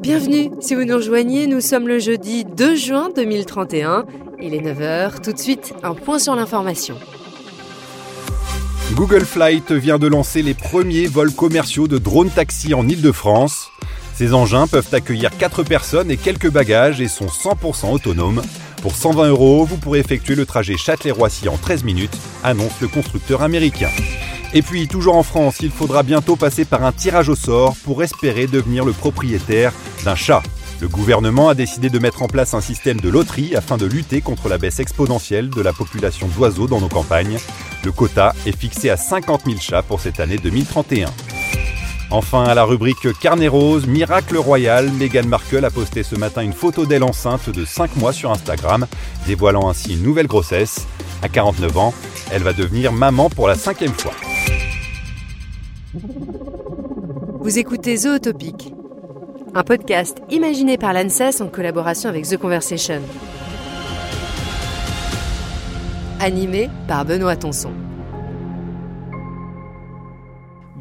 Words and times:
Bienvenue, 0.00 0.50
si 0.60 0.74
vous 0.74 0.84
nous 0.84 0.96
rejoignez, 0.96 1.46
nous 1.46 1.60
sommes 1.60 1.88
le 1.88 1.98
jeudi 1.98 2.44
2 2.44 2.76
juin 2.76 3.08
2031. 3.16 4.04
Il 4.40 4.54
est 4.54 4.60
9h, 4.60 5.20
tout 5.22 5.32
de 5.32 5.38
suite, 5.38 5.74
un 5.82 5.94
point 5.94 6.18
sur 6.18 6.36
l'information. 6.36 6.96
Google 8.92 9.24
Flight 9.24 9.72
vient 9.72 9.98
de 9.98 10.06
lancer 10.06 10.42
les 10.42 10.54
premiers 10.54 11.06
vols 11.06 11.32
commerciaux 11.32 11.88
de 11.88 11.98
drones 11.98 12.30
taxi 12.30 12.74
en 12.74 12.86
Ile-de-France. 12.86 13.70
Ces 14.14 14.32
engins 14.32 14.66
peuvent 14.68 14.90
accueillir 14.92 15.36
4 15.36 15.64
personnes 15.64 16.10
et 16.10 16.16
quelques 16.16 16.50
bagages 16.50 17.00
et 17.00 17.08
sont 17.08 17.26
100% 17.26 17.90
autonomes. 17.90 18.42
Pour 18.82 18.94
120 18.94 19.28
euros, 19.28 19.64
vous 19.64 19.78
pourrez 19.78 19.98
effectuer 19.98 20.34
le 20.34 20.46
trajet 20.46 20.76
Châtelet-Roissy 20.76 21.48
en 21.48 21.56
13 21.56 21.82
minutes, 21.82 22.16
annonce 22.44 22.80
le 22.80 22.88
constructeur 22.88 23.42
américain. 23.42 23.90
Et 24.56 24.62
puis, 24.62 24.86
toujours 24.86 25.16
en 25.16 25.24
France, 25.24 25.56
il 25.60 25.72
faudra 25.72 26.04
bientôt 26.04 26.36
passer 26.36 26.64
par 26.64 26.84
un 26.84 26.92
tirage 26.92 27.28
au 27.28 27.34
sort 27.34 27.74
pour 27.82 28.04
espérer 28.04 28.46
devenir 28.46 28.84
le 28.84 28.92
propriétaire 28.92 29.72
d'un 30.04 30.14
chat. 30.14 30.44
Le 30.80 30.86
gouvernement 30.86 31.48
a 31.48 31.54
décidé 31.54 31.90
de 31.90 31.98
mettre 31.98 32.22
en 32.22 32.28
place 32.28 32.54
un 32.54 32.60
système 32.60 33.00
de 33.00 33.08
loterie 33.08 33.56
afin 33.56 33.76
de 33.76 33.86
lutter 33.86 34.20
contre 34.20 34.48
la 34.48 34.58
baisse 34.58 34.78
exponentielle 34.78 35.50
de 35.50 35.60
la 35.60 35.72
population 35.72 36.28
d'oiseaux 36.28 36.68
dans 36.68 36.80
nos 36.80 36.88
campagnes. 36.88 37.38
Le 37.84 37.90
quota 37.90 38.32
est 38.46 38.56
fixé 38.56 38.90
à 38.90 38.96
50 38.96 39.42
000 39.44 39.58
chats 39.58 39.82
pour 39.82 40.00
cette 40.00 40.20
année 40.20 40.38
2031. 40.38 41.10
Enfin, 42.10 42.44
à 42.44 42.54
la 42.54 42.62
rubrique 42.62 43.08
Carnet 43.18 43.48
Rose, 43.48 43.88
Miracle 43.88 44.36
Royal, 44.36 44.88
Meghan 44.92 45.26
Markle 45.26 45.64
a 45.64 45.70
posté 45.70 46.04
ce 46.04 46.14
matin 46.14 46.42
une 46.42 46.52
photo 46.52 46.86
d'elle 46.86 47.02
enceinte 47.02 47.50
de 47.50 47.64
5 47.64 47.96
mois 47.96 48.12
sur 48.12 48.30
Instagram, 48.30 48.86
dévoilant 49.26 49.68
ainsi 49.68 49.94
une 49.94 50.02
nouvelle 50.02 50.28
grossesse. 50.28 50.86
À 51.22 51.28
49 51.28 51.76
ans, 51.76 51.94
elle 52.30 52.42
va 52.42 52.52
devenir 52.52 52.92
maman 52.92 53.30
pour 53.30 53.48
la 53.48 53.56
cinquième 53.56 53.94
fois. 53.94 54.12
Vous 55.94 57.58
écoutez 57.58 57.96
Zootopic, 57.96 58.72
un 59.54 59.62
podcast 59.62 60.18
imaginé 60.28 60.76
par 60.76 60.92
l'ANSES 60.92 61.40
en 61.40 61.46
collaboration 61.46 62.08
avec 62.08 62.26
The 62.26 62.36
Conversation. 62.36 63.00
Animé 66.20 66.68
par 66.88 67.04
Benoît 67.04 67.36
Tonson. 67.36 67.70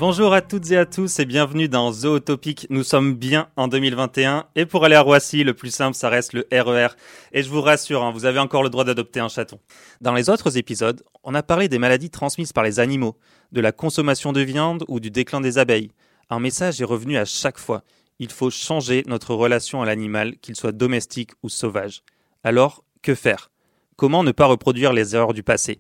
Bonjour 0.06 0.34
à 0.34 0.42
toutes 0.42 0.70
et 0.70 0.76
à 0.76 0.86
tous 0.86 1.20
et 1.20 1.26
bienvenue 1.26 1.70
dans 1.70 1.94
Zootopic. 1.94 2.68
Nous 2.70 2.84
sommes 2.84 3.14
bien 3.14 3.48
en 3.56 3.70
2021 3.70 4.48
et 4.54 4.66
pour 4.66 4.84
aller 4.84 4.96
à 4.98 5.02
Roissy, 5.02 5.46
le 5.46 5.54
plus 5.54 5.74
simple, 5.74 5.96
ça 5.96 6.10
reste 6.10 6.34
le 6.34 6.46
RER. 6.52 6.88
E 6.88 6.96
et 7.32 7.42
je 7.42 7.50
vous 7.50 7.62
rassure, 7.62 8.04
hein, 8.04 8.12
vous 8.12 8.26
avez 8.26 8.40
encore 8.40 8.64
le 8.64 8.70
droit 8.70 8.84
d'adopter 8.84 9.22
un 9.22 9.30
chaton. 9.30 9.62
Dans 10.02 10.14
les 10.14 10.30
autres 10.30 10.58
épisodes, 10.58 11.02
on 11.24 11.34
a 11.34 11.42
parlé 11.42 11.70
des 11.70 11.80
maladies 11.80 12.10
transmises 12.10 12.52
par 12.52 12.66
les 12.66 12.82
animaux, 12.82 13.16
de 13.54 13.62
la 13.62 13.72
consommation 13.72 14.34
de 14.34 14.42
viande 14.42 14.84
ou 14.90 15.00
du 15.00 15.10
déclin 15.10 15.40
des 15.40 15.58
abeilles. 15.58 15.92
Un 16.30 16.42
message 16.42 16.82
est 16.82 16.84
revenu 16.84 17.16
à 17.16 17.24
chaque 17.24 17.58
fois. 17.58 17.84
Il 18.20 18.30
faut 18.30 18.50
changer 18.50 19.06
notre 19.08 19.34
relation 19.34 19.82
à 19.82 19.86
l'animal, 19.86 20.36
qu'il 20.40 20.58
soit 20.58 20.74
domestique 20.74 21.32
ou 21.44 21.48
sauvage. 21.48 22.04
Alors, 22.44 22.84
que 23.04 23.16
faire? 23.16 23.52
Comment 23.96 24.26
ne 24.26 24.34
pas 24.34 24.48
reproduire 24.48 24.92
les 24.92 25.16
erreurs 25.16 25.34
du 25.34 25.44
passé? 25.44 25.80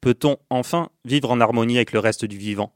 Peut-on 0.00 0.36
enfin 0.48 0.90
vivre 1.04 1.32
en 1.32 1.40
harmonie 1.40 1.74
avec 1.78 1.90
le 1.90 1.98
reste 1.98 2.24
du 2.24 2.38
vivant? 2.38 2.72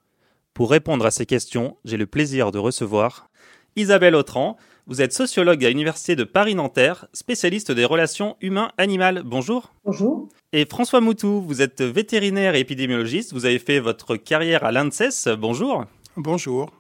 Pour 0.59 0.73
répondre 0.73 1.07
à 1.07 1.13
ces 1.13 1.25
questions, 1.25 1.77
j'ai 1.85 1.97
le 1.97 2.09
plaisir 2.09 2.51
de 2.51 2.59
recevoir 2.59 3.31
Isabelle 3.77 4.17
Autran. 4.17 4.57
Vous 4.89 5.01
êtes 5.01 5.13
sociologue 5.13 5.65
à 5.65 5.69
l'Université 5.69 6.17
de 6.17 6.25
Paris-Nanterre, 6.25 7.07
spécialiste 7.13 7.71
des 7.71 7.85
relations 7.85 8.37
humain-animal. 8.41 9.23
Bonjour. 9.25 9.73
Bonjour. 9.85 10.29
Et 10.53 10.67
François 10.67 11.01
Moutou, 11.01 11.43
vous 11.43 11.63
êtes 11.63 11.81
vétérinaire 11.81 12.57
et 12.57 12.59
épidémiologiste. 12.59 13.35
Vous 13.35 13.47
avez 13.47 13.61
fait 13.61 13.79
votre 13.79 14.17
carrière 14.17 14.65
à 14.65 14.73
l'ANSES. 14.73 15.29
Bonjour. 15.39 15.85
Bonjour. 16.17 16.73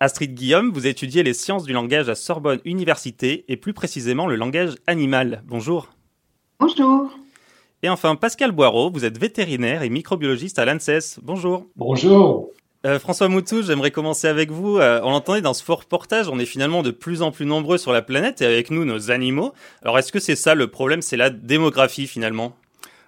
Astrid 0.00 0.32
Guillaume, 0.32 0.70
vous 0.72 0.86
étudiez 0.86 1.22
les 1.22 1.34
sciences 1.34 1.64
du 1.64 1.74
langage 1.74 2.08
à 2.08 2.14
Sorbonne 2.14 2.60
Université 2.64 3.44
et 3.48 3.58
plus 3.58 3.74
précisément 3.74 4.26
le 4.26 4.36
langage 4.36 4.76
animal. 4.86 5.42
Bonjour. 5.44 5.90
Bonjour. 6.58 7.10
Et 7.82 7.90
enfin, 7.90 8.16
Pascal 8.16 8.52
Boireau, 8.52 8.90
vous 8.90 9.04
êtes 9.04 9.18
vétérinaire 9.18 9.82
et 9.82 9.90
microbiologiste 9.90 10.58
à 10.58 10.64
l'ANSES. 10.64 11.20
Bonjour. 11.22 11.66
Bonjour. 11.76 12.48
Euh, 12.84 12.98
François 12.98 13.28
Moutou, 13.28 13.62
j'aimerais 13.62 13.90
commencer 13.90 14.28
avec 14.28 14.50
vous. 14.50 14.78
Euh, 14.78 15.00
on 15.02 15.10
l'entendait 15.10 15.40
dans 15.40 15.54
ce 15.54 15.64
fort 15.64 15.80
reportage, 15.80 16.28
on 16.28 16.38
est 16.38 16.44
finalement 16.44 16.82
de 16.82 16.90
plus 16.90 17.22
en 17.22 17.30
plus 17.30 17.46
nombreux 17.46 17.78
sur 17.78 17.92
la 17.92 18.02
planète 18.02 18.42
et 18.42 18.46
avec 18.46 18.70
nous 18.70 18.84
nos 18.84 19.10
animaux. 19.10 19.54
Alors 19.82 19.98
est-ce 19.98 20.12
que 20.12 20.20
c'est 20.20 20.36
ça 20.36 20.54
le 20.54 20.66
problème, 20.66 21.00
c'est 21.00 21.16
la 21.16 21.30
démographie 21.30 22.06
finalement 22.06 22.54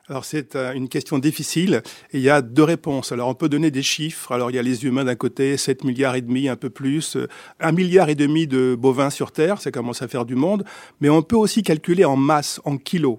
alors 0.09 0.25
c'est 0.25 0.55
une 0.55 0.89
question 0.89 1.19
difficile 1.19 1.83
et 2.13 2.19
il 2.19 2.21
y 2.21 2.31
a 2.31 2.41
deux 2.41 2.63
réponses. 2.63 3.11
Alors 3.11 3.29
on 3.29 3.35
peut 3.35 3.49
donner 3.49 3.73
des 3.73 3.83
chiffres. 3.83 4.31
Alors 4.31 4.53
il 4.53 4.55
y 4.55 4.59
a 4.59 4.63
les 4.63 4.85
humains 4.85 5.05
d'un 5.05 5.17
côté, 5.17 5.57
7 5.57 5.83
milliards 5.83 6.15
et 6.15 6.21
demi, 6.21 6.49
un 6.49 6.55
peu 6.55 6.71
plus, 6.71 7.17
un 7.59 7.73
milliard 7.73 8.09
et 8.09 8.15
demi 8.15 8.47
de 8.47 8.77
bovins 8.79 9.11
sur 9.11 9.33
Terre, 9.33 9.61
ça 9.61 9.73
commence 9.73 10.03
à 10.03 10.09
faire 10.09 10.25
du 10.25 10.37
monde, 10.37 10.65
mais 11.01 11.09
on 11.09 11.23
peut 11.23 11.37
aussi 11.37 11.65
calculer 11.65 12.05
en 12.05 12.17
masse, 12.17 12.61
en 12.65 12.77
kilos. 12.77 13.19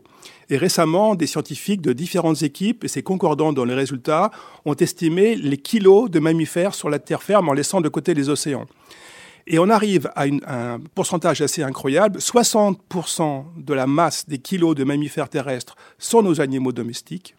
Et 0.50 0.56
récemment, 0.56 1.16
des 1.16 1.28
scientifiques 1.28 1.82
de 1.82 1.92
différentes 1.92 2.42
équipes, 2.42 2.86
et 2.86 2.88
c'est 2.88 3.04
concordant 3.04 3.52
dans 3.52 3.66
les 3.66 3.74
résultats, 3.74 4.32
ont 4.64 4.76
estimé 4.76 5.36
les 5.36 5.58
kilos 5.58 6.10
de 6.10 6.20
mammifères 6.20 6.74
sur 6.74 6.90
la 6.90 7.00
terre 7.00 7.22
ferme 7.22 7.50
en 7.50 7.54
laissant 7.54 7.82
de 7.82 7.90
côté 7.90 8.14
les 8.14 8.30
océans. 8.30 8.66
Et 9.50 9.60
on 9.60 9.70
arrive 9.70 10.12
à, 10.16 10.26
un 10.26 10.80
pourcentage 10.94 11.42
assez 11.42 11.64
incroyable. 11.64 12.20
60% 12.20 13.46
de 13.58 13.74
la 13.74 13.88
masse 13.88 14.28
des 14.28 14.40
kilos 14.40 14.76
de 14.76 14.84
mammifères 14.84 15.30
terrestres 15.30 15.76
sont 15.98 16.22
nos 16.22 16.42
animaux 16.42 16.74
domestiques. 16.74 17.36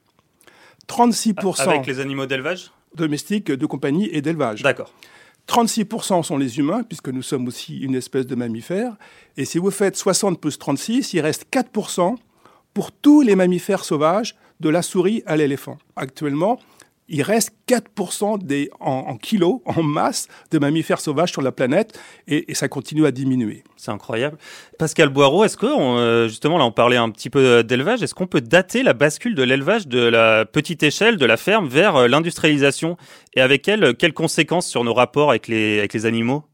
36%. 0.88 1.68
Avec 1.68 1.86
les 1.86 2.00
animaux 2.00 2.24
d'élevage? 2.24 2.72
Domestiques, 2.94 3.52
de 3.52 3.66
compagnie 3.66 4.08
et 4.10 4.22
d'élevage. 4.22 4.62
D'accord. 4.62 4.90
36% 5.48 6.22
sont 6.22 6.38
les 6.38 6.58
humains, 6.58 6.82
puisque 6.82 7.08
nous 7.08 7.22
sommes 7.22 7.46
aussi 7.46 7.78
une 7.78 7.94
espèce 7.94 8.26
de 8.26 8.34
mammifère. 8.34 8.96
Et 9.36 9.44
si 9.44 9.58
vous 9.58 9.70
faites 9.70 9.96
60 9.96 10.40
plus 10.40 10.58
36, 10.58 11.12
il 11.12 11.20
reste 11.20 11.46
4% 11.52 12.16
pour 12.72 12.92
tous 12.92 13.20
les 13.20 13.36
mammifères 13.36 13.84
sauvages, 13.84 14.34
de 14.60 14.68
la 14.68 14.82
souris 14.82 15.22
à 15.26 15.36
l'éléphant. 15.36 15.78
Actuellement, 15.94 16.58
il 17.08 17.22
reste 17.22 17.52
4% 17.68 18.42
des, 18.42 18.70
en, 18.80 19.16
kilos, 19.16 19.60
en 19.64 19.82
masse, 19.82 20.28
de 20.50 20.58
mammifères 20.58 21.00
sauvages 21.00 21.32
sur 21.32 21.42
la 21.42 21.52
planète, 21.52 21.98
et, 22.26 22.54
ça 22.54 22.68
continue 22.68 23.06
à 23.06 23.10
diminuer. 23.10 23.64
C'est 23.76 23.90
incroyable. 23.90 24.36
Pascal 24.78 25.08
Boireau, 25.08 25.44
est-ce 25.44 25.56
que, 25.56 25.66
euh, 25.66 26.28
justement, 26.28 26.58
là 26.58 26.64
on 26.64 26.72
parlait 26.72 26.96
un 26.96 27.10
petit 27.10 27.30
peu 27.30 27.62
d'élevage, 27.64 28.02
est-ce 28.02 28.14
qu'on 28.14 28.26
peut 28.26 28.40
dater 28.40 28.82
la 28.82 28.92
bascule 28.92 29.34
de 29.34 29.42
l'élevage 29.42 29.88
de 29.88 30.00
la 30.00 30.44
petite 30.44 30.82
échelle, 30.82 31.16
de 31.16 31.26
la 31.26 31.36
ferme, 31.36 31.66
vers 31.66 31.96
euh, 31.96 32.08
l'industrialisation? 32.08 32.96
Et 33.34 33.40
avec 33.40 33.68
elle, 33.68 33.96
quelles 33.96 34.14
conséquences 34.14 34.66
sur 34.66 34.84
nos 34.84 34.94
rapports 34.94 35.30
avec 35.30 35.48
les, 35.48 35.78
avec 35.78 35.92
les 35.94 36.06
animaux? 36.06 36.44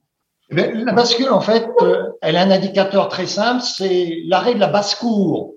Eh 0.50 0.54
La 0.54 0.92
bascule, 0.92 1.30
en 1.30 1.40
fait, 1.40 1.66
euh, 1.80 2.04
elle 2.22 2.36
a 2.36 2.42
un 2.42 2.50
indicateur 2.50 3.08
très 3.08 3.26
simple, 3.26 3.62
c'est 3.62 4.18
l'arrêt 4.26 4.54
de 4.54 4.60
la 4.60 4.68
basse-cour, 4.68 5.54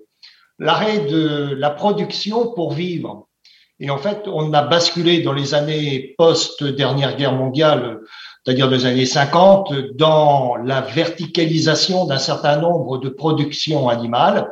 l'arrêt 0.58 1.00
de 1.00 1.54
la 1.54 1.70
production 1.70 2.52
pour 2.54 2.72
vivre. 2.72 3.27
Et 3.80 3.90
en 3.90 3.98
fait, 3.98 4.22
on 4.26 4.52
a 4.52 4.62
basculé 4.62 5.22
dans 5.22 5.32
les 5.32 5.54
années 5.54 6.14
post-dernière 6.18 7.16
guerre 7.16 7.34
mondiale, 7.34 8.00
c'est-à-dire 8.44 8.68
des 8.68 8.86
années 8.86 9.06
50, 9.06 9.72
dans 9.94 10.56
la 10.56 10.80
verticalisation 10.80 12.04
d'un 12.06 12.18
certain 12.18 12.56
nombre 12.56 12.98
de 12.98 13.08
productions 13.08 13.88
animales. 13.88 14.48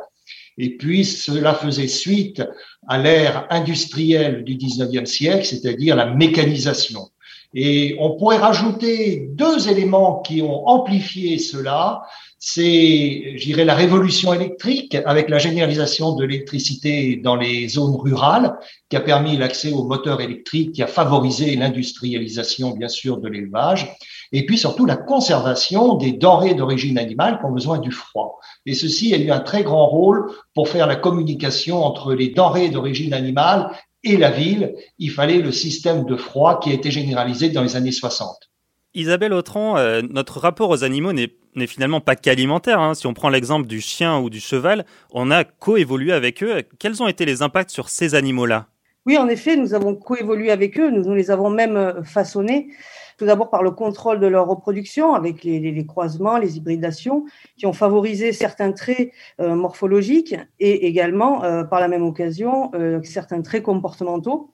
Et 0.57 0.77
puis, 0.77 1.03
cela 1.03 1.53
faisait 1.53 1.87
suite 1.87 2.41
à 2.87 2.97
l'ère 2.97 3.45
industrielle 3.49 4.43
du 4.43 4.55
19e 4.55 5.05
siècle, 5.05 5.45
c'est-à-dire 5.45 5.95
la 5.95 6.05
mécanisation. 6.05 7.09
Et 7.53 7.95
on 7.99 8.17
pourrait 8.17 8.37
rajouter 8.37 9.29
deux 9.31 9.69
éléments 9.69 10.21
qui 10.21 10.41
ont 10.41 10.67
amplifié 10.67 11.39
cela 11.39 12.03
c'est, 12.39 13.33
j'irais, 13.35 13.65
la 13.65 13.73
révolution 13.73 14.31
électrique 14.31 14.95
avec 15.05 15.29
la 15.29 15.39
généralisation 15.39 16.13
de 16.13 16.23
l'électricité 16.23 17.15
dans 17.15 17.35
les 17.35 17.67
zones 17.67 17.95
rurales, 17.95 18.53
qui 18.89 18.95
a 18.95 19.01
permis 19.01 19.37
l'accès 19.37 19.71
aux 19.71 19.85
moteurs 19.85 20.21
électriques, 20.21 20.73
qui 20.73 20.83
a 20.83 20.87
favorisé 20.87 21.55
l'industrialisation, 21.55 22.71
bien 22.71 22.89
sûr, 22.89 23.17
de 23.17 23.27
l'élevage, 23.27 23.91
et 24.31 24.45
puis 24.45 24.57
surtout 24.57 24.85
la 24.85 24.97
conservation 24.97 25.95
des 25.95 26.11
denrées 26.11 26.53
d'origine 26.53 26.99
animale 26.99 27.39
qui 27.39 27.45
ont 27.45 27.51
besoin 27.51 27.79
du 27.79 27.91
froid. 27.91 28.39
Et 28.67 28.75
ceci 28.75 29.15
a 29.15 29.17
eu 29.17 29.31
un 29.31 29.39
très 29.39 29.63
grand 29.63 29.87
rôle 29.87 30.31
pour 30.53 30.69
faire 30.69 30.85
la 30.85 30.95
communication 30.95 31.83
entre 31.83 32.13
les 32.13 32.29
denrées 32.29 32.69
d'origine 32.69 33.13
animale 33.13 33.71
et 34.03 34.17
la 34.17 34.31
ville. 34.31 34.73
Il 34.99 35.11
fallait 35.11 35.39
le 35.39 35.51
système 35.51 36.05
de 36.05 36.15
froid 36.15 36.59
qui 36.59 36.71
a 36.71 36.73
été 36.73 36.91
généralisé 36.91 37.49
dans 37.49 37.63
les 37.63 37.75
années 37.75 37.91
60. 37.91 38.49
Isabelle 38.93 39.33
Autran, 39.33 39.77
euh, 39.77 40.01
notre 40.09 40.39
rapport 40.39 40.69
aux 40.69 40.83
animaux 40.83 41.13
n'est 41.13 41.67
finalement 41.67 42.01
pas 42.01 42.15
qu'alimentaire. 42.15 42.79
Hein. 42.79 42.95
Si 42.95 43.05
on 43.05 43.13
prend 43.13 43.29
l'exemple 43.29 43.67
du 43.67 43.79
chien 43.81 44.17
ou 44.17 44.29
du 44.29 44.39
cheval, 44.39 44.85
on 45.11 45.29
a 45.29 45.43
coévolué 45.43 46.13
avec 46.13 46.41
eux. 46.41 46.63
Quels 46.79 47.03
ont 47.03 47.07
été 47.07 47.25
les 47.25 47.41
impacts 47.41 47.69
sur 47.69 47.89
ces 47.89 48.15
animaux-là? 48.15 48.67
Oui, 49.07 49.17
en 49.17 49.27
effet, 49.27 49.55
nous 49.55 49.73
avons 49.73 49.95
coévolué 49.95 50.51
avec 50.51 50.79
eux. 50.79 50.91
Nous, 50.91 51.13
les 51.15 51.31
avons 51.31 51.49
même 51.49 51.75
euh, 51.75 52.03
façonnés. 52.03 52.69
Tout 53.17 53.25
d'abord 53.25 53.49
par 53.49 53.63
le 53.63 53.71
contrôle 53.71 54.19
de 54.19 54.27
leur 54.27 54.47
reproduction 54.47 55.15
avec 55.15 55.43
les, 55.43 55.85
croisements, 55.87 56.37
les 56.37 56.57
hybridations, 56.57 57.25
qui 57.57 57.65
ont 57.65 57.73
favorisé 57.73 58.31
certains 58.31 58.71
traits 58.73 59.11
euh, 59.39 59.55
morphologiques 59.55 60.35
et 60.59 60.85
également, 60.85 61.39
par 61.67 61.79
la 61.79 61.87
même 61.87 62.03
occasion, 62.03 62.71
certains 63.03 63.41
traits 63.41 63.63
comportementaux 63.63 64.51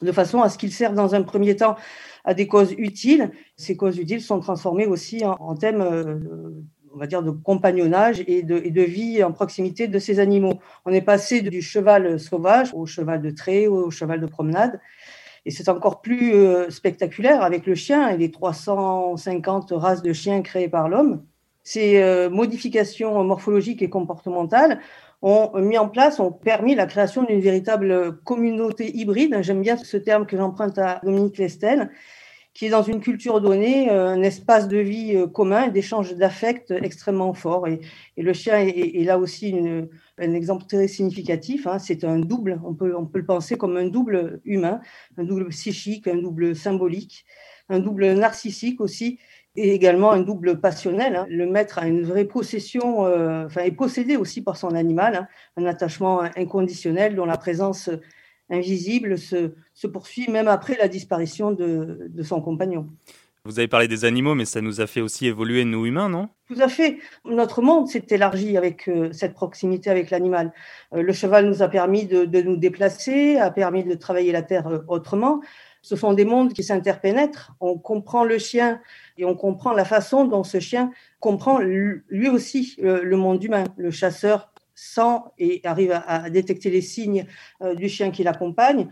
de 0.00 0.12
façon 0.12 0.42
à 0.42 0.48
ce 0.48 0.58
qu'il 0.58 0.72
serve 0.72 0.94
dans 0.94 1.14
un 1.14 1.22
premier 1.22 1.56
temps 1.56 1.76
à 2.24 2.34
des 2.34 2.46
causes 2.46 2.74
utiles. 2.78 3.30
Ces 3.56 3.76
causes 3.76 3.98
utiles 3.98 4.22
sont 4.22 4.40
transformées 4.40 4.86
aussi 4.86 5.24
en, 5.24 5.54
thèmes 5.54 5.80
euh, 5.80 6.18
on 6.94 6.98
va 6.98 7.06
dire, 7.06 7.22
de 7.22 7.30
compagnonnage 7.30 8.22
et 8.26 8.42
de, 8.42 8.82
vie 8.82 9.22
en 9.22 9.32
proximité 9.32 9.88
de 9.88 9.98
ces 9.98 10.20
animaux. 10.20 10.60
On 10.84 10.92
est 10.92 11.02
passé 11.02 11.40
du 11.40 11.62
cheval 11.62 12.18
sauvage 12.18 12.72
au 12.74 12.86
cheval 12.86 13.22
de 13.22 13.30
trait, 13.30 13.66
au 13.66 13.90
cheval 13.90 14.20
de 14.20 14.26
promenade. 14.26 14.80
Et 15.44 15.50
c'est 15.50 15.68
encore 15.68 16.02
plus 16.02 16.34
euh, 16.34 16.70
spectaculaire 16.70 17.42
avec 17.42 17.66
le 17.66 17.74
chien 17.74 18.08
et 18.08 18.16
les 18.16 18.30
350 18.30 19.72
races 19.72 20.02
de 20.02 20.12
chiens 20.12 20.42
créées 20.42 20.68
par 20.68 20.88
l'homme. 20.88 21.24
Ces 21.64 22.00
euh, 22.02 22.30
modifications 22.30 23.22
morphologiques 23.24 23.82
et 23.82 23.90
comportementales 23.90 24.80
ont 25.20 25.52
mis 25.60 25.78
en 25.78 25.88
place, 25.88 26.18
ont 26.18 26.32
permis 26.32 26.74
la 26.74 26.86
création 26.86 27.22
d'une 27.22 27.40
véritable 27.40 28.18
communauté 28.24 28.96
hybride. 28.96 29.38
J'aime 29.42 29.62
bien 29.62 29.76
ce 29.76 29.96
terme 29.96 30.26
que 30.26 30.36
j'emprunte 30.36 30.78
à 30.78 31.00
Dominique 31.04 31.38
Lestel, 31.38 31.90
qui 32.54 32.66
est 32.66 32.70
dans 32.70 32.82
une 32.82 33.00
culture 33.00 33.40
donnée, 33.40 33.90
euh, 33.90 34.08
un 34.08 34.22
espace 34.22 34.68
de 34.68 34.76
vie 34.76 35.16
euh, 35.16 35.26
commun, 35.26 35.68
d'échange 35.68 36.14
d'affects 36.14 36.70
extrêmement 36.70 37.32
fort. 37.32 37.66
Et, 37.66 37.80
le 38.16 38.32
chien 38.32 38.58
est, 38.58 39.04
là 39.04 39.18
aussi 39.18 39.54
un 40.18 40.34
exemple 40.34 40.64
très 40.66 40.86
significatif. 40.86 41.66
Hein. 41.66 41.78
C'est 41.78 42.04
un 42.04 42.18
double, 42.18 42.60
on 42.64 42.74
peut, 42.74 42.94
on 42.96 43.06
peut 43.06 43.18
le 43.20 43.26
penser 43.26 43.56
comme 43.56 43.76
un 43.76 43.88
double 43.88 44.40
humain, 44.44 44.80
un 45.16 45.24
double 45.24 45.48
psychique, 45.48 46.06
un 46.06 46.16
double 46.16 46.54
symbolique, 46.54 47.24
un 47.70 47.78
double 47.78 48.12
narcissique 48.12 48.80
aussi, 48.80 49.18
et 49.56 49.74
également 49.74 50.12
un 50.12 50.20
double 50.20 50.60
passionnel. 50.60 51.16
Hein. 51.16 51.26
Le 51.28 51.46
maître 51.46 51.78
a 51.78 51.86
une 51.86 52.02
vraie 52.02 52.24
possession, 52.24 53.06
euh, 53.06 53.46
enfin 53.46 53.62
est 53.62 53.72
possédé 53.72 54.16
aussi 54.16 54.42
par 54.42 54.56
son 54.56 54.74
animal, 54.74 55.14
hein. 55.16 55.28
un 55.56 55.66
attachement 55.66 56.22
inconditionnel 56.36 57.14
dont 57.14 57.26
la 57.26 57.36
présence 57.36 57.90
invisible 58.50 59.18
se, 59.18 59.52
se, 59.74 59.86
poursuit 59.86 60.28
même 60.30 60.48
après 60.48 60.76
la 60.76 60.88
disparition 60.88 61.52
de, 61.52 62.08
de, 62.08 62.22
son 62.22 62.40
compagnon. 62.40 62.88
Vous 63.44 63.58
avez 63.58 63.66
parlé 63.66 63.88
des 63.88 64.04
animaux, 64.04 64.36
mais 64.36 64.44
ça 64.44 64.60
nous 64.60 64.80
a 64.80 64.86
fait 64.86 65.00
aussi 65.00 65.26
évoluer, 65.26 65.64
nous 65.64 65.84
humains, 65.84 66.08
non? 66.08 66.28
Tout 66.46 66.60
à 66.60 66.68
fait. 66.68 66.98
Notre 67.24 67.60
monde 67.60 67.88
s'est 67.88 68.06
élargi 68.10 68.56
avec 68.56 68.88
euh, 68.88 69.10
cette 69.12 69.34
proximité 69.34 69.90
avec 69.90 70.10
l'animal. 70.10 70.52
Euh, 70.94 71.02
le 71.02 71.12
cheval 71.12 71.48
nous 71.48 71.60
a 71.60 71.68
permis 71.68 72.06
de, 72.06 72.24
de, 72.24 72.40
nous 72.40 72.56
déplacer, 72.56 73.38
a 73.38 73.50
permis 73.50 73.82
de 73.82 73.94
travailler 73.94 74.30
la 74.30 74.42
terre 74.42 74.68
euh, 74.68 74.78
autrement. 74.86 75.40
Ce 75.80 75.96
sont 75.96 76.12
des 76.12 76.24
mondes 76.24 76.52
qui 76.52 76.62
s'interpénètrent. 76.62 77.56
On 77.58 77.76
comprend 77.78 78.22
le 78.22 78.38
chien 78.38 78.80
et 79.18 79.24
on 79.24 79.34
comprend 79.34 79.72
la 79.72 79.84
façon 79.84 80.24
dont 80.24 80.44
ce 80.44 80.60
chien 80.60 80.92
comprend 81.18 81.58
lui 81.58 82.28
aussi 82.28 82.76
le 82.78 83.16
monde 83.16 83.42
humain. 83.42 83.64
Le 83.76 83.90
chasseur 83.90 84.51
sent 84.82 85.18
et 85.38 85.60
arrive 85.64 85.92
à, 85.92 86.28
détecter 86.30 86.70
les 86.70 86.80
signes 86.80 87.26
euh, 87.62 87.74
du 87.74 87.88
chien 87.88 88.10
qui 88.10 88.24
l'accompagne. 88.24 88.88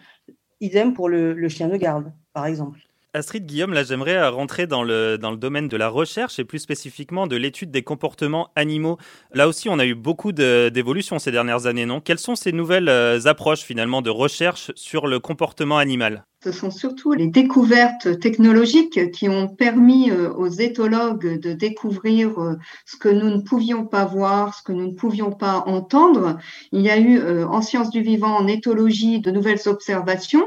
Idem 0.60 0.94
pour 0.94 1.08
le, 1.08 1.48
chien 1.48 1.68
de 1.68 1.76
garde, 1.76 2.12
par 2.32 2.46
exemple. 2.46 2.78
Astrid 3.12 3.44
Guillaume, 3.44 3.72
là 3.72 3.82
j'aimerais 3.82 4.28
rentrer 4.28 4.68
dans 4.68 4.84
le, 4.84 5.18
dans 5.18 5.32
le 5.32 5.36
domaine 5.36 5.66
de 5.66 5.76
la 5.76 5.88
recherche 5.88 6.38
et 6.38 6.44
plus 6.44 6.60
spécifiquement 6.60 7.26
de 7.26 7.34
l'étude 7.34 7.72
des 7.72 7.82
comportements 7.82 8.50
animaux. 8.54 8.98
Là 9.32 9.48
aussi 9.48 9.68
on 9.68 9.80
a 9.80 9.86
eu 9.86 9.96
beaucoup 9.96 10.30
d'évolutions 10.30 11.18
ces 11.18 11.32
dernières 11.32 11.66
années, 11.66 11.86
non? 11.86 12.00
Quelles 12.00 12.20
sont 12.20 12.36
ces 12.36 12.52
nouvelles 12.52 12.88
euh, 12.88 13.18
approches 13.24 13.62
finalement 13.62 14.00
de 14.00 14.10
recherche 14.10 14.70
sur 14.76 15.08
le 15.08 15.18
comportement 15.18 15.78
animal? 15.78 16.24
Ce 16.42 16.52
sont 16.52 16.70
surtout 16.70 17.12
les 17.12 17.26
découvertes 17.26 18.18
technologiques 18.18 19.10
qui 19.10 19.28
ont 19.28 19.46
permis 19.46 20.10
euh, 20.10 20.32
aux 20.32 20.48
éthologues 20.48 21.38
de 21.38 21.52
découvrir 21.52 22.38
euh, 22.40 22.56
ce 22.86 22.96
que 22.96 23.10
nous 23.10 23.28
ne 23.28 23.42
pouvions 23.42 23.84
pas 23.84 24.06
voir, 24.06 24.54
ce 24.54 24.62
que 24.62 24.72
nous 24.72 24.86
ne 24.86 24.94
pouvions 24.94 25.32
pas 25.32 25.64
entendre. 25.66 26.38
Il 26.72 26.80
y 26.80 26.88
a 26.88 26.98
eu 26.98 27.18
euh, 27.18 27.46
en 27.46 27.60
sciences 27.60 27.90
du 27.90 28.00
vivant, 28.00 28.34
en 28.36 28.46
éthologie, 28.46 29.20
de 29.20 29.30
nouvelles 29.30 29.60
observations 29.66 30.46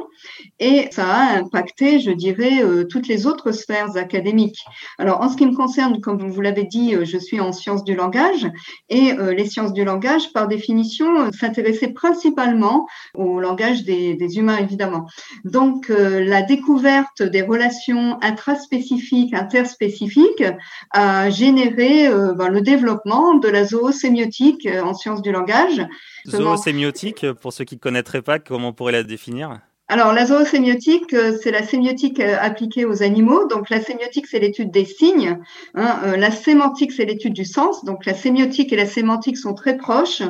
et 0.59 0.87
ça 0.91 1.05
a 1.05 1.37
impacté, 1.37 1.99
je 1.99 2.11
dirais, 2.11 2.63
toutes 2.89 3.07
les 3.07 3.27
autres 3.27 3.51
sphères 3.51 3.95
académiques. 3.97 4.59
Alors, 4.97 5.21
en 5.21 5.29
ce 5.29 5.37
qui 5.37 5.45
me 5.45 5.55
concerne, 5.55 5.99
comme 6.01 6.29
vous 6.29 6.41
l'avez 6.41 6.63
dit, 6.63 6.95
je 7.03 7.17
suis 7.17 7.39
en 7.39 7.51
sciences 7.51 7.83
du 7.83 7.95
langage 7.95 8.47
et 8.89 9.13
les 9.13 9.45
sciences 9.45 9.73
du 9.73 9.83
langage, 9.83 10.31
par 10.33 10.47
définition, 10.47 11.31
s'intéressaient 11.31 11.93
principalement 11.93 12.87
au 13.13 13.39
langage 13.39 13.83
des, 13.83 14.17
humains, 14.37 14.57
évidemment. 14.57 15.07
Donc, 15.43 15.89
la 15.89 16.41
découverte 16.41 17.21
des 17.21 17.41
relations 17.41 18.17
intraspécifiques, 18.21 19.33
interspécifiques 19.33 20.43
a 20.91 21.29
généré 21.29 22.07
euh, 22.07 22.33
ben, 22.33 22.49
le 22.49 22.61
développement 22.61 23.35
de 23.35 23.47
la 23.47 23.65
zoosémiotique 23.65 24.65
euh, 24.65 24.81
en 24.81 24.93
sciences 24.93 25.21
du 25.21 25.31
langage. 25.31 25.85
Zoosémiotique, 26.27 27.25
pour 27.33 27.53
ceux 27.53 27.65
qui 27.65 27.75
ne 27.75 27.79
connaîtraient 27.79 28.21
pas, 28.21 28.39
comment 28.39 28.69
on 28.69 28.73
pourrait 28.73 28.93
la 28.93 29.03
définir? 29.03 29.59
Alors, 29.93 30.11
la 30.11 30.25
zoosémiotique, 30.25 31.13
euh, 31.13 31.37
c'est 31.39 31.51
la 31.51 31.61
sémiotique 31.61 32.19
euh, 32.19 32.35
appliquée 32.41 32.83
aux 32.83 33.03
animaux. 33.03 33.45
Donc, 33.45 33.69
la 33.69 33.79
sémiotique, 33.79 34.25
c'est 34.25 34.39
l'étude 34.39 34.71
des 34.71 34.85
signes. 34.85 35.37
Hein. 35.75 35.99
Euh, 36.03 36.17
la 36.17 36.31
sémantique, 36.31 36.91
c'est 36.91 37.05
l'étude 37.05 37.33
du 37.33 37.45
sens. 37.45 37.85
Donc, 37.85 38.07
la 38.07 38.15
sémiotique 38.15 38.73
et 38.73 38.75
la 38.75 38.87
sémantique 38.87 39.37
sont 39.37 39.53
très 39.53 39.77
proches. 39.77 40.23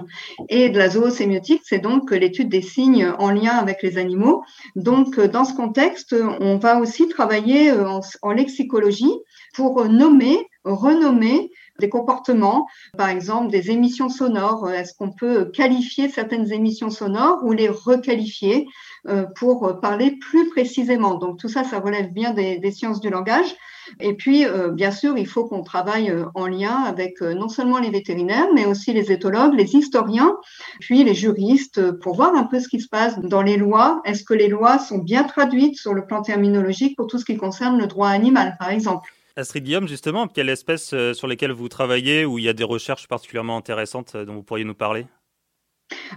Et 0.50 0.68
de 0.68 0.78
la 0.78 0.90
zoosémiotique, 0.90 1.62
c'est 1.64 1.80
donc 1.80 2.12
l'étude 2.12 2.50
des 2.50 2.62
signes 2.62 3.10
en 3.20 3.32
lien 3.32 3.54
avec 3.54 3.82
les 3.84 3.98
animaux. 3.98 4.44
Donc, 4.76 5.18
dans 5.18 5.46
ce 5.46 5.54
contexte, 5.54 6.14
on 6.42 6.58
va 6.58 6.78
aussi 6.82 7.08
travailler 7.08 7.72
en, 7.72 8.02
en 8.22 8.32
lexicologie 8.34 9.16
pour 9.54 9.86
nommer, 9.86 10.46
renommer 10.66 11.52
des 11.80 11.90
comportements, 11.90 12.68
par 12.98 13.10
exemple 13.10 13.50
des 13.50 13.72
émissions 13.72 14.10
sonores. 14.10 14.70
Est-ce 14.70 14.94
qu'on 14.94 15.12
peut 15.12 15.46
qualifier 15.46 16.10
certaines 16.10 16.52
émissions 16.52 16.90
sonores 16.90 17.44
ou 17.44 17.52
les 17.52 17.70
requalifier 17.70 18.68
euh, 19.08 19.26
pour 19.36 19.80
parler 19.82 20.18
plus 20.18 20.50
précisément? 20.50 21.16
Donc 21.16 21.40
tout 21.40 21.50
ça, 21.50 21.64
ça 21.64 21.80
relève 21.80 22.12
bien 22.12 22.32
des, 22.32 22.72
sciences 22.72 23.00
du 23.00 23.10
langage. 23.10 23.56
Et 24.00 24.14
puis, 24.14 24.46
euh, 24.46 24.70
bien 24.70 24.92
sûr, 24.92 25.18
il 25.18 25.28
faut 25.28 25.46
qu'on 25.46 25.64
travaille 25.64 26.10
euh, 26.10 26.26
en 26.36 26.48
lien 26.48 26.84
avec 26.84 27.22
euh, 27.22 27.34
non 27.34 27.50
seulement 27.50 27.80
les 27.80 27.90
vétérinaires, 27.90 28.48
mais 28.54 28.66
aussi 28.66 28.94
les 28.94 29.12
éthologues, 29.12 29.54
les 29.54 29.76
historiens, 29.76 30.36
puis 30.80 31.04
les 31.04 31.14
juristes, 31.14 31.92
pour 32.00 32.16
voir 32.16 32.36
un 32.36 32.44
peu 32.44 32.60
ce 32.60 32.68
qui 32.68 32.80
se 32.80 32.88
passe 32.88 33.20
dans 33.20 33.42
les 33.42 33.58
lois. 33.58 34.02
Est-ce 34.06 34.24
que 34.24 34.34
les 34.34 34.48
lois 34.48 34.80
sont 34.80 35.00
bien 35.00 35.24
traduites 35.24 35.78
sur 35.78 35.94
le 35.94 36.06
plan 36.06 36.22
terminologique 36.22 36.96
pour 36.96 37.08
tout 37.08 37.20
ce 37.20 37.26
qui 37.26 37.38
concerne 37.38 37.78
le 37.78 37.88
droit 37.88 38.10
animal, 38.10 38.56
par 38.60 38.70
exemple? 38.70 39.10
Astrid 39.36 39.64
Guillaume, 39.64 39.88
justement, 39.88 40.28
quelle 40.28 40.50
espèce 40.50 40.94
sur 41.14 41.28
lesquelles 41.28 41.52
vous 41.52 41.68
travaillez, 41.68 42.24
où 42.24 42.38
il 42.38 42.46
y 42.46 42.50
a 42.50 42.54
des 42.54 42.64
recherches 42.64 43.08
particulièrement 43.08 43.58
intéressantes 43.58 44.16
dont 44.16 44.36
vous 44.36 44.44
pourriez 44.44 44.64
nous 44.64 44.76
parler? 44.76 45.08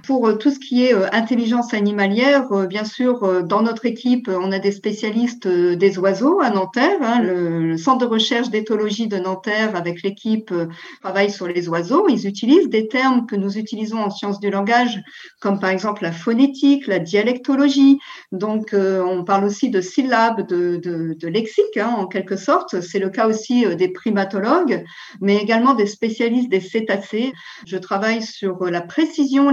Pour 0.04 0.26
euh, 0.26 0.34
tout 0.34 0.50
ce 0.50 0.58
qui 0.58 0.84
est 0.84 0.94
euh, 0.94 1.06
intelligence 1.12 1.74
animalière, 1.74 2.50
euh, 2.52 2.66
bien 2.66 2.84
sûr, 2.84 3.44
dans 3.44 3.62
notre 3.62 3.86
équipe, 3.86 4.28
on 4.28 4.52
a 4.52 4.58
des 4.58 4.72
spécialistes 4.72 5.48
des 5.48 5.98
oiseaux 5.98 6.40
à 6.40 6.50
Nanterre. 6.50 6.98
Hein, 7.00 7.20
le, 7.22 7.76
centre 7.76 7.98
de 7.98 8.06
recherche 8.06 8.50
d'éthologie 8.50 9.08
de 9.08 9.18
Nanterre, 9.18 9.76
avec 9.76 10.02
l'équipe, 10.02 10.52
travaille 11.02 11.30
sur 11.30 11.46
les 11.46 11.68
oiseaux. 11.68 12.06
Ils 12.08 12.26
utilisent 12.26 12.68
des 12.68 12.88
termes 12.88 13.26
que 13.26 13.36
nous 13.36 13.58
utilisons 13.58 13.98
en 13.98 14.10
sciences 14.10 14.40
du 14.40 14.50
langage, 14.50 15.00
comme 15.40 15.60
par 15.60 15.70
exemple 15.70 16.02
la 16.02 16.12
phonétique, 16.12 16.86
la 16.86 16.98
dialectologie. 16.98 17.98
Donc, 18.32 18.74
on 18.74 19.24
parle 19.24 19.44
aussi 19.44 19.70
de 19.70 19.80
syllabes, 19.80 20.46
de, 20.46 20.76
de, 20.76 21.14
de 21.18 21.28
lexique, 21.28 21.76
hein, 21.76 21.94
en 21.96 22.06
quelque 22.06 22.36
sorte. 22.36 22.80
C'est 22.80 22.98
le 22.98 23.10
cas 23.10 23.26
aussi 23.26 23.66
des 23.76 23.88
primatologues, 23.88 24.84
mais 25.20 25.36
également 25.36 25.74
des 25.74 25.86
spécialistes 25.86 26.50
des 26.50 26.60
cétacés. 26.60 27.32
Je 27.66 27.76
travaille 27.76 28.22
sur 28.22 28.64
la 28.64 28.80
précision 28.80 29.50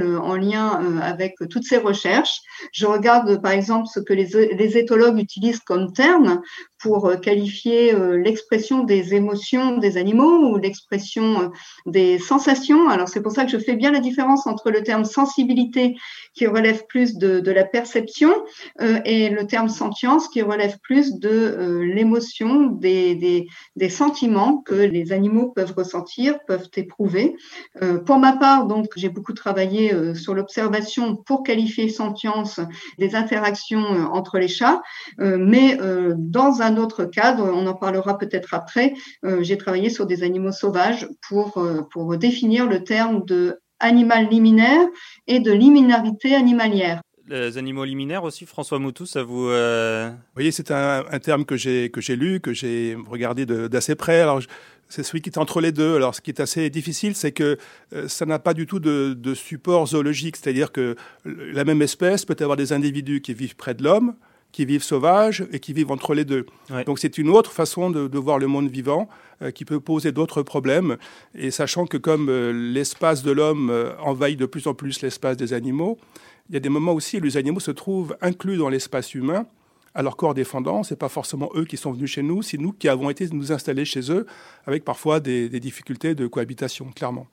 euh, 0.00 0.18
en 0.18 0.36
lien 0.36 0.80
euh, 0.82 1.00
avec 1.00 1.34
toutes 1.50 1.64
ces 1.64 1.78
recherches. 1.78 2.40
Je 2.72 2.86
regarde 2.86 3.40
par 3.42 3.52
exemple 3.52 3.86
ce 3.92 4.00
que 4.00 4.12
les, 4.12 4.54
les 4.54 4.78
éthologues 4.78 5.18
utilisent 5.18 5.60
comme 5.60 5.92
terme 5.92 6.40
pour 6.84 7.06
euh, 7.06 7.16
qualifier 7.16 7.92
l'expression 8.26 8.84
des 8.84 9.14
émotions 9.14 9.78
des 9.78 9.96
animaux 9.96 10.50
ou 10.50 10.58
l'expression 10.58 11.50
des 11.86 12.18
sensations. 12.18 12.88
Alors 12.90 13.08
c'est 13.08 13.22
pour 13.22 13.32
ça 13.32 13.44
que 13.44 13.50
je 13.50 13.58
fais 13.58 13.74
bien 13.74 13.90
la 13.90 14.00
différence 14.00 14.46
entre 14.46 14.70
le 14.70 14.82
terme 14.82 15.06
sensibilité 15.06 15.96
qui 16.34 16.46
relève 16.46 16.86
plus 16.86 17.16
de, 17.16 17.40
de 17.40 17.50
la 17.52 17.64
perception 17.64 18.30
euh, 18.80 19.00
et 19.04 19.30
le 19.30 19.46
terme 19.46 19.68
sentience 19.68 20.28
qui 20.28 20.42
relève 20.42 20.78
plus 20.80 21.18
de 21.18 21.28
euh, 21.28 21.84
l'émotion, 21.84 22.66
des, 22.66 23.14
des, 23.14 23.46
des, 23.76 23.88
sentiments 23.88 24.58
que 24.58 24.74
les 24.74 25.12
animaux 25.12 25.52
peuvent 25.54 25.74
ressentir, 25.76 26.38
peuvent 26.46 26.68
éprouver. 26.76 27.36
Euh, 27.82 27.98
pour 27.98 28.18
ma 28.18 28.32
part, 28.32 28.66
donc, 28.66 28.86
j'ai 28.96 29.08
beaucoup 29.08 29.32
travaillé 29.32 30.14
sur 30.14 30.34
l'observation 30.34 31.16
pour 31.16 31.42
qualifier 31.44 31.88
sentience 31.88 32.60
des 32.98 33.14
interactions 33.14 33.84
entre 34.12 34.38
les 34.38 34.48
chats, 34.48 34.82
mais 35.18 35.78
dans 36.16 36.62
un 36.62 36.73
autre 36.76 37.04
cadre, 37.04 37.44
on 37.44 37.66
en 37.66 37.74
parlera 37.74 38.18
peut-être 38.18 38.54
après, 38.54 38.94
j'ai 39.40 39.58
travaillé 39.58 39.90
sur 39.90 40.06
des 40.06 40.22
animaux 40.22 40.52
sauvages 40.52 41.08
pour, 41.28 41.66
pour 41.90 42.16
définir 42.16 42.66
le 42.66 42.84
terme 42.84 43.24
de 43.24 43.58
animal 43.80 44.28
liminaire 44.28 44.86
et 45.26 45.40
de 45.40 45.52
liminarité 45.52 46.34
animalière. 46.34 47.00
Les 47.26 47.56
animaux 47.56 47.84
liminaires 47.84 48.24
aussi, 48.24 48.44
François 48.44 48.78
Moutou, 48.78 49.06
ça 49.06 49.22
vous... 49.22 49.48
Euh... 49.48 50.10
Voyez, 50.34 50.50
c'est 50.50 50.70
un, 50.70 51.04
un, 51.10 51.18
terme 51.18 51.46
que 51.46 51.56
j'ai 51.56 51.90
que 51.90 52.02
j'ai 52.02 52.16
lu, 52.16 52.40
que 52.40 52.52
j'ai 52.52 52.98
regardé 53.08 53.46
d'assez 53.46 53.94
près. 53.94 54.20
Alors, 54.20 54.42
c'est 54.90 55.02
celui 55.02 55.22
qui 55.22 55.30
est 55.30 55.38
entre 55.38 55.62
les 55.62 55.72
deux. 55.72 55.96
Alors, 55.96 56.14
ce 56.14 56.20
qui 56.20 56.30
est 56.30 56.40
assez 56.40 56.68
difficile, 56.68 57.14
c'est 57.14 57.32
que 57.32 57.56
euh, 57.94 58.08
ça 58.08 58.26
n'a 58.26 58.38
pas 58.38 58.52
du 58.52 58.66
tout 58.66 58.78
de, 58.78 59.14
de 59.18 59.34
support 59.34 59.86
zoologique, 59.86 60.36
c'est-à-dire 60.36 60.70
que 60.70 60.96
la 61.24 61.64
même 61.64 61.80
espèce 61.80 62.26
peut 62.26 62.36
avoir 62.40 62.58
des 62.58 62.74
individus 62.74 63.22
qui 63.22 63.32
vivent 63.32 63.56
près 63.56 63.72
de 63.72 63.82
l'homme, 63.82 64.14
qui 64.54 64.64
vivent 64.64 64.84
sauvages 64.84 65.44
et 65.50 65.58
qui 65.58 65.72
vivent 65.72 65.90
entre 65.90 66.14
les 66.14 66.24
deux. 66.24 66.46
Ouais. 66.70 66.84
Donc 66.84 67.00
c'est 67.00 67.18
une 67.18 67.28
autre 67.28 67.50
façon 67.50 67.90
de, 67.90 68.06
de 68.06 68.18
voir 68.18 68.38
le 68.38 68.46
monde 68.46 68.70
vivant 68.70 69.08
euh, 69.42 69.50
qui 69.50 69.64
peut 69.64 69.80
poser 69.80 70.12
d'autres 70.12 70.44
problèmes. 70.44 70.96
Et 71.34 71.50
sachant 71.50 71.86
que 71.86 71.96
comme 71.96 72.28
euh, 72.28 72.52
l'espace 72.52 73.24
de 73.24 73.32
l'homme 73.32 73.68
euh, 73.70 73.96
envahit 73.98 74.38
de 74.38 74.46
plus 74.46 74.68
en 74.68 74.74
plus 74.74 75.02
l'espace 75.02 75.36
des 75.36 75.54
animaux, 75.54 75.98
il 76.48 76.54
y 76.54 76.56
a 76.56 76.60
des 76.60 76.68
moments 76.68 76.92
aussi 76.92 77.18
où 77.18 77.20
les 77.20 77.36
animaux 77.36 77.58
se 77.58 77.72
trouvent 77.72 78.16
inclus 78.20 78.56
dans 78.56 78.68
l'espace 78.68 79.12
humain 79.16 79.46
à 79.92 80.02
leur 80.02 80.16
corps 80.16 80.34
défendant. 80.34 80.84
C'est 80.84 81.00
pas 81.00 81.08
forcément 81.08 81.50
eux 81.56 81.64
qui 81.64 81.76
sont 81.76 81.90
venus 81.90 82.12
chez 82.12 82.22
nous, 82.22 82.40
c'est 82.42 82.58
nous 82.58 82.70
qui 82.70 82.88
avons 82.88 83.10
été 83.10 83.26
nous 83.32 83.50
installer 83.50 83.84
chez 83.84 84.12
eux, 84.12 84.24
avec 84.68 84.84
parfois 84.84 85.18
des, 85.18 85.48
des 85.48 85.58
difficultés 85.58 86.14
de 86.14 86.28
cohabitation, 86.28 86.92
clairement. 86.94 87.26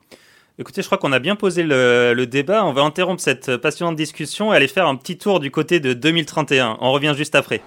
Écoutez, 0.60 0.82
je 0.82 0.88
crois 0.88 0.98
qu'on 0.98 1.14
a 1.14 1.20
bien 1.20 1.36
posé 1.36 1.64
le, 1.64 2.14
le 2.14 2.28
débat. 2.28 2.66
On 2.66 2.74
va 2.74 2.82
interrompre 2.82 3.22
cette 3.22 3.58
passionnante 3.58 3.96
discussion 3.96 4.54
et 4.54 4.56
aller 4.58 4.68
faire 4.68 4.86
un 4.86 4.96
petit 4.96 5.18
tour 5.18 5.40
du 5.40 5.50
côté 5.50 5.80
de 5.80 5.94
2031. 5.94 6.78
On 6.82 6.92
revient 6.92 7.14
juste 7.16 7.36
après. 7.36 7.62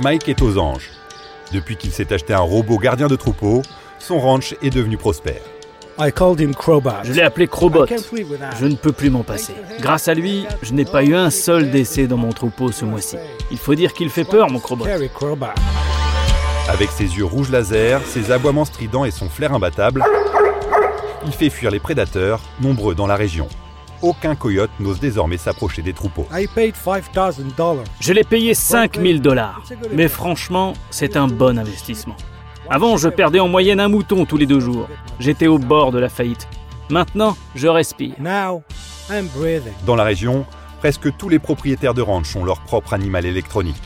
Mike 0.00 0.28
est 0.28 0.42
aux 0.42 0.58
anges. 0.58 0.90
Depuis 1.52 1.76
qu'il 1.76 1.92
s'est 1.92 2.12
acheté 2.12 2.34
un 2.34 2.40
robot 2.40 2.78
gardien 2.78 3.06
de 3.06 3.14
troupeau, 3.16 3.62
son 3.98 4.18
ranch 4.18 4.54
est 4.62 4.70
devenu 4.70 4.96
prospère. 4.96 5.40
I 5.98 6.10
called 6.10 6.40
him 6.40 6.54
Crowbar. 6.54 7.04
Je 7.04 7.12
l'ai 7.12 7.22
appelé 7.22 7.46
Crowbot. 7.46 7.86
Je 7.86 8.66
ne 8.66 8.74
peux 8.74 8.92
plus 8.92 9.10
m'en 9.10 9.22
passer. 9.22 9.52
Grâce 9.78 10.08
à 10.08 10.14
lui, 10.14 10.44
je 10.62 10.72
n'ai 10.72 10.86
pas 10.86 11.04
eu 11.04 11.14
un 11.14 11.30
seul 11.30 11.70
décès 11.70 12.06
dans 12.06 12.16
mon 12.16 12.30
troupeau 12.30 12.72
ce 12.72 12.84
mois-ci. 12.84 13.16
Il 13.50 13.58
faut 13.58 13.74
dire 13.74 13.92
qu'il 13.92 14.10
fait 14.10 14.24
peur, 14.24 14.50
mon 14.50 14.58
Crowbot. 14.58 14.86
Avec 16.68 16.90
ses 16.90 17.04
yeux 17.16 17.24
rouges 17.24 17.50
laser, 17.50 18.00
ses 18.06 18.30
aboiements 18.30 18.64
stridents 18.64 19.04
et 19.04 19.10
son 19.10 19.28
flair 19.28 19.52
imbattable, 19.52 20.04
il 21.26 21.32
fait 21.32 21.50
fuir 21.50 21.70
les 21.70 21.80
prédateurs, 21.80 22.40
nombreux 22.60 22.94
dans 22.94 23.06
la 23.06 23.16
région. 23.16 23.48
Aucun 24.00 24.34
coyote 24.34 24.70
n'ose 24.80 24.98
désormais 24.98 25.36
s'approcher 25.36 25.82
des 25.82 25.92
troupeaux. 25.92 26.26
I 26.32 26.46
paid 26.52 26.74
$5,000. 26.74 27.78
Je 28.00 28.12
l'ai 28.12 28.24
payé 28.24 28.54
5000 28.54 29.20
dollars. 29.20 29.62
Mais 29.92 30.08
franchement, 30.08 30.72
c'est 30.90 31.16
un 31.16 31.28
bon 31.28 31.58
investissement. 31.58 32.16
Avant, 32.70 32.96
je 32.96 33.08
perdais 33.08 33.40
en 33.40 33.48
moyenne 33.48 33.80
un 33.80 33.88
mouton 33.88 34.24
tous 34.24 34.36
les 34.36 34.46
deux 34.46 34.60
jours. 34.60 34.88
J'étais 35.20 35.46
au 35.46 35.58
bord 35.58 35.92
de 35.92 35.98
la 35.98 36.08
faillite. 36.08 36.48
Maintenant, 36.90 37.36
je 37.54 37.68
respire. 37.68 38.14
Now, 38.18 38.62
I'm 39.10 39.26
breathing. 39.36 39.72
Dans 39.84 39.96
la 39.96 40.04
région, 40.04 40.46
presque 40.82 41.16
tous 41.16 41.28
les 41.28 41.38
propriétaires 41.38 41.94
de 41.94 42.02
ranch 42.02 42.34
ont 42.34 42.44
leur 42.44 42.58
propre 42.58 42.92
animal 42.92 43.24
électronique. 43.24 43.80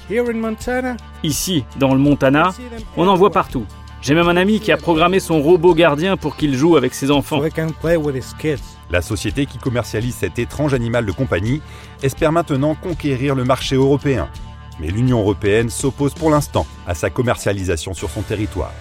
Ici, 1.23 1.67
dans 1.79 1.93
le 1.93 2.01
Montana, 2.01 2.55
on 2.97 3.07
en 3.07 3.15
voit 3.17 3.31
partout. 3.31 3.67
J'ai 4.01 4.15
même 4.15 4.29
un 4.29 4.37
ami 4.39 4.61
qui 4.61 4.73
a 4.73 4.79
programmé 4.79 5.21
son 5.21 5.43
robot 5.43 5.75
gardien 5.75 6.17
pour 6.17 6.37
qu'il 6.37 6.57
joue 6.57 6.75
avec 6.75 6.95
ses 6.95 7.11
enfants. 7.11 7.43
La 8.89 9.03
société 9.03 9.45
qui 9.45 9.59
commercialise 9.59 10.15
cet 10.15 10.39
étrange 10.39 10.73
animal 10.73 11.05
de 11.05 11.13
compagnie 11.13 11.61
espère 12.03 12.33
maintenant 12.33 12.75
conquérir 12.75 13.35
le 13.35 13.45
marché 13.45 13.77
européen. 13.77 14.31
Mais 14.81 14.87
l'Union 14.87 15.19
européenne 15.19 15.69
s'oppose 15.69 16.15
pour 16.15 16.31
l'instant 16.31 16.67
à 16.87 16.95
sa 16.95 17.11
commercialisation 17.11 17.93
sur 17.93 18.09
son 18.09 18.23
territoire. 18.23 18.73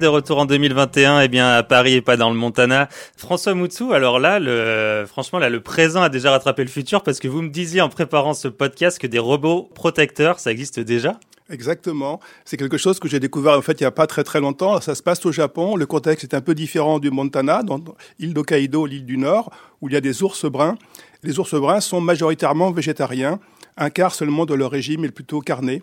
De 0.00 0.06
retour 0.06 0.38
en 0.38 0.46
2021, 0.46 1.22
eh 1.22 1.28
bien 1.28 1.48
à 1.48 1.64
Paris 1.64 1.94
et 1.94 2.00
pas 2.00 2.16
dans 2.16 2.30
le 2.30 2.36
Montana. 2.36 2.88
François 3.16 3.54
Moutsou, 3.54 3.92
alors 3.92 4.20
là, 4.20 4.38
le, 4.38 5.04
franchement 5.08 5.40
là, 5.40 5.50
le 5.50 5.60
présent 5.60 6.02
a 6.02 6.08
déjà 6.08 6.30
rattrapé 6.30 6.62
le 6.62 6.70
futur 6.70 7.02
parce 7.02 7.18
que 7.18 7.26
vous 7.26 7.42
me 7.42 7.48
disiez 7.48 7.80
en 7.80 7.88
préparant 7.88 8.32
ce 8.32 8.46
podcast 8.46 9.00
que 9.00 9.08
des 9.08 9.18
robots 9.18 9.68
protecteurs, 9.74 10.38
ça 10.38 10.52
existe 10.52 10.78
déjà. 10.78 11.18
Exactement. 11.50 12.20
C'est 12.44 12.58
quelque 12.58 12.76
chose 12.76 12.98
que 12.98 13.08
j'ai 13.08 13.20
découvert 13.20 13.56
en 13.56 13.62
fait 13.62 13.80
il 13.80 13.82
n'y 13.82 13.86
a 13.86 13.90
pas 13.90 14.06
très 14.06 14.22
très 14.22 14.40
longtemps. 14.40 14.80
Ça 14.82 14.94
se 14.94 15.02
passe 15.02 15.24
au 15.24 15.32
Japon. 15.32 15.76
Le 15.76 15.86
contexte 15.86 16.24
est 16.24 16.34
un 16.34 16.42
peu 16.42 16.54
différent 16.54 16.98
du 16.98 17.10
Montana, 17.10 17.62
dans 17.62 17.80
l'île 18.18 18.34
d'Hokkaido, 18.34 18.84
l'île 18.84 19.06
du 19.06 19.16
Nord, 19.16 19.50
où 19.80 19.88
il 19.88 19.94
y 19.94 19.96
a 19.96 20.00
des 20.02 20.22
ours 20.22 20.44
bruns. 20.44 20.76
Les 21.22 21.38
ours 21.38 21.54
bruns 21.54 21.80
sont 21.80 22.00
majoritairement 22.02 22.70
végétariens. 22.70 23.40
Un 23.78 23.90
quart 23.90 24.14
seulement 24.14 24.44
de 24.44 24.54
leur 24.54 24.70
régime 24.70 25.04
est 25.04 25.10
plutôt 25.10 25.40
carné. 25.40 25.82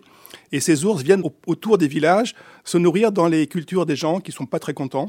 Et 0.52 0.60
ces 0.60 0.84
ours 0.84 1.02
viennent 1.02 1.22
au- 1.24 1.34
autour 1.46 1.78
des 1.78 1.88
villages 1.88 2.34
se 2.62 2.78
nourrir 2.78 3.10
dans 3.10 3.26
les 3.26 3.46
cultures 3.48 3.86
des 3.86 3.96
gens 3.96 4.20
qui 4.20 4.30
sont 4.32 4.46
pas 4.46 4.58
très 4.60 4.74
contents. 4.74 5.08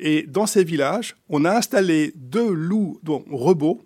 Et 0.00 0.22
dans 0.26 0.46
ces 0.46 0.64
villages, 0.64 1.16
on 1.28 1.44
a 1.44 1.50
installé 1.56 2.12
deux 2.16 2.50
loups, 2.50 2.98
donc 3.02 3.24
robots, 3.30 3.82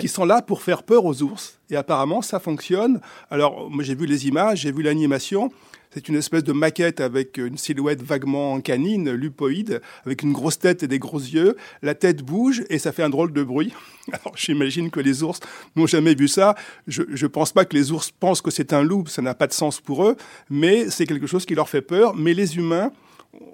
Qui 0.00 0.08
sont 0.08 0.24
là 0.24 0.42
pour 0.42 0.62
faire 0.62 0.82
peur 0.82 1.04
aux 1.04 1.22
ours. 1.22 1.58
Et 1.70 1.76
apparemment, 1.76 2.22
ça 2.22 2.40
fonctionne. 2.40 3.00
Alors, 3.30 3.70
moi, 3.70 3.84
j'ai 3.84 3.94
vu 3.94 4.06
les 4.06 4.26
images, 4.26 4.60
j'ai 4.60 4.72
vu 4.72 4.82
l'animation. 4.82 5.50
C'est 5.90 6.08
une 6.08 6.16
espèce 6.16 6.44
de 6.44 6.52
maquette 6.52 7.00
avec 7.00 7.38
une 7.38 7.56
silhouette 7.56 8.02
vaguement 8.02 8.60
canine, 8.60 9.10
lupoïde, 9.10 9.80
avec 10.04 10.22
une 10.22 10.32
grosse 10.32 10.58
tête 10.58 10.82
et 10.82 10.88
des 10.88 10.98
gros 10.98 11.18
yeux. 11.18 11.56
La 11.82 11.94
tête 11.94 12.22
bouge 12.22 12.62
et 12.68 12.78
ça 12.78 12.92
fait 12.92 13.02
un 13.02 13.08
drôle 13.08 13.32
de 13.32 13.42
bruit. 13.42 13.72
Alors, 14.12 14.36
j'imagine 14.36 14.90
que 14.90 15.00
les 15.00 15.22
ours 15.22 15.40
n'ont 15.76 15.86
jamais 15.86 16.14
vu 16.14 16.28
ça. 16.28 16.54
Je 16.86 17.02
ne 17.02 17.28
pense 17.28 17.52
pas 17.52 17.64
que 17.64 17.74
les 17.74 17.90
ours 17.90 18.10
pensent 18.10 18.42
que 18.42 18.50
c'est 18.50 18.72
un 18.72 18.82
loup, 18.82 19.06
ça 19.06 19.22
n'a 19.22 19.34
pas 19.34 19.46
de 19.46 19.52
sens 19.52 19.80
pour 19.80 20.04
eux, 20.04 20.16
mais 20.50 20.90
c'est 20.90 21.06
quelque 21.06 21.26
chose 21.26 21.46
qui 21.46 21.54
leur 21.54 21.68
fait 21.68 21.82
peur. 21.82 22.14
Mais 22.14 22.34
les 22.34 22.56
humains 22.56 22.92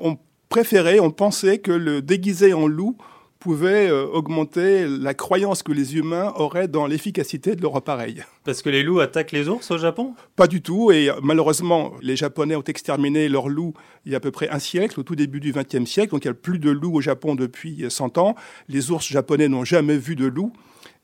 ont 0.00 0.18
préféré, 0.48 0.98
ont 1.00 1.10
pensé 1.10 1.58
que 1.58 1.72
le 1.72 2.02
déguisé 2.02 2.52
en 2.52 2.66
loup 2.66 2.96
pouvait 3.44 3.90
euh, 3.90 4.06
augmenter 4.06 4.86
la 4.86 5.12
croyance 5.12 5.62
que 5.62 5.70
les 5.70 5.98
humains 5.98 6.32
auraient 6.36 6.66
dans 6.66 6.86
l'efficacité 6.86 7.54
de 7.54 7.60
leur 7.60 7.76
appareil. 7.76 8.24
Parce 8.42 8.62
que 8.62 8.70
les 8.70 8.82
loups 8.82 9.00
attaquent 9.00 9.32
les 9.32 9.50
ours 9.50 9.70
au 9.70 9.76
Japon? 9.76 10.14
Pas 10.34 10.46
du 10.46 10.62
tout, 10.62 10.90
et 10.90 11.10
euh, 11.10 11.16
malheureusement, 11.22 11.92
les 12.00 12.16
Japonais 12.16 12.56
ont 12.56 12.62
exterminé 12.62 13.28
leurs 13.28 13.50
loups 13.50 13.74
il 14.06 14.12
y 14.12 14.14
a 14.14 14.16
à 14.16 14.20
peu 14.20 14.30
près 14.30 14.48
un 14.48 14.58
siècle, 14.58 14.98
au 14.98 15.02
tout 15.02 15.14
début 15.14 15.40
du 15.40 15.52
XXe 15.52 15.84
siècle, 15.84 16.12
donc 16.12 16.24
il 16.24 16.28
n'y 16.28 16.32
a 16.32 16.34
plus 16.34 16.58
de 16.58 16.70
loups 16.70 16.94
au 16.94 17.00
Japon 17.02 17.34
depuis 17.34 17.84
100 17.86 18.16
ans. 18.16 18.34
Les 18.70 18.90
ours 18.90 19.06
japonais 19.06 19.48
n'ont 19.48 19.64
jamais 19.66 19.98
vu 19.98 20.16
de 20.16 20.24
loup. 20.24 20.54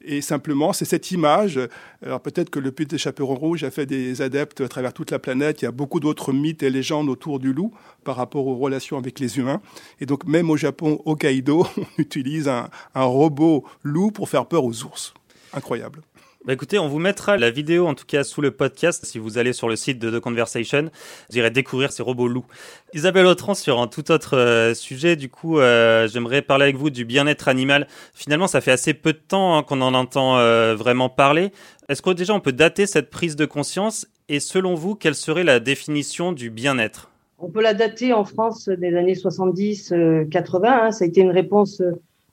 Et 0.02 0.20
simplement, 0.20 0.72
c'est 0.72 0.84
cette 0.84 1.10
image. 1.10 1.60
Alors 2.04 2.20
peut-être 2.20 2.50
que 2.50 2.58
le 2.58 2.72
Puits 2.72 2.86
des 2.86 2.98
Chaperons 2.98 3.34
Rouges 3.34 3.64
a 3.64 3.70
fait 3.70 3.86
des 3.86 4.22
adeptes 4.22 4.60
à 4.60 4.68
travers 4.68 4.92
toute 4.92 5.10
la 5.10 5.18
planète. 5.18 5.62
Il 5.62 5.66
y 5.66 5.68
a 5.68 5.72
beaucoup 5.72 6.00
d'autres 6.00 6.32
mythes 6.32 6.62
et 6.62 6.70
légendes 6.70 7.08
autour 7.08 7.38
du 7.38 7.52
loup 7.52 7.72
par 8.04 8.16
rapport 8.16 8.46
aux 8.46 8.56
relations 8.56 8.96
avec 8.96 9.18
les 9.18 9.38
humains. 9.38 9.60
Et 10.00 10.06
donc 10.06 10.24
même 10.24 10.50
au 10.50 10.56
Japon, 10.56 11.02
Hokkaido, 11.04 11.66
on 11.76 11.84
utilise 11.98 12.48
un, 12.48 12.70
un 12.94 13.04
robot 13.04 13.64
loup 13.82 14.10
pour 14.10 14.28
faire 14.28 14.46
peur 14.46 14.64
aux 14.64 14.84
ours. 14.84 15.12
Incroyable. 15.52 16.02
Bah 16.46 16.54
écoutez, 16.54 16.78
on 16.78 16.88
vous 16.88 16.98
mettra 16.98 17.36
la 17.36 17.50
vidéo 17.50 17.86
en 17.86 17.92
tout 17.92 18.06
cas 18.06 18.24
sous 18.24 18.40
le 18.40 18.50
podcast 18.50 19.04
si 19.04 19.18
vous 19.18 19.36
allez 19.36 19.52
sur 19.52 19.68
le 19.68 19.76
site 19.76 19.98
de 19.98 20.10
The 20.10 20.20
Conversation. 20.20 20.88
Vous 21.28 21.36
irez 21.36 21.50
découvrir 21.50 21.92
ces 21.92 22.02
robots 22.02 22.28
loups. 22.28 22.46
Isabelle 22.94 23.26
Autran, 23.26 23.52
sur 23.52 23.78
un 23.78 23.86
tout 23.88 24.10
autre 24.10 24.38
euh, 24.38 24.72
sujet, 24.72 25.16
du 25.16 25.28
coup, 25.28 25.58
euh, 25.58 26.08
j'aimerais 26.08 26.40
parler 26.40 26.64
avec 26.64 26.76
vous 26.76 26.88
du 26.88 27.04
bien-être 27.04 27.46
animal. 27.48 27.86
Finalement, 28.14 28.46
ça 28.46 28.62
fait 28.62 28.70
assez 28.70 28.94
peu 28.94 29.12
de 29.12 29.18
temps 29.18 29.58
hein, 29.58 29.62
qu'on 29.62 29.82
en 29.82 29.92
entend 29.92 30.38
euh, 30.38 30.74
vraiment 30.74 31.10
parler. 31.10 31.52
Est-ce 31.90 32.00
que 32.00 32.08
déjà 32.08 32.32
on 32.32 32.40
peut 32.40 32.52
dater 32.52 32.86
cette 32.86 33.10
prise 33.10 33.36
de 33.36 33.44
conscience? 33.44 34.06
Et 34.30 34.40
selon 34.40 34.74
vous, 34.74 34.94
quelle 34.94 35.16
serait 35.16 35.44
la 35.44 35.60
définition 35.60 36.32
du 36.32 36.48
bien-être? 36.48 37.10
On 37.38 37.50
peut 37.50 37.60
la 37.60 37.74
dater 37.74 38.14
en 38.14 38.24
France 38.24 38.70
des 38.70 38.96
années 38.96 39.12
70-80. 39.12 40.66
hein. 40.66 40.90
Ça 40.90 41.04
a 41.04 41.06
été 41.06 41.20
une 41.20 41.32
réponse 41.32 41.82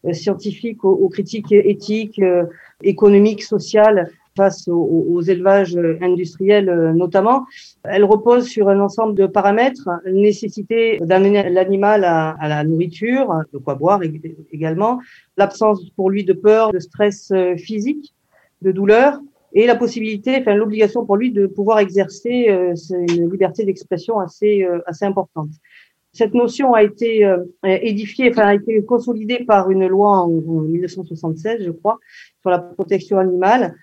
euh, 0.05 0.13
scientifique 0.13 0.83
aux, 0.83 1.09
critiques 1.09 1.51
éthiques, 1.51 2.19
euh, 2.19 2.43
économiques, 2.83 3.43
sociales 3.43 4.09
face 4.35 4.67
aux, 4.67 5.21
élevages 5.21 5.75
euh, 5.75 5.97
industriels 6.01 6.93
notamment. 6.95 7.45
Elle 7.83 8.03
repose 8.03 8.47
sur 8.47 8.69
un 8.69 8.79
ensemble 8.79 9.15
de 9.15 9.25
paramètres, 9.25 9.89
nécessité 10.05 10.99
d'amener 11.01 11.49
l'animal 11.49 12.03
à, 12.03 12.35
à 12.39 12.47
la 12.47 12.63
nourriture, 12.63 13.33
de 13.51 13.57
quoi 13.57 13.73
boire 13.73 14.01
ég- 14.01 14.35
également, 14.51 14.99
l'absence 15.37 15.89
pour 15.95 16.11
lui 16.11 16.23
de 16.23 16.33
peur, 16.33 16.71
de 16.71 16.79
stress 16.79 17.33
physique, 17.57 18.13
de 18.61 18.71
douleur, 18.71 19.19
et 19.53 19.65
la 19.65 19.75
possibilité, 19.75 20.37
enfin 20.39 20.53
l'obligation 20.53 21.03
pour 21.03 21.17
lui 21.17 21.31
de 21.31 21.47
pouvoir 21.47 21.79
exercer 21.79 22.47
une 22.91 23.31
liberté 23.31 23.63
d'expression 23.65 24.19
assez 24.19 24.67
assez 24.85 25.05
importante. 25.05 25.49
Cette 26.17 26.33
notion 26.33 26.73
a 26.73 26.81
été 26.81 27.23
euh, 27.25 27.43
édifiée, 27.63 28.31
enfin 28.31 28.47
a 28.47 28.55
été 28.55 28.83
consolidée 28.83 29.43
par 29.45 29.69
une 29.69 29.85
loi 29.85 30.21
en, 30.21 30.31
en 30.31 30.61
1976, 30.61 31.63
je 31.63 31.69
crois, 31.69 31.99
sur 32.41 32.49
la 32.49 32.57
protection 32.57 33.19
animale, 33.19 33.75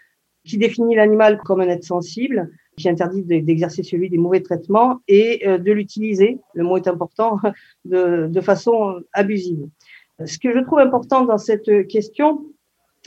qui 0.45 0.59
définit 0.59 0.97
l'animal 0.97 1.39
comme 1.45 1.61
un 1.61 1.69
être 1.69 1.85
sensible, 1.85 2.51
qui 2.77 2.89
interdit 2.89 3.23
de- 3.23 3.39
d'exercer 3.39 3.85
sur 3.85 3.99
lui 3.99 4.11
des 4.11 4.19
mauvais 4.19 4.41
traitements 4.41 4.99
et 5.07 5.47
euh, 5.47 5.59
de 5.59 5.71
l'utiliser, 5.71 6.39
le 6.55 6.65
mot 6.65 6.77
est 6.77 6.89
important, 6.89 7.39
de, 7.85 8.41
façon 8.41 9.01
abusive. 9.13 9.69
Ce 10.25 10.37
que 10.37 10.53
je 10.53 10.59
trouve 10.59 10.81
important 10.81 11.25
dans 11.25 11.39
cette 11.39 11.87
question, 11.87 12.47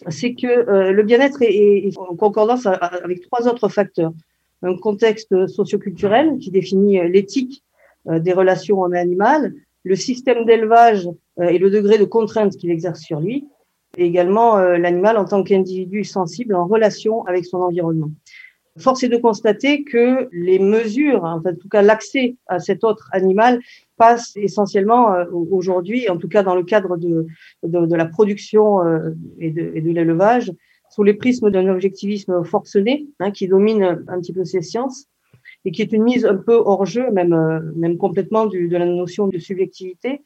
c'est 0.08 0.36
que 0.36 0.48
euh, 0.48 0.94
le 0.94 1.04
bien-être 1.04 1.42
est, 1.42 1.90
en 1.98 2.16
concordance 2.16 2.66
avec 2.66 3.20
trois 3.30 3.46
autres 3.50 3.68
facteurs. 3.68 4.14
Un 4.62 4.78
contexte 4.78 5.48
socioculturel 5.48 6.38
qui 6.40 6.50
définit 6.50 6.98
l'éthique 7.10 7.66
des 8.20 8.34
relations 8.34 8.82
homme-animal, 8.82 9.54
le 9.84 9.96
système 9.96 10.46
d'élevage 10.46 11.10
euh, 11.40 11.48
et 11.48 11.58
le 11.58 11.70
degré 11.70 11.98
de 11.98 12.06
contrainte 12.06 12.56
qu'il 12.58 12.72
exerce 12.72 13.02
sur 13.02 13.20
lui, 13.20 13.48
et 13.98 14.06
également 14.06 14.58
l'animal 14.58 15.18
en 15.18 15.26
tant 15.26 15.44
qu'individu 15.44 16.04
sensible 16.04 16.54
en 16.54 16.68
relation 16.68 17.26
avec 17.26 17.46
son 17.46 17.60
environnement. 17.60 18.12
Force 18.78 19.02
est 19.04 19.10
de 19.10 19.18
constater 19.18 19.84
que 19.86 20.28
les 20.32 20.60
mesures, 20.60 21.24
en 21.24 21.42
tout 21.42 21.70
cas 21.70 21.82
l'accès 21.82 22.36
à 22.48 22.60
cet 22.60 22.84
autre 22.84 23.10
animal, 23.12 23.60
passe 23.96 24.34
essentiellement 24.36 25.16
aujourd'hui, 25.32 26.10
en 26.10 26.18
tout 26.18 26.28
cas 26.28 26.44
dans 26.44 26.54
le 26.54 26.64
cadre 26.64 26.98
de, 26.98 27.26
de, 27.64 27.96
la 27.96 28.06
production 28.06 28.82
et 29.40 29.50
de, 29.50 29.72
et 29.74 29.82
de 29.82 29.92
l'élevage, 29.92 30.52
sous 30.90 31.04
les 31.04 31.14
prismes 31.14 31.50
d'un 31.50 31.68
objectivisme 31.70 32.44
forcené 32.44 33.08
hein, 33.20 33.32
qui 33.32 33.48
domine 33.48 34.04
un 34.08 34.20
petit 34.20 34.34
peu 34.34 34.46
ces 34.46 34.62
sciences 34.62 35.08
et 35.68 35.72
qui 35.72 35.82
est 35.82 35.92
une 35.92 36.04
mise 36.04 36.26
un 36.26 36.38
peu 36.38 36.56
hors 36.56 36.86
jeu, 36.86 37.12
même, 37.12 37.34
euh, 37.34 37.60
même 37.76 37.98
complètement 37.98 38.46
de 38.46 38.78
la 38.78 38.86
notion 38.86 39.28
de 39.28 39.38
subjectivité. 39.38 40.22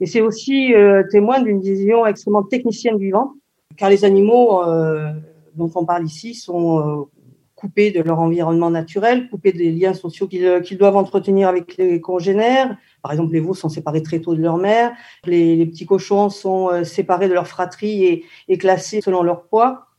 Et 0.00 0.06
c'est 0.06 0.22
aussi 0.22 0.74
euh, 0.74 1.02
témoin 1.10 1.42
d'une 1.42 1.60
vision 1.60 2.06
extrêmement 2.06 2.42
technicienne 2.42 2.96
du 2.96 3.04
vivant, 3.04 3.34
car 3.76 3.90
les 3.90 4.06
animaux 4.06 4.64
euh, 4.66 5.12
dont 5.56 5.70
on 5.74 5.84
parle 5.84 6.06
ici 6.06 6.34
sont 6.34 7.06
coupés 7.54 7.90
de 7.90 8.00
leur 8.00 8.18
environnement 8.18 8.70
naturel, 8.70 9.28
coupés 9.28 9.52
des 9.52 9.70
liens 9.70 9.92
sociaux 9.92 10.26
qu'ils 10.26 10.78
doivent 10.78 10.96
entretenir 10.96 11.48
avec 11.48 11.76
les 11.76 12.00
congénères. 12.00 12.74
Par 13.02 13.12
exemple, 13.12 13.34
les 13.34 13.40
veaux 13.40 13.52
sont 13.52 13.68
séparés 13.68 14.02
très 14.02 14.20
tôt 14.20 14.34
de 14.34 14.40
leur 14.40 14.56
mère, 14.56 14.92
les, 15.26 15.66
petits 15.66 15.84
cochons 15.84 16.30
sont 16.30 16.82
séparés 16.82 17.28
de 17.28 17.34
leur 17.34 17.46
fratrie 17.46 18.24
et 18.48 18.58
classés 18.58 19.02
selon 19.02 19.22
leur 19.22 19.42
poids 19.42 19.91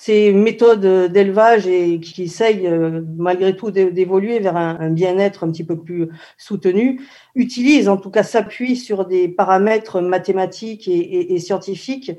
ces 0.00 0.32
méthodes 0.32 1.12
d'élevage 1.12 1.66
et 1.66 2.00
qui 2.00 2.22
essayent 2.22 2.66
euh, 2.66 3.02
malgré 3.18 3.54
tout 3.54 3.70
d'évoluer 3.70 4.38
vers 4.38 4.56
un, 4.56 4.88
bien-être 4.88 5.44
un 5.44 5.50
petit 5.50 5.62
peu 5.62 5.78
plus 5.78 6.08
soutenu, 6.38 7.02
utilisent, 7.34 7.86
en 7.86 7.98
tout 7.98 8.08
cas 8.08 8.22
s'appuient 8.22 8.76
sur 8.76 9.04
des 9.04 9.28
paramètres 9.28 10.00
mathématiques 10.00 10.88
et, 10.88 11.38
scientifiques, 11.38 12.12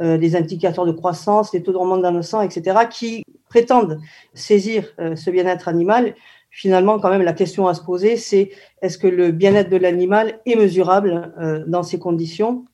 euh, 0.00 0.18
des 0.18 0.34
indicateurs 0.34 0.84
de 0.84 0.90
croissance, 0.90 1.52
des 1.52 1.62
taux 1.62 1.70
de 1.70 1.76
hormones 1.76 2.02
dans 2.02 2.10
le 2.10 2.22
sang, 2.22 2.42
etc., 2.42 2.76
qui 2.90 3.22
prétendent 3.48 4.00
saisir 4.34 4.92
euh, 4.98 5.14
ce 5.14 5.30
bien-être 5.30 5.68
animal. 5.68 6.16
Finalement, 6.50 6.98
quand 6.98 7.10
même, 7.10 7.22
la 7.22 7.34
question 7.34 7.68
à 7.68 7.74
se 7.74 7.82
poser, 7.82 8.16
c'est 8.16 8.50
est-ce 8.82 8.98
que 8.98 9.06
le 9.06 9.30
bien-être 9.30 9.70
de 9.70 9.76
l'animal 9.76 10.40
est 10.44 10.56
mesurable 10.56 11.32
dans 11.68 11.84
ces 11.84 12.00
conditions? 12.00 12.64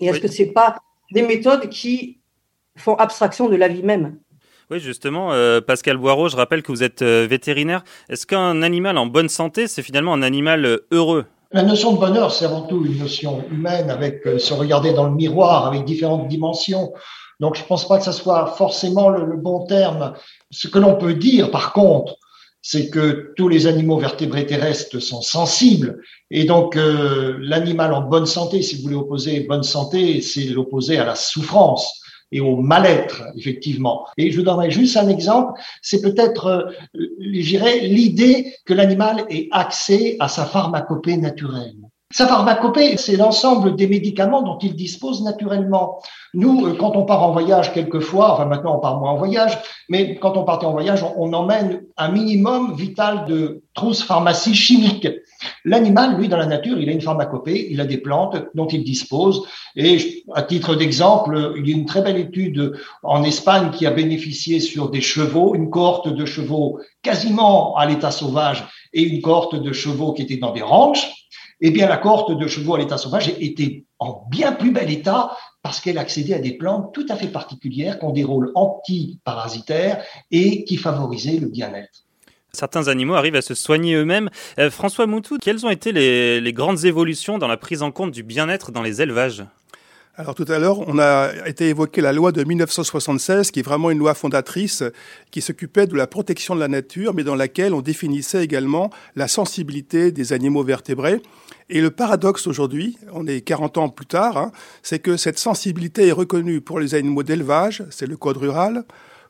Et 0.00 0.06
est-ce 0.06 0.18
que 0.18 0.26
c'est 0.26 0.46
pas 0.46 0.78
des 1.12 1.22
méthodes 1.22 1.68
qui 1.68 2.19
font 2.80 2.94
abstraction 2.96 3.48
de 3.48 3.56
la 3.56 3.68
vie 3.68 3.82
même. 3.82 4.16
Oui, 4.70 4.78
justement, 4.78 5.32
euh, 5.32 5.60
Pascal 5.60 5.96
Boireau, 5.96 6.28
je 6.28 6.36
rappelle 6.36 6.62
que 6.62 6.70
vous 6.70 6.84
êtes 6.84 7.02
euh, 7.02 7.26
vétérinaire. 7.28 7.82
Est-ce 8.08 8.24
qu'un 8.24 8.62
animal 8.62 8.98
en 8.98 9.06
bonne 9.06 9.28
santé, 9.28 9.66
c'est 9.66 9.82
finalement 9.82 10.14
un 10.14 10.22
animal 10.22 10.64
euh, 10.64 10.86
heureux? 10.92 11.24
La 11.50 11.64
notion 11.64 11.92
de 11.92 11.98
bonheur, 11.98 12.32
c'est 12.32 12.44
avant 12.44 12.62
tout 12.62 12.84
une 12.86 12.96
notion 12.98 13.42
humaine, 13.50 13.90
avec 13.90 14.22
se 14.38 14.54
regarder 14.54 14.92
dans 14.92 15.06
le 15.08 15.16
miroir, 15.16 15.66
avec 15.66 15.84
différentes 15.84 16.28
dimensions. 16.28 16.92
Donc, 17.40 17.56
je 17.56 17.62
ne 17.62 17.66
pense 17.66 17.88
pas 17.88 17.98
que 17.98 18.04
ce 18.04 18.12
soit 18.12 18.54
forcément 18.56 19.08
le, 19.08 19.36
bon 19.36 19.66
terme. 19.66 20.14
Ce 20.52 20.68
que 20.68 20.78
l'on 20.78 20.94
peut 20.94 21.14
dire, 21.14 21.50
par 21.50 21.72
contre, 21.72 22.14
c'est 22.62 22.90
que 22.90 23.32
tous 23.36 23.48
les 23.48 23.66
animaux 23.66 23.98
vertébrés 23.98 24.46
terrestres 24.46 25.00
sont 25.00 25.22
sensibles. 25.22 26.00
Et 26.30 26.44
donc, 26.44 26.76
l'animal 26.76 27.92
en 27.94 28.02
bonne 28.02 28.26
santé, 28.26 28.62
si 28.62 28.76
vous 28.76 28.82
voulez 28.82 28.94
opposer 28.94 29.40
bonne 29.40 29.64
santé, 29.64 30.20
c'est 30.20 30.44
l'opposer 30.44 30.98
à 30.98 31.04
la 31.04 31.16
souffrance 31.16 31.99
et 32.32 32.40
au 32.40 32.56
mal-être, 32.56 33.24
effectivement. 33.36 34.06
Et 34.16 34.30
je 34.30 34.40
donnerai 34.40 34.70
juste 34.70 34.96
un 34.96 35.08
exemple, 35.08 35.60
c'est 35.82 36.00
peut-être, 36.00 36.46
euh, 36.46 36.70
je 36.94 37.86
l'idée 37.86 38.54
que 38.64 38.74
l'animal 38.74 39.24
ait 39.28 39.48
accès 39.50 40.16
à 40.20 40.28
sa 40.28 40.44
pharmacopée 40.44 41.16
naturelle. 41.16 41.89
Sa 42.12 42.26
pharmacopée, 42.26 42.96
c'est 42.96 43.16
l'ensemble 43.16 43.76
des 43.76 43.86
médicaments 43.86 44.42
dont 44.42 44.58
il 44.58 44.74
dispose 44.74 45.22
naturellement. 45.22 46.00
Nous, 46.34 46.66
euh, 46.66 46.74
quand 46.74 46.96
on 46.96 47.04
part 47.04 47.22
en 47.22 47.30
voyage 47.30 47.72
quelquefois, 47.72 48.32
enfin 48.32 48.46
maintenant 48.46 48.78
on 48.78 48.80
part 48.80 48.98
moins 48.98 49.12
en 49.12 49.16
voyage, 49.16 49.56
mais 49.88 50.16
quand 50.16 50.36
on 50.36 50.42
partait 50.42 50.66
en 50.66 50.72
voyage, 50.72 51.04
on, 51.16 51.32
emmène 51.32 51.82
un 51.96 52.10
minimum 52.10 52.74
vital 52.74 53.26
de 53.26 53.62
trousses 53.74 54.02
pharmacie 54.02 54.56
chimiques. 54.56 55.06
L'animal, 55.64 56.16
lui, 56.16 56.26
dans 56.26 56.36
la 56.36 56.46
nature, 56.46 56.80
il 56.80 56.88
a 56.88 56.92
une 56.92 57.00
pharmacopée, 57.00 57.68
il 57.70 57.80
a 57.80 57.84
des 57.84 57.98
plantes 57.98 58.36
dont 58.54 58.66
il 58.66 58.82
dispose. 58.82 59.46
Et 59.76 60.24
à 60.34 60.42
titre 60.42 60.74
d'exemple, 60.74 61.54
il 61.58 61.68
y 61.68 61.72
a 61.72 61.76
une 61.76 61.86
très 61.86 62.02
belle 62.02 62.18
étude 62.18 62.72
en 63.04 63.22
Espagne 63.22 63.70
qui 63.70 63.86
a 63.86 63.92
bénéficié 63.92 64.58
sur 64.58 64.90
des 64.90 65.00
chevaux, 65.00 65.54
une 65.54 65.70
cohorte 65.70 66.08
de 66.08 66.26
chevaux 66.26 66.80
quasiment 67.02 67.76
à 67.76 67.86
l'état 67.86 68.10
sauvage 68.10 68.66
et 68.92 69.02
une 69.02 69.22
cohorte 69.22 69.54
de 69.54 69.72
chevaux 69.72 70.12
qui 70.12 70.22
étaient 70.22 70.38
dans 70.38 70.52
des 70.52 70.62
ranchs 70.62 71.19
eh 71.60 71.70
bien, 71.70 71.88
la 71.88 71.96
cohorte 71.96 72.36
de 72.36 72.46
chevaux 72.46 72.74
à 72.74 72.78
l'état 72.78 72.98
sauvage 72.98 73.32
était 73.38 73.84
en 73.98 74.24
bien 74.30 74.52
plus 74.52 74.72
bel 74.72 74.90
état 74.90 75.36
parce 75.62 75.80
qu'elle 75.80 75.98
accédait 75.98 76.34
à 76.34 76.38
des 76.38 76.52
plantes 76.52 76.92
tout 76.94 77.06
à 77.08 77.16
fait 77.16 77.28
particulières 77.28 77.98
qui 77.98 78.04
ont 78.04 78.12
des 78.12 78.24
rôles 78.24 78.50
antiparasitaires 78.54 80.02
et 80.30 80.64
qui 80.64 80.76
favorisaient 80.76 81.38
le 81.38 81.48
bien-être. 81.48 82.04
Certains 82.52 82.88
animaux 82.88 83.14
arrivent 83.14 83.36
à 83.36 83.42
se 83.42 83.54
soigner 83.54 83.94
eux-mêmes. 83.94 84.28
Euh, 84.58 84.70
François 84.70 85.06
Moutou, 85.06 85.38
quelles 85.38 85.64
ont 85.66 85.70
été 85.70 85.92
les 85.92 86.52
grandes 86.52 86.84
évolutions 86.84 87.38
dans 87.38 87.46
la 87.46 87.56
prise 87.56 87.82
en 87.82 87.92
compte 87.92 88.10
du 88.10 88.22
bien-être 88.22 88.72
dans 88.72 88.82
les 88.82 89.02
élevages? 89.02 89.44
Alors 90.20 90.34
tout 90.34 90.44
à 90.48 90.58
l'heure, 90.58 90.86
on 90.86 90.98
a 90.98 91.30
été 91.46 91.70
évoqué 91.70 92.02
la 92.02 92.12
loi 92.12 92.30
de 92.30 92.44
1976, 92.44 93.50
qui 93.50 93.60
est 93.60 93.62
vraiment 93.62 93.90
une 93.90 93.98
loi 93.98 94.12
fondatrice, 94.12 94.84
qui 95.30 95.40
s'occupait 95.40 95.86
de 95.86 95.96
la 95.96 96.06
protection 96.06 96.54
de 96.54 96.60
la 96.60 96.68
nature, 96.68 97.14
mais 97.14 97.24
dans 97.24 97.34
laquelle 97.34 97.72
on 97.72 97.80
définissait 97.80 98.44
également 98.44 98.90
la 99.16 99.28
sensibilité 99.28 100.12
des 100.12 100.34
animaux 100.34 100.62
vertébrés. 100.62 101.22
Et 101.70 101.80
le 101.80 101.90
paradoxe 101.90 102.46
aujourd'hui, 102.46 102.98
on 103.14 103.26
est 103.26 103.40
40 103.40 103.78
ans 103.78 103.88
plus 103.88 104.04
tard, 104.04 104.36
hein, 104.36 104.52
c'est 104.82 104.98
que 104.98 105.16
cette 105.16 105.38
sensibilité 105.38 106.08
est 106.08 106.12
reconnue 106.12 106.60
pour 106.60 106.80
les 106.80 106.94
animaux 106.94 107.22
d'élevage, 107.22 107.82
c'est 107.88 108.06
le 108.06 108.18
code 108.18 108.36
rural, 108.36 108.84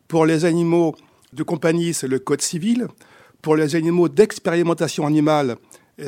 pour 0.09 0.27
les 0.27 0.45
animaux 0.45 0.97
de 1.33 1.45
compagnie, 1.45 1.95
c'est 1.95 2.09
le 2.09 2.19
code 2.19 2.43
civil, 2.43 2.89
pour 3.43 3.55
les 3.55 3.77
animaux 3.77 4.09
d'expérimentation 4.09 5.07
animale, 5.07 5.57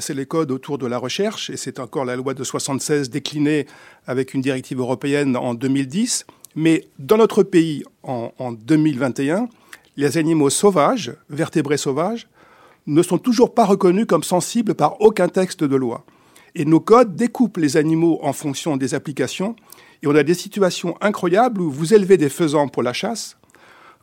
c'est 0.00 0.14
les 0.14 0.26
codes 0.26 0.50
autour 0.50 0.78
de 0.78 0.86
la 0.86 0.98
recherche, 0.98 1.50
et 1.50 1.56
c'est 1.56 1.78
encore 1.78 2.04
la 2.04 2.16
loi 2.16 2.34
de 2.34 2.44
76 2.44 3.10
déclinée 3.10 3.66
avec 4.06 4.34
une 4.34 4.40
directive 4.40 4.80
européenne 4.80 5.36
en 5.36 5.54
2010. 5.54 6.26
Mais 6.54 6.88
dans 6.98 7.16
notre 7.16 7.42
pays, 7.42 7.84
en, 8.02 8.32
en 8.38 8.52
2021, 8.52 9.48
les 9.96 10.18
animaux 10.18 10.50
sauvages, 10.50 11.14
vertébrés 11.28 11.76
sauvages, 11.76 12.28
ne 12.86 13.02
sont 13.02 13.18
toujours 13.18 13.54
pas 13.54 13.64
reconnus 13.64 14.06
comme 14.06 14.24
sensibles 14.24 14.74
par 14.74 15.00
aucun 15.00 15.28
texte 15.28 15.64
de 15.64 15.76
loi. 15.76 16.04
Et 16.54 16.64
nos 16.64 16.80
codes 16.80 17.16
découpent 17.16 17.56
les 17.56 17.76
animaux 17.76 18.18
en 18.22 18.32
fonction 18.32 18.76
des 18.76 18.94
applications. 18.94 19.56
Et 20.02 20.06
on 20.06 20.14
a 20.14 20.22
des 20.22 20.34
situations 20.34 20.96
incroyables 21.00 21.60
où 21.60 21.70
vous 21.70 21.94
élevez 21.94 22.16
des 22.16 22.28
faisans 22.28 22.68
pour 22.68 22.82
la 22.82 22.92
chasse, 22.92 23.36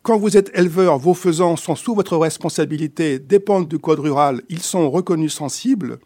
quand 0.02 0.18
vous 0.18 0.38
êtes 0.38 0.52
éleveur, 0.58 0.98
vos 0.98 1.14
faisans 1.14 1.58
sont 1.58 1.76
sous 1.76 1.94
votre 1.94 2.16
responsabilité, 2.16 3.20
dépendent 3.20 3.68
du 3.68 3.80
code 3.80 4.00
rural, 4.00 4.42
ils 4.50 4.62
sont 4.62 4.90
reconnus 4.90 5.34
sensibles. 5.34 6.00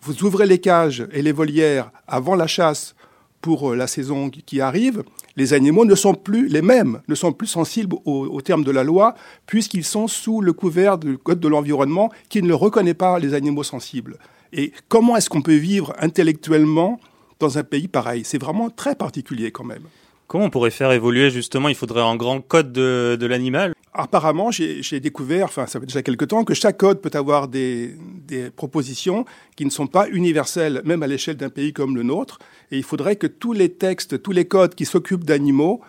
Vous 0.00 0.22
ouvrez 0.24 0.46
les 0.46 0.60
cages 0.60 1.06
et 1.12 1.20
les 1.20 1.32
volières 1.32 1.90
avant 2.06 2.36
la 2.36 2.46
chasse 2.46 2.94
pour 3.40 3.72
euh, 3.72 3.76
la 3.76 3.86
saison 3.86 4.30
qui 4.30 4.60
arrive. 4.60 5.02
Les 5.36 5.52
animaux 5.52 5.84
ne 5.84 5.94
sont 5.94 6.14
plus 6.14 6.46
les 6.48 6.62
mêmes, 6.62 7.00
ne 7.08 7.14
sont 7.14 7.32
plus 7.32 7.48
sensibles 7.48 7.96
au, 8.04 8.40
terme 8.40 8.64
de 8.64 8.70
la 8.70 8.84
loi, 8.84 9.14
puisqu'ils 9.46 9.84
sont 9.84 10.06
sous 10.06 10.40
le 10.40 10.52
couvert 10.52 10.96
du 10.96 11.18
code 11.18 11.40
de 11.40 11.48
l'environnement 11.48 12.10
qui 12.28 12.40
ne 12.40 12.52
reconnaît 12.54 12.94
pas 12.94 13.18
les 13.18 13.34
animaux 13.34 13.64
sensibles. 13.64 14.18
Et 14.52 14.72
comment 14.88 15.16
est-ce 15.16 15.28
qu'on 15.28 15.42
peut 15.42 15.56
vivre 15.56 15.92
intellectuellement 15.98 17.00
dans 17.40 17.58
un 17.58 17.64
pays 17.64 17.88
pareil? 17.88 18.22
C'est 18.24 18.40
vraiment 18.40 18.70
très 18.70 18.94
particulier 18.94 19.50
quand 19.50 19.64
même. 19.64 19.82
Comment 20.34 20.46
on 20.46 20.50
pourrait 20.50 20.72
faire 20.72 20.90
évoluer 20.90 21.30
justement 21.30 21.68
Il 21.68 21.76
faudrait 21.76 22.02
un 22.02 22.16
grand 22.16 22.40
code 22.40 22.72
de, 22.72 23.24
l'animal? 23.24 23.72
Apparemment, 23.92 24.50
j'ai 24.50 24.98
découvert, 24.98 25.44
enfin 25.44 25.68
ça 25.68 25.78
fait 25.78 25.86
déjà 25.86 26.02
quelque 26.02 26.24
temps, 26.24 26.42
que 26.42 26.54
chaque 26.54 26.76
code 26.76 27.00
peut 27.00 27.16
avoir 27.16 27.46
des, 27.46 27.94
des 28.26 28.50
propositions 28.50 29.26
qui 29.54 29.64
ne 29.64 29.70
sont 29.70 29.86
pas 29.86 30.08
universelles, 30.08 30.82
même 30.84 31.04
à 31.04 31.06
l'échelle 31.06 31.36
d'un 31.36 31.50
pays 31.50 31.72
comme 31.72 31.94
le 31.94 32.02
nôtre. 32.02 32.40
Et 32.72 32.78
il 32.78 32.82
faudrait 32.82 33.14
que 33.14 33.28
tous 33.28 33.52
les 33.52 33.68
textes, 33.68 34.24
tous 34.24 34.32
les 34.32 34.44
codes 34.44 34.74
qui 34.74 34.86
s'occupent 34.86 35.22
d'animaux 35.22 35.80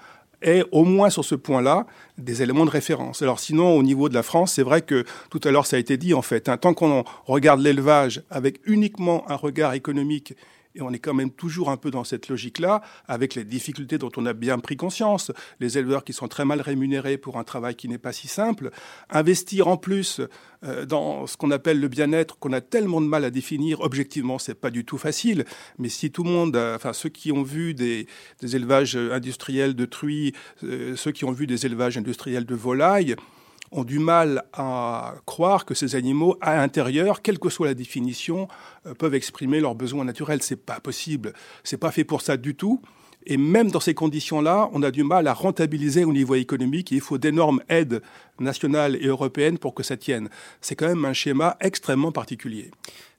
aient 0.43 0.63
au 0.71 0.84
moins 0.84 1.10
sur 1.10 1.25
ce 1.25 1.34
point-là 1.34 1.88
des 2.19 2.43
éléments 2.43 2.65
de 2.65 2.69
référence. 2.69 3.23
Alors 3.23 3.39
sinon, 3.39 3.75
au 3.75 3.81
niveau 3.81 4.10
de 4.10 4.13
la 4.13 4.21
France, 4.21 4.53
c'est 4.53 4.62
vrai 4.62 4.84
que 4.84 5.05
tout 5.31 5.41
à 5.43 5.49
l'heure 5.49 5.65
ça 5.65 5.77
a 5.77 5.79
été 5.79 5.97
dit 5.97 6.13
en 6.13 6.21
fait, 6.21 6.49
hein, 6.49 6.58
tant 6.58 6.75
qu'on 6.75 7.03
regarde 7.25 7.62
l'élevage 7.62 8.21
avec 8.29 8.60
uniquement 8.67 9.27
un 9.27 9.38
regard 9.38 9.73
économique 9.73 10.36
et 10.75 10.81
on 10.81 10.91
est 10.91 10.99
quand 10.99 11.13
même 11.13 11.31
toujours 11.31 11.69
un 11.69 11.77
peu 11.77 11.91
dans 11.91 12.03
cette 12.03 12.27
logique-là, 12.27 12.81
avec 13.07 13.35
les 13.35 13.43
difficultés 13.43 13.97
dont 13.97 14.11
on 14.17 14.25
a 14.25 14.33
bien 14.33 14.59
pris 14.59 14.77
conscience, 14.77 15.31
les 15.59 15.77
éleveurs 15.77 16.03
qui 16.03 16.13
sont 16.13 16.27
très 16.27 16.45
mal 16.45 16.61
rémunérés 16.61 17.17
pour 17.17 17.38
un 17.38 17.43
travail 17.43 17.75
qui 17.75 17.88
n'est 17.88 17.97
pas 17.97 18.13
si 18.13 18.27
simple. 18.27 18.71
Investir 19.09 19.67
en 19.67 19.77
plus 19.77 20.21
euh, 20.63 20.85
dans 20.85 21.27
ce 21.27 21.38
qu'on 21.38 21.51
appelle 21.51 21.79
le 21.79 21.88
bien-être, 21.88 22.38
qu'on 22.39 22.53
a 22.53 22.61
tellement 22.61 23.01
de 23.01 23.07
mal 23.07 23.23
à 23.23 23.29
définir, 23.29 23.81
objectivement, 23.81 24.39
c'est 24.39 24.55
pas 24.55 24.69
du 24.69 24.85
tout 24.85 24.97
facile. 24.97 25.45
Mais 25.77 25.89
si 25.89 26.11
tout 26.11 26.23
le 26.23 26.29
monde, 26.29 26.55
euh, 26.55 26.75
enfin 26.75 26.93
ceux 26.93 27.09
qui 27.09 27.31
ont 27.31 27.43
vu 27.43 27.73
des, 27.73 28.07
élevages 28.41 28.95
industriels 28.95 29.75
de 29.75 29.85
truies, 29.85 30.33
euh, 30.63 30.95
ceux 30.95 31.11
qui 31.11 31.25
ont 31.25 31.31
vu 31.31 31.47
des 31.47 31.65
élevages 31.65 31.97
industriels 31.97 32.45
de 32.45 32.55
volailles, 32.55 33.15
ont 33.75 33.83
du 33.83 33.99
mal 33.99 34.43
à 34.53 35.15
croire 35.25 35.65
que 35.65 35.73
ces 35.73 35.95
animaux, 35.95 36.38
à 36.39 36.55
l'intérieur, 36.55 37.21
quelle 37.21 37.39
que 37.39 37.49
soit 37.49 37.67
la 37.67 37.73
définition, 37.73 38.47
euh, 38.85 38.93
peuvent 38.93 39.13
exprimer 39.13 39.59
leurs 39.59 39.75
besoins 39.75 40.05
naturels. 40.05 40.41
C'est 40.41 40.55
pas 40.55 40.79
possible. 40.79 41.33
C'est 41.63 41.77
pas 41.77 41.91
fait 41.91 42.05
pour 42.05 42.21
ça 42.21 42.38
du 42.38 42.55
tout. 42.55 42.81
Et 43.27 43.38
même 43.38 43.71
dans 43.71 43.79
ces 43.79 43.93
conditions-là, 43.93 44.69
on 44.71 44.81
a 44.83 44.91
du 44.91 45.03
mal 45.03 45.27
à 45.27 45.33
rentabiliser 45.33 46.05
au 46.05 46.13
niveau 46.13 46.35
économique. 46.35 46.91
Il 46.91 47.01
faut 47.01 47.17
d'énormes 47.17 47.61
aides 47.69 48.01
nationales 48.39 48.95
et 49.01 49.07
européennes 49.07 49.57
pour 49.57 49.73
que 49.73 49.83
ça 49.83 49.97
tienne. 49.97 50.29
C'est 50.61 50.75
quand 50.75 50.88
même 50.88 51.05
un 51.05 51.13
schéma 51.13 51.57
extrêmement 51.59 52.11
particulier. 52.11 52.71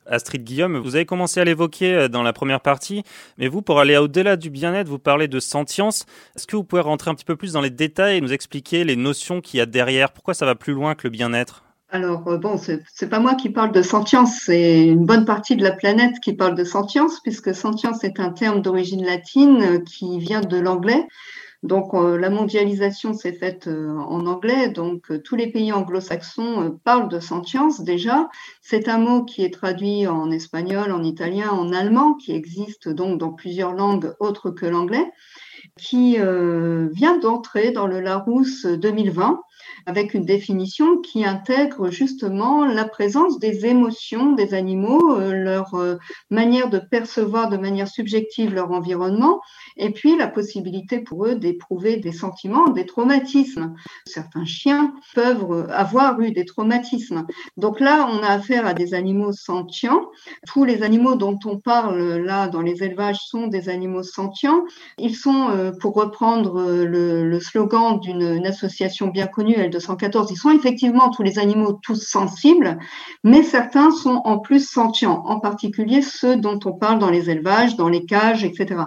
Astrid 0.09 0.45
Guillaume, 0.45 0.79
vous 0.79 0.97
avez 0.97 1.07
commencé 1.07 1.41
à 1.41 1.45
l'évoquer 1.45 1.95
euh, 1.95 2.09
dans 2.09 2.23
la 2.23 2.33
première 2.33 2.61
partie, 2.61 3.03
mais 3.39 3.49
vous, 3.49 3.63
pour 3.63 3.81
aller 3.81 3.97
au-delà 3.97 4.37
du 4.37 4.51
bien-être, 4.51 4.89
vous 4.89 4.99
parlez 4.99 5.29
de 5.29 5.41
sentience. 5.41 6.07
Est-ce 6.35 6.47
que 6.47 6.57
vous 6.57 6.65
pouvez 6.65 6.83
rentrer 6.83 7.11
un 7.11 7.15
petit 7.15 7.25
peu 7.25 7.37
plus 7.37 7.53
dans 7.53 7.61
les 7.61 7.71
détails 7.71 8.19
et 8.19 8.21
nous 8.21 8.33
expliquer 8.33 8.85
les 8.85 8.97
notions 8.97 9.41
qu'il 9.41 9.59
y 9.59 9.61
a 9.61 9.67
derrière? 9.67 10.13
Pourquoi 10.13 10.35
ça 10.35 10.47
va 10.47 10.55
plus 10.55 10.73
loin 10.73 10.95
que 10.95 11.05
le 11.05 11.11
bien-être? 11.11 11.65
Alors 11.91 12.27
euh, 12.27 12.37
bon, 12.37 12.59
c'est 12.59 13.09
pas 13.09 13.21
moi 13.21 13.35
qui 13.35 13.49
parle 13.49 13.71
de 13.71 13.83
sentience, 13.83 14.41
c'est 14.45 14.87
une 14.87 15.07
bonne 15.07 15.25
partie 15.25 15.55
de 15.55 15.63
la 15.63 15.71
planète 15.71 16.17
qui 16.21 16.33
parle 16.35 16.57
de 16.57 16.65
sentience, 16.65 17.21
puisque 17.21 17.55
sentience 17.55 18.03
est 18.03 18.19
un 18.19 18.31
terme 18.31 18.61
d'origine 18.61 19.05
latine 19.05 19.63
euh, 19.63 19.79
qui 19.79 20.19
vient 20.19 20.41
de 20.41 20.59
l'anglais. 20.59 21.07
Donc 21.63 21.95
euh, 21.95 22.17
la 22.19 22.31
mondialisation 22.31 23.15
s'est 23.15 23.33
faite 23.33 23.67
euh, 23.67 23.97
en 23.97 24.27
anglais, 24.27 24.69
donc 24.69 25.11
euh, 25.11 25.19
tous 25.23 25.37
les 25.37 25.51
pays 25.51 25.73
anglo-saxons 25.73 26.79
parlent 26.85 27.09
de 27.09 27.21
sentience 27.21 27.81
déjà. 27.81 28.29
C'est 28.61 28.89
un 28.89 28.99
mot 28.99 29.25
qui 29.25 29.43
est 29.43 29.53
traduit 29.53 30.07
en 30.07 30.31
espagnol, 30.31 30.93
en 30.93 31.03
italien, 31.03 31.51
en 31.51 31.73
allemand, 31.73 32.15
qui 32.15 32.33
existe 32.33 32.89
donc 32.89 33.19
dans 33.19 33.33
plusieurs 33.33 33.73
langues 33.73 34.15
autres 34.21 34.51
que 34.51 34.67
l'anglais, 34.67 35.11
qui 35.79 36.17
vient 36.17 37.19
d'entrer 37.19 37.71
dans 37.71 37.87
le 37.87 38.01
Larousse 38.01 38.67
2020 38.67 39.41
avec 39.87 40.15
une 40.15 40.25
définition 40.25 40.99
qui 40.99 41.25
intègre 41.25 41.91
justement 41.91 42.65
la 42.65 42.87
présence 42.87 43.39
des 43.39 43.67
émotions 43.67 44.33
des 44.33 44.55
animaux, 44.55 45.17
euh, 45.17 45.33
leur 45.33 45.75
euh, 45.75 45.97
manière 46.31 46.71
de 46.71 46.79
percevoir 46.79 47.49
de 47.49 47.57
manière 47.57 47.89
subjective 47.89 48.55
leur 48.55 48.73
environnement, 48.73 49.41
et 49.77 49.91
puis 49.91 50.17
la 50.17 50.29
possibilité 50.29 50.99
pour 50.99 51.27
eux 51.27 51.37
d'éprouver 51.37 51.97
des 51.97 52.13
sentiments, 52.13 52.69
des 52.69 52.85
traumatismes. 52.85 53.75
Certains 54.07 54.45
chiens 54.45 54.93
peuvent 55.15 55.53
euh, 55.53 55.69
avoir 55.71 56.21
eu 56.21 56.33
des 56.33 56.45
traumatismes. 56.45 57.27
Donc 57.57 57.79
là, 57.81 58.09
on 58.11 58.23
a 58.23 58.29
affaire 58.29 58.67
à 58.67 58.75
des 58.75 58.95
animaux 58.95 59.33
sentients. 59.33 60.11
Tous 60.47 60.65
les 60.65 60.83
animaux 60.83 61.15
dont 61.15 61.39
on 61.45 61.59
parle 61.59 62.17
là 62.17 62.49
dans 62.49 62.63
les 62.63 62.83
élevages 62.83 63.19
sont 63.21 63.47
des 63.47 63.69
animaux 63.69 64.03
sentients. 64.03 64.65
Ils 64.99 65.15
sont, 65.15 65.66
pour 65.81 65.95
reprendre 65.95 66.63
le, 66.85 67.29
le 67.29 67.41
slogan 67.41 67.99
d'une 68.01 68.47
association 68.47 69.09
bien 69.09 69.27
connue, 69.27 69.55
elle 69.57 69.71
214, 69.71 70.31
ils 70.31 70.37
sont 70.37 70.51
effectivement 70.51 71.11
tous 71.11 71.23
les 71.23 71.39
animaux 71.39 71.79
tous 71.83 72.07
sensibles, 72.07 72.79
mais 73.25 73.43
certains 73.43 73.91
sont 73.91 74.21
en 74.25 74.39
plus 74.39 74.69
sentients, 74.69 75.23
en 75.27 75.41
particulier 75.41 76.03
ceux 76.03 76.37
dont 76.37 76.59
on 76.65 76.73
parle 76.73 76.99
dans 76.99 77.11
les 77.11 77.31
élevages, 77.31 77.77
dans 77.77 77.89
les 77.89 78.05
cages, 78.05 78.45
etc. 78.45 78.85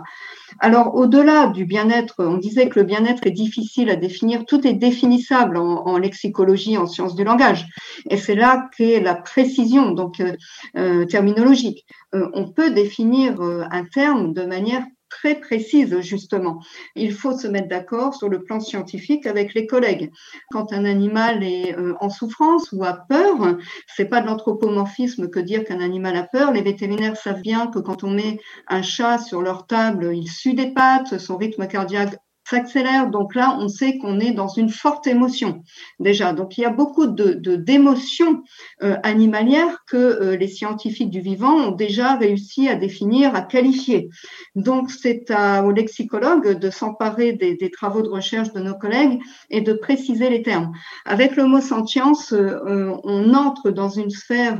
Alors, 0.60 0.96
au-delà 0.96 1.48
du 1.48 1.66
bien-être, 1.66 2.16
on 2.20 2.38
disait 2.38 2.70
que 2.70 2.80
le 2.80 2.86
bien-être 2.86 3.26
est 3.26 3.32
difficile 3.32 3.90
à 3.90 3.96
définir. 3.96 4.46
Tout 4.46 4.66
est 4.66 4.74
définissable 4.74 5.58
en, 5.58 5.98
lexicologie, 5.98 6.78
en 6.78 6.88
sciences 6.88 7.16
du 7.16 7.24
langage. 7.24 7.68
Et 8.10 8.18
c'est 8.18 8.36
là 8.36 8.70
qu'est 8.76 9.00
la 9.00 9.16
précision, 9.16 9.92
donc 9.92 10.20
euh, 10.20 10.34
euh, 10.78 11.06
terminologique. 11.06 11.86
Euh, 12.16 12.28
on 12.34 12.52
peut 12.52 12.72
définir 12.72 13.40
un 13.42 13.86
terme 13.86 14.34
de 14.34 14.44
manière 14.44 14.84
très 15.10 15.36
précise, 15.36 16.00
justement. 16.02 16.60
Il 16.96 17.14
faut 17.14 17.38
se 17.38 17.48
mettre 17.48 17.68
d'accord 17.68 18.14
sur 18.14 18.30
le 18.30 18.44
plan 18.44 18.60
scientifique 18.60 19.26
avec 19.26 19.54
les 19.54 19.68
collègues. 19.68 20.12
Quand 20.52 20.74
un 20.74 20.86
animal 20.86 21.44
est 21.44 21.76
euh, 21.78 21.96
en 22.00 22.10
souffrance 22.10 22.72
ou 22.72 22.84
a 22.84 22.94
peur, 22.94 23.58
c'est 23.88 24.06
pas 24.06 24.22
de 24.22 24.28
l'anthropomorphisme 24.28 25.30
que 25.30 25.40
dire 25.40 25.64
qu'un 25.64 25.82
animal 25.82 26.16
a 26.16 26.24
peur. 26.24 26.52
Les 26.52 26.62
vétérinaires 26.62 27.18
savent 27.18 27.42
bien 27.42 27.68
que 27.68 27.80
quand 27.80 28.04
on 28.04 28.12
met 28.12 28.40
un 28.68 28.82
chat 28.82 29.18
sur 29.18 29.42
leur 29.42 29.68
table, 29.68 30.12
il 30.14 30.30
sue 30.30 30.54
des 30.54 30.72
pattes, 30.72 31.18
son 31.18 31.38
rythme 31.38 31.68
cardiaque 31.68 32.16
s'accélère. 32.50 33.10
Donc 33.10 33.36
là, 33.36 33.58
on 33.60 33.68
sait 33.68 33.98
qu'on 33.98 34.20
est 34.20 34.32
dans 34.32 34.48
une 34.48 34.70
forte 34.70 35.08
émotion 35.08 35.64
déjà. 36.00 36.34
Donc 36.34 36.58
il 36.58 36.62
y 36.62 36.66
a 36.66 36.70
beaucoup 36.70 37.08
de 37.08 37.34
d'émotions 37.56 38.44
euh, 38.84 38.96
animalières 39.04 39.84
que 39.88 39.98
euh, 39.98 40.38
les 40.38 40.48
scientifiques 40.48 41.10
du 41.10 41.22
vivant 41.22 41.54
ont 41.54 41.72
déjà 41.72 42.16
réussi 42.16 42.68
à 42.68 42.76
définir, 42.76 43.36
à 43.36 43.42
qualifier. 43.42 44.10
Donc 44.56 44.92
c'est 44.92 45.26
aux 45.64 45.72
lexicologues 45.72 46.60
de 46.60 46.70
s'emparer 46.70 47.34
des, 47.34 47.56
des, 47.56 47.72
travaux 47.72 48.02
de 48.02 48.10
recherche 48.10 48.52
de 48.54 48.60
nos 48.60 48.76
collègues 48.76 49.20
et 49.50 49.62
de 49.62 49.74
préciser 49.74 50.30
les 50.30 50.42
termes. 50.42 50.72
Avec 51.06 51.36
le 51.36 51.46
mot 51.46 51.62
sentience, 51.62 52.34
euh, 52.34 52.94
on 53.04 53.34
entre 53.34 53.70
dans 53.72 53.90
une 53.90 54.10
sphère 54.10 54.60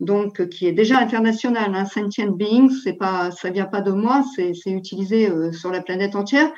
donc 0.00 0.48
qui 0.48 0.66
est 0.66 0.72
déjà 0.72 0.98
internationale. 0.98 1.74
Hein. 1.74 1.84
Sentient 1.86 2.30
beings, 2.30 2.70
c'est 2.84 2.94
pas, 2.94 3.30
ça 3.30 3.50
vient 3.50 3.64
pas 3.66 3.80
de 3.80 3.92
moi, 3.92 4.24
c'est 4.34 4.52
utilisé 4.66 5.30
sur 5.52 5.70
la 5.70 5.80
planète 5.80 6.16
entière. 6.16 6.50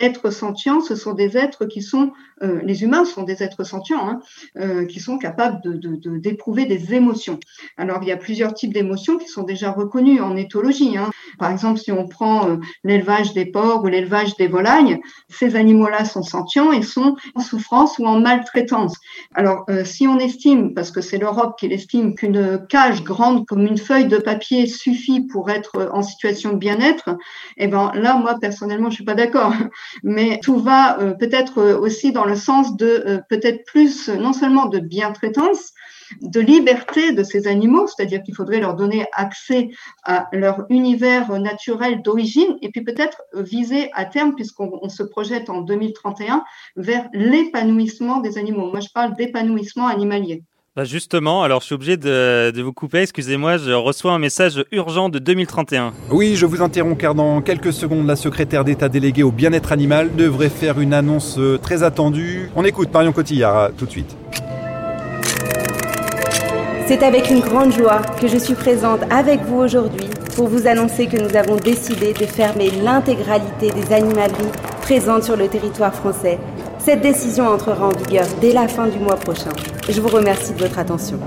Être 0.00 0.30
sentients, 0.30 0.80
ce 0.80 0.94
sont 0.94 1.12
des 1.12 1.36
êtres 1.36 1.64
qui 1.64 1.82
sont, 1.82 2.12
euh, 2.42 2.60
les 2.62 2.82
humains 2.82 3.04
sont 3.04 3.22
des 3.22 3.42
êtres 3.42 3.64
sentients, 3.64 4.08
hein, 4.08 4.20
euh, 4.58 4.86
qui 4.86 5.00
sont 5.00 5.18
capables 5.18 5.60
de, 5.62 6.18
d'éprouver 6.18 6.66
des 6.66 6.94
émotions. 6.94 7.38
Alors, 7.76 7.98
il 8.02 8.08
y 8.08 8.12
a 8.12 8.16
plusieurs 8.16 8.54
types 8.54 8.72
d'émotions 8.72 9.18
qui 9.18 9.28
sont 9.28 9.42
déjà 9.42 9.70
reconnus 9.70 10.20
en 10.20 10.36
éthologie. 10.36 10.96
Hein. 10.96 11.10
Par 11.38 11.50
exemple, 11.50 11.78
si 11.78 11.92
on 11.92 12.06
prend 12.06 12.48
euh, 12.48 12.56
l'élevage 12.82 13.32
des 13.34 13.46
porcs 13.46 13.82
ou 13.84 13.86
l'élevage 13.86 14.36
des 14.36 14.48
volailles, 14.48 15.00
ces 15.28 15.56
animaux-là 15.56 16.04
sont 16.04 16.22
sentients 16.22 16.72
et 16.72 16.82
sont 16.82 17.16
en 17.34 17.40
souffrance 17.40 17.98
ou 17.98 18.06
en 18.06 18.20
maltraitance. 18.20 18.96
Alors, 19.34 19.66
si 19.84 20.06
on 20.06 20.18
estime, 20.18 20.74
parce 20.74 20.90
que 20.90 21.00
c'est 21.00 21.18
l'Europe 21.18 21.56
qui 21.58 21.68
l'estime, 21.68 22.14
qu'une 22.14 22.66
cage 22.68 23.02
grande 23.02 23.46
comme 23.46 23.66
une 23.66 23.78
feuille 23.78 24.06
de 24.06 24.18
papier 24.18 24.66
suffit 24.66 25.20
pour 25.20 25.50
être 25.50 25.90
en 25.92 26.02
situation 26.02 26.52
de 26.52 26.56
bien-être, 26.56 27.16
eh 27.56 27.66
ben 27.66 27.92
là, 27.94 28.16
moi 28.16 28.36
personnellement, 28.40 28.90
je 28.90 28.96
suis 28.96 29.04
pas 29.04 29.14
d'accord 29.14 29.52
mais 30.02 30.40
tout 30.42 30.58
va 30.58 30.98
euh, 31.00 31.14
peut-être 31.14 31.58
euh, 31.58 31.78
aussi 31.78 32.12
dans 32.12 32.23
le 32.26 32.36
sens 32.36 32.76
de 32.76 32.86
euh, 33.06 33.18
peut-être 33.28 33.64
plus 33.64 34.08
non 34.08 34.32
seulement 34.32 34.66
de 34.66 34.78
bien-traitance, 34.78 35.72
de 36.20 36.40
liberté 36.40 37.12
de 37.12 37.22
ces 37.22 37.46
animaux, 37.46 37.86
c'est-à-dire 37.86 38.22
qu'il 38.22 38.34
faudrait 38.34 38.60
leur 38.60 38.74
donner 38.74 39.06
accès 39.12 39.70
à 40.04 40.28
leur 40.32 40.66
univers 40.68 41.38
naturel 41.40 42.02
d'origine, 42.02 42.56
et 42.62 42.68
puis 42.70 42.82
peut-être 42.82 43.22
viser 43.34 43.90
à 43.94 44.04
terme, 44.04 44.34
puisqu'on 44.34 44.88
se 44.88 45.02
projette 45.02 45.50
en 45.50 45.62
2031, 45.62 46.44
vers 46.76 47.08
l'épanouissement 47.12 48.20
des 48.20 48.38
animaux. 48.38 48.70
Moi, 48.70 48.80
je 48.80 48.88
parle 48.92 49.14
d'épanouissement 49.16 49.86
animalier. 49.86 50.42
Bah 50.76 50.82
justement, 50.82 51.44
alors 51.44 51.60
je 51.60 51.66
suis 51.66 51.74
obligé 51.76 51.96
de, 51.96 52.50
de 52.50 52.60
vous 52.60 52.72
couper, 52.72 53.02
excusez-moi, 53.02 53.58
je 53.58 53.70
reçois 53.70 54.12
un 54.12 54.18
message 54.18 54.64
urgent 54.72 55.08
de 55.08 55.20
2031. 55.20 55.92
Oui, 56.10 56.34
je 56.34 56.46
vous 56.46 56.62
interromps 56.62 56.98
car 57.00 57.14
dans 57.14 57.40
quelques 57.42 57.72
secondes, 57.72 58.08
la 58.08 58.16
secrétaire 58.16 58.64
d'État 58.64 58.88
déléguée 58.88 59.22
au 59.22 59.30
bien-être 59.30 59.70
animal 59.70 60.16
devrait 60.16 60.48
faire 60.48 60.80
une 60.80 60.92
annonce 60.92 61.38
euh, 61.38 61.58
très 61.58 61.84
attendue. 61.84 62.50
On 62.56 62.64
écoute 62.64 62.92
Marion 62.92 63.12
Cotillard 63.12 63.70
tout 63.78 63.86
de 63.86 63.90
suite. 63.92 64.16
C'est 66.88 67.04
avec 67.04 67.30
une 67.30 67.38
grande 67.38 67.72
joie 67.72 68.02
que 68.20 68.26
je 68.26 68.36
suis 68.36 68.54
présente 68.54 69.02
avec 69.10 69.42
vous 69.42 69.58
aujourd'hui 69.58 70.08
pour 70.34 70.48
vous 70.48 70.66
annoncer 70.66 71.06
que 71.06 71.16
nous 71.16 71.36
avons 71.36 71.54
décidé 71.54 72.14
de 72.14 72.26
fermer 72.26 72.72
l'intégralité 72.82 73.70
des 73.70 73.92
animaleries 73.92 74.50
présentes 74.82 75.22
sur 75.22 75.36
le 75.36 75.46
territoire 75.46 75.94
français 75.94 76.40
cette 76.84 77.00
décision 77.00 77.46
entrera 77.46 77.86
en 77.86 77.96
vigueur 77.96 78.26
dès 78.42 78.52
la 78.52 78.68
fin 78.68 78.86
du 78.88 78.98
mois 78.98 79.16
prochain. 79.16 79.48
Je 79.88 79.98
vous 80.02 80.08
remercie 80.08 80.52
de 80.52 80.58
votre 80.58 80.78
attention. 80.78 81.18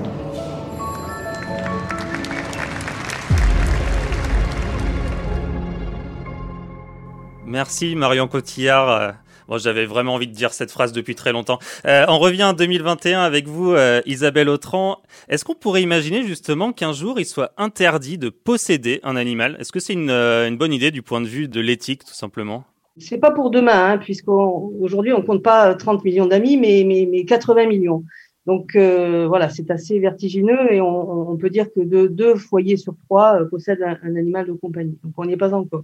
Merci 7.47 7.95
Marion 7.95 8.27
Cotillard. 8.27 9.15
Bon, 9.47 9.57
j'avais 9.57 9.87
vraiment 9.87 10.13
envie 10.13 10.27
de 10.27 10.33
dire 10.33 10.53
cette 10.53 10.69
phrase 10.69 10.91
depuis 10.91 11.15
très 11.15 11.31
longtemps. 11.31 11.57
Euh, 11.87 12.05
on 12.07 12.19
revient 12.19 12.43
en 12.43 12.53
2021 12.53 13.21
avec 13.21 13.47
vous, 13.47 13.71
euh, 13.71 14.01
Isabelle 14.05 14.49
Autran. 14.49 15.01
Est-ce 15.27 15.43
qu'on 15.43 15.55
pourrait 15.55 15.81
imaginer 15.81 16.23
justement 16.27 16.71
qu'un 16.71 16.93
jour 16.93 17.19
il 17.19 17.25
soit 17.25 17.53
interdit 17.57 18.19
de 18.19 18.29
posséder 18.29 18.99
un 19.01 19.15
animal? 19.15 19.57
Est-ce 19.59 19.71
que 19.71 19.79
c'est 19.79 19.95
euh, 19.97 20.47
une 20.47 20.57
bonne 20.57 20.73
idée 20.73 20.91
du 20.91 21.01
point 21.01 21.21
de 21.21 21.27
vue 21.27 21.47
de 21.47 21.61
l'éthique, 21.61 22.03
tout 22.05 22.13
simplement? 22.13 22.65
C'est 22.99 23.17
pas 23.17 23.31
pour 23.31 23.49
demain, 23.49 23.91
hein, 23.91 23.97
puisqu'aujourd'hui 23.97 25.13
on, 25.13 25.19
on 25.19 25.21
compte 25.21 25.43
pas 25.43 25.75
30 25.75 26.03
millions 26.03 26.25
d'amis, 26.25 26.57
mais, 26.57 26.83
mais, 26.85 27.07
mais 27.09 27.25
80 27.25 27.67
millions. 27.67 28.03
Donc 28.45 28.77
euh, 28.77 29.27
voilà, 29.27 29.49
c'est 29.49 29.69
assez 29.71 29.99
vertigineux 29.99 30.71
et 30.71 30.79
on, 30.79 31.35
peut 31.35 31.49
dire 31.49 31.67
que 31.73 31.81
de, 31.81 32.07
deux 32.07 32.35
foyers 32.35 32.77
sur 32.77 32.95
trois 33.05 33.41
euh, 33.41 33.45
possèdent 33.45 33.83
un, 33.83 34.15
animal 34.15 34.47
de 34.47 34.53
compagnie. 34.53 34.97
Donc 35.03 35.13
on 35.17 35.25
n'y 35.25 35.33
est 35.33 35.37
pas 35.37 35.53
encore. 35.53 35.83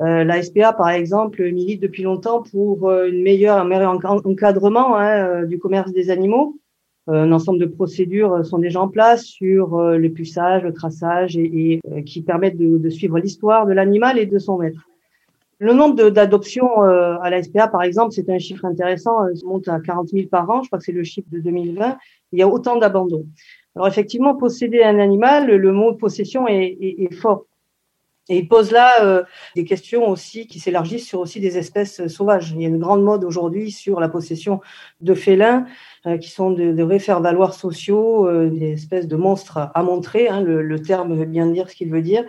Euh, 0.00 0.24
la 0.24 0.42
SPA, 0.42 0.72
par 0.72 0.90
exemple, 0.90 1.42
milite 1.52 1.80
depuis 1.80 2.02
longtemps 2.02 2.42
pour 2.42 2.88
euh, 2.88 3.06
une 3.06 3.22
meilleure, 3.22 3.58
un 3.58 3.64
meilleur 3.64 3.92
encadrement 3.92 4.96
hein, 4.96 5.26
euh, 5.26 5.46
du 5.46 5.60
commerce 5.60 5.92
des 5.92 6.10
animaux. 6.10 6.58
un 7.06 7.30
ensemble 7.30 7.60
de 7.60 7.66
procédures 7.66 8.44
sont 8.44 8.58
déjà 8.58 8.80
en 8.80 8.88
place 8.88 9.24
sur 9.24 9.78
le 9.78 10.08
puçage, 10.08 10.64
le 10.64 10.72
traçage 10.72 11.36
et, 11.36 11.80
qui 12.06 12.22
permettent 12.22 12.56
de 12.56 12.90
suivre 12.90 13.18
l'histoire 13.18 13.66
de 13.66 13.72
l'animal 13.72 14.18
et 14.18 14.26
de 14.26 14.38
son 14.38 14.58
maître. 14.58 14.88
Le 15.58 15.72
nombre 15.72 16.10
d'adoptions 16.10 16.82
euh, 16.82 17.16
à 17.22 17.30
la 17.30 17.42
SPA, 17.42 17.68
par 17.68 17.82
exemple, 17.82 18.12
c'est 18.12 18.28
un 18.28 18.38
chiffre 18.38 18.64
intéressant, 18.64 19.24
euh, 19.24 19.34
ça 19.34 19.46
monte 19.46 19.68
à 19.68 19.78
40 19.80 20.08
000 20.08 20.28
par 20.28 20.48
an, 20.50 20.62
je 20.62 20.68
crois 20.68 20.78
que 20.78 20.84
c'est 20.84 20.92
le 20.92 21.04
chiffre 21.04 21.28
de 21.30 21.38
2020. 21.38 21.96
Il 22.32 22.38
y 22.38 22.42
a 22.42 22.48
autant 22.48 22.76
d'abandons. 22.76 23.26
Alors 23.76 23.86
effectivement, 23.88 24.34
posséder 24.34 24.82
un 24.82 24.98
animal, 24.98 25.46
le 25.46 25.72
mot 25.72 25.94
possession 25.94 26.46
est, 26.48 27.12
fort. 27.14 27.46
Et 28.28 28.38
il 28.38 28.48
pose 28.48 28.70
là 28.70 29.04
euh, 29.04 29.22
des 29.54 29.64
questions 29.64 30.08
aussi 30.08 30.46
qui 30.46 30.58
s'élargissent 30.58 31.06
sur 31.06 31.20
aussi 31.20 31.40
des 31.40 31.58
espèces 31.58 32.06
sauvages. 32.06 32.52
Il 32.52 32.62
y 32.62 32.64
a 32.64 32.68
une 32.68 32.78
grande 32.78 33.02
mode 33.02 33.22
aujourd'hui 33.22 33.70
sur 33.70 34.00
la 34.00 34.08
possession 34.08 34.60
de 35.02 35.14
félins 35.14 35.66
qui 36.20 36.30
sont 36.30 36.50
de, 36.50 36.72
de 36.72 36.82
vrais 36.82 36.98
faire-valoir 36.98 37.52
sociaux, 37.52 38.48
des 38.48 38.72
espèces 38.72 39.08
de 39.08 39.16
monstres 39.16 39.70
à 39.74 39.82
montrer. 39.82 40.28
Hein, 40.28 40.40
le, 40.40 40.80
terme 40.80 41.14
veut 41.14 41.26
bien 41.26 41.46
dire 41.46 41.68
ce 41.68 41.74
qu'il 41.74 41.90
veut 41.90 42.02
dire. 42.02 42.24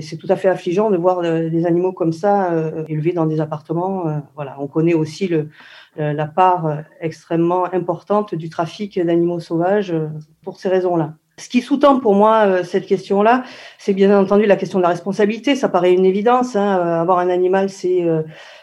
C'est 0.00 0.16
tout 0.16 0.26
à 0.30 0.36
fait 0.36 0.48
affligeant 0.48 0.90
de 0.90 0.96
voir 0.96 1.20
des 1.20 1.66
animaux 1.66 1.92
comme 1.92 2.12
ça 2.14 2.50
élevés 2.88 3.12
dans 3.12 3.26
des 3.26 3.40
appartements. 3.40 4.22
voilà, 4.34 4.56
on 4.58 4.66
connaît 4.66 4.94
aussi 4.94 5.28
le, 5.28 5.50
la 5.96 6.26
part 6.26 6.84
extrêmement 7.00 7.66
importante 7.66 8.34
du 8.34 8.48
trafic 8.48 8.98
d'animaux 8.98 9.40
sauvages 9.40 9.94
pour 10.42 10.58
ces 10.58 10.70
raisons-là. 10.70 11.16
Ce 11.36 11.48
qui 11.48 11.62
sous-tend 11.62 11.98
pour 11.98 12.14
moi 12.14 12.46
euh, 12.46 12.64
cette 12.64 12.86
question-là, 12.86 13.42
c'est 13.78 13.92
bien 13.92 14.16
entendu 14.16 14.46
la 14.46 14.56
question 14.56 14.78
de 14.78 14.84
la 14.84 14.90
responsabilité. 14.90 15.56
Ça 15.56 15.68
paraît 15.68 15.92
une 15.92 16.04
évidence. 16.04 16.54
Hein. 16.54 16.78
Euh, 16.78 17.00
avoir 17.00 17.18
un 17.18 17.28
animal, 17.28 17.70
c'est 17.70 18.02
euh, 18.02 18.22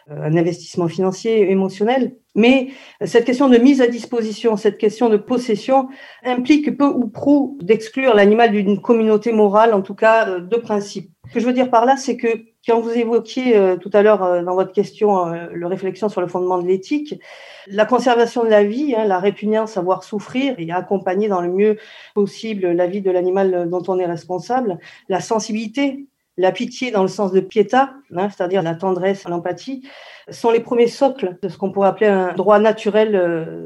un 0.10 0.36
investissement 0.38 0.88
financier, 0.88 1.52
émotionnel. 1.52 2.16
Mais 2.36 2.70
cette 3.04 3.26
question 3.26 3.50
de 3.50 3.58
mise 3.58 3.82
à 3.82 3.88
disposition, 3.88 4.56
cette 4.56 4.78
question 4.78 5.10
de 5.10 5.18
possession 5.18 5.90
implique 6.24 6.78
peu 6.78 6.88
ou 6.88 7.08
prou 7.08 7.58
d'exclure 7.62 8.14
l'animal 8.14 8.52
d'une 8.52 8.82
communauté 8.82 9.34
morale, 9.34 9.74
en 9.74 9.82
tout 9.82 9.96
cas 9.96 10.40
de 10.40 10.56
principe. 10.58 11.12
Ce 11.28 11.34
que 11.36 11.40
je 11.40 11.46
veux 11.46 11.54
dire 11.54 11.70
par 11.70 11.86
là, 11.86 11.98
c'est 11.98 12.18
que 12.18 12.28
quand 12.68 12.80
vous 12.80 12.92
évoquiez 12.92 13.58
euh, 13.58 13.76
tout 13.78 13.90
à 13.94 14.02
l'heure 14.02 14.24
euh, 14.24 14.44
dans 14.44 14.54
votre 14.54 14.72
question 14.72 15.28
euh, 15.28 15.48
le 15.52 15.66
réflexion 15.66 16.10
sur 16.10 16.22
le 16.22 16.28
fondement 16.28 16.60
de 16.60 16.68
l'éthique, 16.68 17.20
la 17.68 17.86
conservation 17.86 18.44
de 18.44 18.50
la 18.50 18.64
vie, 18.64 18.94
hein, 18.96 19.06
la 19.06 19.20
répugnance 19.20 19.78
à 19.78 19.82
voir 19.82 20.04
souffrir 20.04 20.56
et 20.58 20.70
à 20.72 20.78
accompagner 20.78 21.28
dans 21.28 21.42
le 21.42 21.52
mieux 21.52 21.78
possible 22.14 22.72
la 22.72 22.86
vie 22.86 23.02
de 23.02 23.10
l'animal 23.10 23.70
dont 23.70 23.82
on 23.88 23.98
est 23.98 24.06
responsable, 24.06 24.78
la 25.10 25.22
sensibilité, 25.22 26.06
la 26.38 26.52
pitié 26.52 26.92
dans 26.92 27.02
le 27.02 27.08
sens 27.08 27.32
de 27.32 27.40
piéta, 27.40 27.94
hein, 28.16 28.30
c'est-à-dire 28.30 28.62
la 28.62 28.76
tendresse, 28.76 29.28
l'empathie, 29.28 29.88
sont 30.30 30.52
les 30.52 30.60
premiers 30.60 30.88
socles 30.88 31.38
de 31.42 31.50
ce 31.50 31.58
qu'on 31.58 31.72
pourrait 31.72 31.90
appeler 31.90 32.08
un 32.08 32.34
droit 32.34 32.60
naturel 32.60 33.12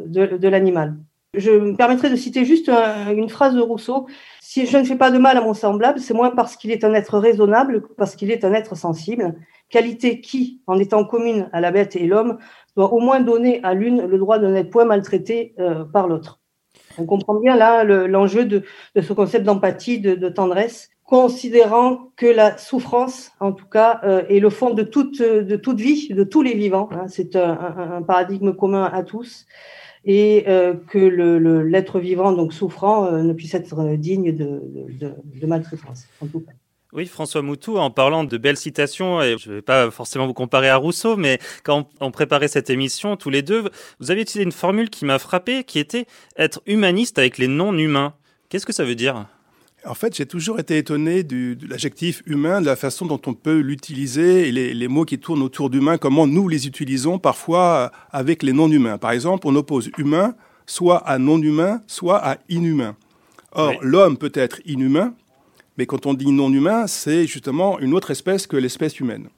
de, 0.08 0.38
de 0.38 0.48
l'animal. 0.48 0.96
Je 1.34 1.52
me 1.52 1.76
permettrai 1.76 2.10
de 2.10 2.16
citer 2.16 2.46
juste 2.46 2.70
une 2.70 3.30
phrase 3.30 3.56
de 3.56 3.62
Rousseau 3.62 4.08
si 4.56 4.66
je 4.68 4.78
ne 4.78 4.86
fais 4.86 4.96
pas 4.96 5.12
de 5.12 5.18
mal 5.18 5.36
à 5.36 5.42
mon 5.42 5.54
semblable, 5.54 6.00
c'est 6.00 6.14
moins 6.14 6.30
parce 6.30 6.56
qu'il 6.56 6.72
est 6.72 6.86
un 6.86 6.94
être 6.94 7.20
raisonnable 7.20 7.82
que 7.82 7.92
parce 7.92 8.16
qu'il 8.16 8.32
est 8.32 8.46
un 8.46 8.54
être 8.54 8.76
sensible, 8.78 9.36
qualité 9.70 10.22
qui, 10.22 10.62
en 10.66 10.80
étant 10.80 11.04
commune 11.04 11.50
à 11.52 11.60
la 11.60 11.72
bête 11.72 11.98
et 11.98 12.08
l'homme, 12.08 12.38
doit 12.78 12.94
au 12.94 13.00
moins 13.00 13.20
donner 13.20 13.60
à 13.64 13.74
l'une 13.74 14.06
le 14.06 14.18
droit 14.18 14.40
de 14.40 14.48
n'être 14.48 14.70
point 14.70 14.86
maltraité 14.86 15.56
euh, 15.60 15.84
par 15.84 16.08
l'autre. 16.08 16.40
On 16.98 17.06
comprend 17.06 17.36
bien 17.36 17.58
là 17.58 17.84
l'enjeu 17.84 18.46
de, 18.46 18.64
ce 18.96 19.12
concept 19.12 19.44
d'empathie, 19.44 20.00
de, 20.00 20.30
tendresse, 20.30 20.90
considérant 21.06 22.12
que 22.16 22.26
la 22.26 22.58
souffrance, 22.58 23.32
en 23.40 23.52
tout 23.52 23.68
cas, 23.68 24.02
euh, 24.04 24.24
est 24.28 24.40
le 24.40 24.50
fond 24.50 24.74
de 24.74 24.84
toute, 24.84 25.22
de 25.22 25.56
toute 25.56 25.80
vie, 25.80 26.10
de 26.10 26.24
tous 26.24 26.42
les 26.42 26.56
vivants. 26.56 26.90
Hein. 26.92 27.06
C'est 27.08 27.36
un, 27.36 28.02
paradigme 28.02 28.54
commun 28.54 28.90
à 28.92 29.04
tous 29.04 29.46
et 30.04 30.46
euh, 30.48 30.74
que 30.88 31.00
l'être 31.00 32.00
vivant, 32.00 32.32
donc 32.32 32.54
souffrant, 32.54 33.06
euh, 33.06 33.24
ne 33.24 33.34
puisse 33.34 33.54
être 33.54 33.96
digne 33.96 34.36
de, 34.36 34.62
de, 35.00 35.14
de 35.42 35.48
maltraitance, 35.48 36.08
en 36.22 36.28
tout 36.28 36.42
cas. 36.42 36.52
Oui, 36.94 37.08
François 37.08 37.42
Moutou, 37.42 37.78
en 37.78 37.92
parlant 37.92 38.24
de 38.24 38.38
belles 38.38 38.58
citations, 38.58 39.22
et 39.22 39.36
je 39.38 39.50
ne 39.50 39.56
vais 39.56 39.62
pas 39.62 39.92
forcément 39.92 40.28
vous 40.28 40.34
comparer 40.34 40.70
à 40.70 40.78
Rousseau, 40.78 41.18
mais 41.18 41.40
quand 41.64 41.90
on 42.00 42.10
préparait 42.10 42.48
cette 42.48 42.70
émission, 42.70 43.18
tous 43.18 43.30
les 43.30 43.42
deux, 43.42 43.70
vous 44.00 44.12
avez 44.12 44.22
utilisé 44.22 44.44
une 44.44 44.54
formule 44.54 44.90
qui 44.90 45.04
m'a 45.04 45.20
frappé, 45.20 45.66
qui 45.66 45.80
était 45.80 46.06
être 46.38 46.62
humaniste 46.68 47.20
avec 47.20 47.38
les 47.38 47.50
non-humains. 47.50 48.14
Qu'est-ce 48.48 48.66
que 48.66 48.74
ça 48.74 48.86
veut 48.86 48.96
dire? 48.96 49.28
En 49.88 49.94
fait, 49.94 50.16
j'ai 50.16 50.26
toujours 50.26 50.60
été 50.60 50.78
étonné 50.78 51.24
du, 51.24 51.56
de 51.56 51.68
l'adjectif 51.68 52.24
humain, 52.26 52.62
de 52.62 52.66
la 52.66 52.76
façon 52.76 53.06
dont 53.06 53.22
on 53.26 53.34
peut 53.34 53.60
l'utiliser 53.60 54.48
et 54.48 54.52
les, 54.52 54.74
les, 54.74 54.88
mots 54.88 55.06
qui 55.06 55.20
tournent 55.20 55.42
autour 55.42 55.70
d'humain, 55.70 55.98
comment 55.98 56.28
nous 56.28 56.48
les 56.48 56.68
utilisons 56.68 57.20
parfois 57.20 57.92
avec 58.12 58.44
les 58.44 58.54
non-humains. 58.54 58.98
Par 58.98 59.12
exemple, 59.12 59.48
on 59.48 59.56
oppose 59.56 59.90
humain 59.98 60.36
soit 60.66 60.98
à 60.98 61.18
non-humain, 61.18 61.82
soit 61.88 62.18
à 62.18 62.38
inhumain. 62.50 62.96
Or, 63.52 63.70
oui. 63.70 63.78
l'homme 63.82 64.18
peut 64.18 64.32
être 64.34 64.60
inhumain, 64.66 65.14
mais 65.78 65.86
quand 65.86 66.06
on 66.06 66.14
dit 66.14 66.32
non-humain, 66.32 66.88
c'est 66.88 67.26
justement 67.28 67.80
une 67.80 67.94
autre 67.94 68.12
espèce 68.12 68.48
que 68.48 68.58
l'espèce 68.58 69.00
humaine. 69.00 69.30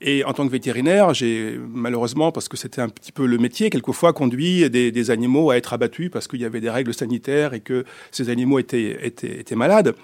Et 0.00 0.24
en 0.24 0.32
tant 0.32 0.46
que 0.46 0.52
vétérinaire, 0.52 1.12
j'ai 1.12 1.58
malheureusement, 1.72 2.30
parce 2.30 2.48
que 2.48 2.56
c'était 2.56 2.80
un 2.80 2.88
petit 2.88 3.10
peu 3.10 3.26
le 3.26 3.36
métier, 3.38 3.68
quelquefois 3.68 4.12
conduit 4.12 4.70
des, 4.70 5.10
animaux 5.10 5.50
à 5.50 5.56
être 5.56 5.72
abattus 5.72 6.10
parce 6.10 6.28
qu'il 6.28 6.40
y 6.40 6.44
avait 6.44 6.60
des 6.60 6.70
règles 6.70 6.94
sanitaires 6.94 7.52
et 7.52 7.60
que 7.60 7.84
ces 8.12 8.30
animaux 8.30 8.58
étaient, 8.60 9.06
étaient, 9.06 9.56
malades 9.56 9.94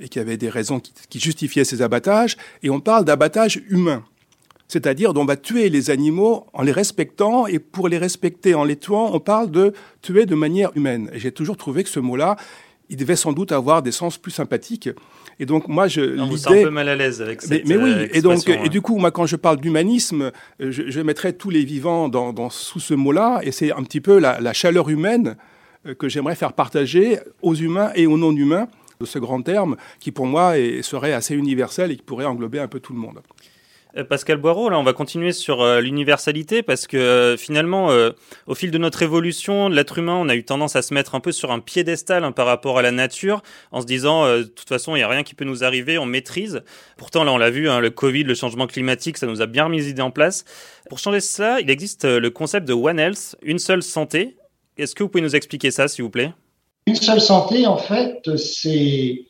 et 0.00 0.08
qu'il 0.08 0.20
y 0.20 0.24
avait 0.24 0.38
des 0.38 0.48
raisons 0.48 0.80
qui, 0.80 0.92
qui 1.10 1.20
justifiaient 1.20 1.64
ces 1.64 1.82
abattages. 1.82 2.36
Et 2.62 2.70
on 2.70 2.80
parle 2.80 3.04
d'abattage 3.04 3.60
humain. 3.68 4.04
C'est-à-dire 4.72 5.12
on 5.14 5.26
va 5.26 5.36
tuer 5.36 5.68
les 5.68 5.90
animaux 5.90 6.46
en 6.54 6.62
les 6.62 6.72
respectant, 6.72 7.46
et 7.46 7.58
pour 7.58 7.88
les 7.88 7.98
respecter 7.98 8.54
en 8.54 8.64
les 8.64 8.76
tuant, 8.76 9.10
on 9.12 9.20
parle 9.20 9.50
de 9.50 9.74
tuer 10.00 10.24
de 10.24 10.34
manière 10.34 10.70
humaine. 10.74 11.10
Et 11.12 11.18
j'ai 11.18 11.30
toujours 11.30 11.58
trouvé 11.58 11.84
que 11.84 11.90
ce 11.90 12.00
mot-là, 12.00 12.38
il 12.92 12.96
devait 12.96 13.16
sans 13.16 13.32
doute 13.32 13.52
avoir 13.52 13.82
des 13.82 13.90
sens 13.90 14.18
plus 14.18 14.30
sympathiques. 14.30 14.90
Et 15.40 15.46
donc 15.46 15.66
moi, 15.66 15.88
je 15.88 16.20
on 16.20 16.26
vous 16.26 16.46
un 16.46 16.62
peu 16.62 16.70
mal 16.70 16.88
à 16.88 16.94
l'aise 16.94 17.22
avec 17.22 17.40
cette 17.40 17.66
Mais, 17.66 17.76
mais 17.76 17.82
oui, 17.82 17.90
euh, 17.90 18.08
et 18.12 18.20
donc 18.20 18.46
et 18.48 18.68
du 18.68 18.82
coup, 18.82 18.98
moi, 18.98 19.10
quand 19.10 19.26
je 19.26 19.36
parle 19.36 19.58
d'humanisme, 19.58 20.30
je, 20.60 20.90
je, 20.90 21.00
mettrais 21.00 21.32
tous 21.32 21.50
les 21.50 21.64
vivants 21.64 22.08
dans, 22.10 22.32
dans 22.32 22.50
sous 22.50 22.80
ce 22.80 22.92
mot-là, 22.94 23.40
et 23.42 23.50
c'est 23.50 23.72
un 23.72 23.82
petit 23.82 24.02
peu 24.02 24.18
la, 24.18 24.40
la 24.40 24.52
chaleur 24.52 24.90
humaine 24.90 25.36
euh, 25.86 25.94
que 25.94 26.08
j'aimerais 26.08 26.36
faire 26.36 26.52
partager 26.52 27.18
aux 27.40 27.54
humains 27.54 27.90
et 27.94 28.06
aux 28.06 28.18
non-humains 28.18 28.68
de 29.00 29.06
ce 29.06 29.18
grand 29.18 29.40
terme, 29.42 29.76
qui 29.98 30.12
pour 30.12 30.26
moi 30.26 30.58
est, 30.58 30.82
serait 30.82 31.14
assez 31.14 31.34
universel 31.34 31.90
et 31.90 31.96
qui 31.96 32.02
pourrait 32.02 32.26
englober 32.26 32.60
un 32.60 32.68
peu 32.68 32.78
tout 32.78 32.92
le 32.92 33.00
monde. 33.00 33.20
Euh, 33.96 34.04
Pascal 34.04 34.38
Boireau, 34.38 34.70
là, 34.70 34.78
on 34.78 34.82
va 34.82 34.92
continuer 34.92 35.32
sur 35.32 35.60
euh, 35.60 35.80
l'universalité 35.80 36.62
parce 36.62 36.86
que 36.86 36.96
euh, 36.96 37.36
finalement, 37.36 37.90
au 38.46 38.54
fil 38.54 38.70
de 38.70 38.78
notre 38.78 39.02
évolution, 39.02 39.68
l'être 39.68 39.98
humain, 39.98 40.14
on 40.14 40.28
a 40.28 40.34
eu 40.34 40.44
tendance 40.44 40.76
à 40.76 40.82
se 40.82 40.94
mettre 40.94 41.14
un 41.14 41.20
peu 41.20 41.32
sur 41.32 41.50
un 41.52 41.60
piédestal 41.60 42.24
hein, 42.24 42.32
par 42.32 42.46
rapport 42.46 42.78
à 42.78 42.82
la 42.82 42.90
nature, 42.90 43.42
en 43.70 43.80
se 43.80 43.86
disant, 43.86 44.26
de 44.26 44.44
toute 44.44 44.68
façon, 44.68 44.94
il 44.96 45.00
n'y 45.00 45.04
a 45.04 45.08
rien 45.08 45.22
qui 45.22 45.34
peut 45.34 45.44
nous 45.44 45.64
arriver, 45.64 45.98
on 45.98 46.06
maîtrise. 46.06 46.62
Pourtant, 46.96 47.24
là, 47.24 47.32
on 47.32 47.38
l'a 47.38 47.50
vu, 47.50 47.68
hein, 47.68 47.80
le 47.80 47.90
Covid, 47.90 48.24
le 48.24 48.34
changement 48.34 48.66
climatique, 48.66 49.18
ça 49.18 49.26
nous 49.26 49.42
a 49.42 49.46
bien 49.46 49.68
mis 49.68 49.78
les 49.78 49.88
idées 49.90 50.02
en 50.02 50.10
place. 50.10 50.44
Pour 50.88 50.98
changer 50.98 51.20
cela, 51.20 51.60
il 51.60 51.70
existe 51.70 52.04
le 52.04 52.30
concept 52.30 52.66
de 52.66 52.72
One 52.72 52.98
Health, 52.98 53.36
une 53.42 53.58
seule 53.58 53.82
santé. 53.82 54.36
Est-ce 54.78 54.94
que 54.94 55.02
vous 55.02 55.08
pouvez 55.08 55.22
nous 55.22 55.36
expliquer 55.36 55.70
ça, 55.70 55.88
s'il 55.88 56.04
vous 56.04 56.10
plaît? 56.10 56.32
Une 56.86 56.96
seule 56.96 57.20
santé, 57.20 57.66
en 57.66 57.76
fait, 57.76 58.36
c'est 58.36 59.26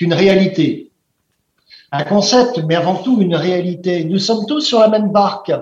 une 0.00 0.14
réalité 0.14 0.91
un 1.92 2.04
concept, 2.04 2.58
mais 2.66 2.74
avant 2.74 2.96
tout 2.96 3.20
une 3.20 3.36
réalité. 3.36 4.04
Nous 4.04 4.18
sommes 4.18 4.46
tous 4.46 4.62
sur 4.62 4.80
la 4.80 4.88
même 4.88 5.12
barque. 5.12 5.52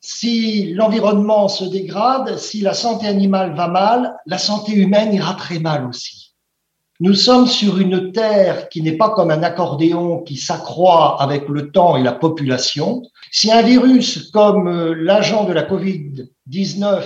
Si 0.00 0.74
l'environnement 0.74 1.48
se 1.48 1.64
dégrade, 1.64 2.38
si 2.38 2.60
la 2.60 2.74
santé 2.74 3.06
animale 3.08 3.54
va 3.56 3.66
mal, 3.66 4.14
la 4.26 4.38
santé 4.38 4.72
humaine 4.72 5.14
ira 5.14 5.34
très 5.34 5.58
mal 5.58 5.86
aussi. 5.86 6.34
Nous 7.00 7.14
sommes 7.14 7.46
sur 7.46 7.78
une 7.78 8.12
terre 8.12 8.68
qui 8.68 8.82
n'est 8.82 8.96
pas 8.96 9.10
comme 9.10 9.30
un 9.30 9.42
accordéon 9.42 10.18
qui 10.18 10.36
s'accroît 10.36 11.22
avec 11.22 11.48
le 11.48 11.70
temps 11.70 11.96
et 11.96 12.02
la 12.02 12.12
population. 12.12 13.02
Si 13.30 13.50
un 13.50 13.62
virus 13.62 14.30
comme 14.32 14.68
euh, 14.68 14.94
l'agent 14.94 15.44
de 15.44 15.52
la 15.52 15.62
Covid-19, 15.62 17.02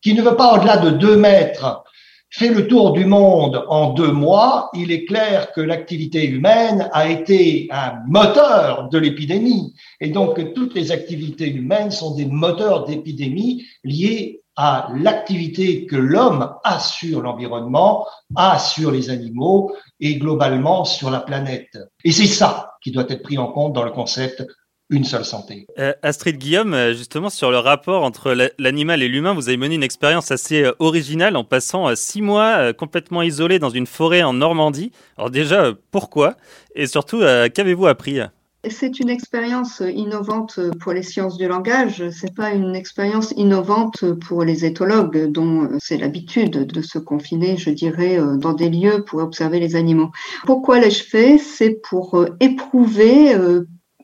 qui 0.00 0.14
ne 0.14 0.22
veut 0.22 0.36
pas 0.36 0.54
au-delà 0.54 0.76
de 0.76 0.90
deux 0.90 1.16
mètres, 1.16 1.82
fait 2.30 2.48
le 2.48 2.66
tour 2.66 2.92
du 2.92 3.04
monde 3.04 3.64
en 3.68 3.92
deux 3.92 4.10
mois, 4.10 4.70
il 4.74 4.90
est 4.90 5.04
clair 5.04 5.52
que 5.52 5.60
l'activité 5.60 6.26
humaine 6.26 6.88
a 6.92 7.08
été 7.08 7.68
un 7.70 7.94
moteur 8.06 8.88
de 8.88 8.98
l'épidémie. 8.98 9.74
Et 10.00 10.08
donc, 10.08 10.54
toutes 10.54 10.74
les 10.74 10.92
activités 10.92 11.48
humaines 11.48 11.90
sont 11.90 12.14
des 12.14 12.26
moteurs 12.26 12.84
d'épidémie 12.84 13.64
liés 13.84 14.42
à 14.56 14.88
l'activité 14.94 15.86
que 15.86 15.96
l'homme 15.96 16.54
a 16.64 16.78
sur 16.78 17.20
l'environnement, 17.20 18.06
a 18.34 18.58
sur 18.58 18.90
les 18.90 19.10
animaux 19.10 19.74
et 20.00 20.16
globalement 20.16 20.84
sur 20.84 21.10
la 21.10 21.20
planète. 21.20 21.78
Et 22.04 22.12
c'est 22.12 22.26
ça 22.26 22.72
qui 22.82 22.90
doit 22.90 23.04
être 23.08 23.22
pris 23.22 23.36
en 23.36 23.48
compte 23.48 23.74
dans 23.74 23.84
le 23.84 23.90
concept 23.90 24.42
une 24.90 25.04
seule 25.04 25.24
santé. 25.24 25.66
Euh, 25.78 25.92
Astrid 26.02 26.38
Guillaume, 26.38 26.74
euh, 26.74 26.94
justement 26.94 27.30
sur 27.30 27.50
le 27.50 27.58
rapport 27.58 28.04
entre 28.04 28.36
l'animal 28.58 29.02
et 29.02 29.08
l'humain, 29.08 29.34
vous 29.34 29.48
avez 29.48 29.56
mené 29.56 29.74
une 29.74 29.82
expérience 29.82 30.30
assez 30.30 30.62
euh, 30.62 30.72
originale 30.78 31.36
en 31.36 31.44
passant 31.44 31.94
six 31.96 32.22
mois 32.22 32.72
complètement 32.72 33.22
isolé 33.22 33.58
dans 33.58 33.70
une 33.70 33.86
forêt 33.86 34.22
en 34.22 34.32
Normandie. 34.32 34.92
Alors 35.16 35.30
déjà, 35.30 35.72
pourquoi? 35.90 36.36
Et 36.74 36.86
surtout, 36.86 37.20
qu'avez-vous 37.54 37.86
appris? 37.86 38.20
C'est 38.68 38.98
une 38.98 39.08
expérience 39.08 39.80
innovante 39.80 40.58
pour 40.80 40.92
les 40.92 41.02
sciences 41.02 41.36
du 41.36 41.46
langage. 41.46 42.02
C'est 42.10 42.34
pas 42.34 42.50
une 42.50 42.74
expérience 42.74 43.32
innovante 43.36 44.04
pour 44.26 44.44
les 44.44 44.64
éthologues, 44.64 45.30
dont 45.30 45.68
c'est 45.78 45.98
l'habitude 45.98 46.66
de 46.66 46.82
se 46.82 46.98
confiner, 46.98 47.56
je 47.56 47.70
dirais, 47.70 48.18
dans 48.36 48.54
des 48.54 48.68
lieux 48.68 49.04
pour 49.04 49.20
observer 49.20 49.60
les 49.60 49.76
animaux. 49.76 50.10
Pourquoi 50.44 50.80
l'ai-je 50.80 51.04
fait? 51.04 51.38
C'est 51.38 51.80
pour 51.88 52.26
éprouver 52.40 53.36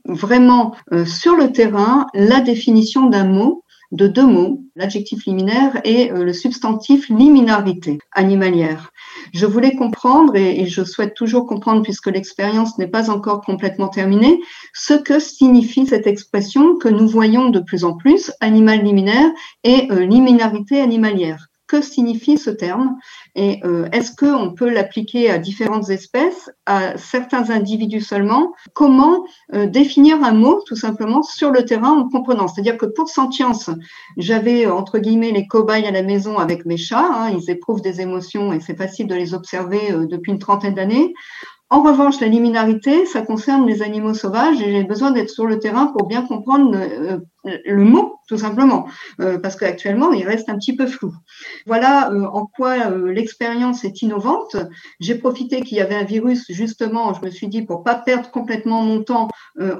vraiment 0.04 0.74
euh, 0.92 1.04
sur 1.04 1.36
le 1.36 1.52
terrain 1.52 2.06
la 2.14 2.40
définition 2.40 3.08
d'un 3.08 3.24
mot 3.24 3.64
de 3.92 4.06
deux 4.06 4.26
mots, 4.26 4.62
l'adjectif 4.74 5.26
liminaire 5.26 5.78
et 5.84 6.08
le 6.08 6.32
substantif 6.32 7.10
liminarité 7.10 7.98
animalière. 8.12 8.90
Je 9.34 9.44
voulais 9.44 9.76
comprendre, 9.76 10.34
et, 10.34 10.66
je 10.66 10.82
souhaite 10.82 11.14
toujours 11.14 11.46
comprendre 11.46 11.82
puisque 11.82 12.06
l'expérience 12.06 12.78
n'est 12.78 12.86
pas 12.86 13.10
encore 13.10 13.42
complètement 13.42 13.88
terminée, 13.88 14.40
ce 14.72 14.94
que 14.94 15.20
signifie 15.20 15.86
cette 15.86 16.06
expression 16.06 16.76
que 16.76 16.88
nous 16.88 17.06
voyons 17.06 17.50
de 17.50 17.60
plus 17.60 17.84
en 17.84 17.94
plus, 17.94 18.32
animal 18.40 18.82
liminaire 18.82 19.30
et 19.62 19.88
liminarité 19.90 20.80
animalière 20.80 21.51
que 21.72 21.80
signifie 21.80 22.36
ce 22.36 22.50
terme 22.50 22.98
et 23.34 23.60
euh, 23.64 23.88
est-ce 23.92 24.14
qu'on 24.14 24.52
peut 24.52 24.68
l'appliquer 24.68 25.30
à 25.30 25.38
différentes 25.38 25.88
espèces, 25.88 26.50
à 26.66 26.98
certains 26.98 27.48
individus 27.48 28.02
seulement? 28.02 28.52
Comment 28.74 29.24
euh, 29.54 29.66
définir 29.66 30.22
un 30.22 30.32
mot 30.32 30.60
tout 30.66 30.76
simplement 30.76 31.22
sur 31.22 31.50
le 31.50 31.64
terrain 31.64 31.92
en 31.92 32.10
comprenant? 32.10 32.46
C'est-à-dire 32.46 32.76
que 32.76 32.84
pour 32.84 33.08
sentience, 33.08 33.70
j'avais 34.18 34.66
entre 34.66 34.98
guillemets 34.98 35.30
les 35.30 35.46
cobayes 35.46 35.86
à 35.86 35.90
la 35.90 36.02
maison 36.02 36.36
avec 36.36 36.66
mes 36.66 36.76
chats, 36.76 37.10
hein, 37.10 37.30
ils 37.30 37.50
éprouvent 37.50 37.80
des 37.80 38.02
émotions 38.02 38.52
et 38.52 38.60
c'est 38.60 38.76
facile 38.76 39.06
de 39.06 39.14
les 39.14 39.32
observer 39.32 39.92
euh, 39.92 40.04
depuis 40.04 40.32
une 40.32 40.38
trentaine 40.38 40.74
d'années. 40.74 41.14
En 41.72 41.80
revanche, 41.80 42.20
la 42.20 42.26
liminarité, 42.26 43.06
ça 43.06 43.22
concerne 43.22 43.66
les 43.66 43.80
animaux 43.80 44.12
sauvages 44.12 44.60
et 44.60 44.70
j'ai 44.72 44.84
besoin 44.84 45.10
d'être 45.10 45.30
sur 45.30 45.46
le 45.46 45.58
terrain 45.58 45.86
pour 45.86 46.06
bien 46.06 46.20
comprendre 46.20 46.76
le 47.44 47.84
mot, 47.84 48.20
tout 48.28 48.38
simplement, 48.38 48.86
euh, 49.20 49.38
parce 49.38 49.56
qu'actuellement, 49.56 50.12
il 50.12 50.26
reste 50.26 50.48
un 50.48 50.56
petit 50.56 50.76
peu 50.76 50.86
flou. 50.86 51.12
Voilà 51.66 52.10
euh, 52.12 52.24
en 52.26 52.46
quoi 52.46 52.90
euh, 52.90 53.12
l'expérience 53.12 53.84
est 53.84 54.02
innovante. 54.02 54.56
J'ai 55.00 55.16
profité 55.16 55.62
qu'il 55.62 55.78
y 55.78 55.80
avait 55.80 55.94
un 55.94 56.04
virus, 56.04 56.44
justement, 56.50 57.14
je 57.14 57.24
me 57.24 57.30
suis 57.30 57.48
dit, 57.48 57.62
pour 57.62 57.82
pas 57.82 57.94
perdre 57.94 58.30
complètement 58.30 58.82
mon 58.82 59.02
temps, 59.02 59.28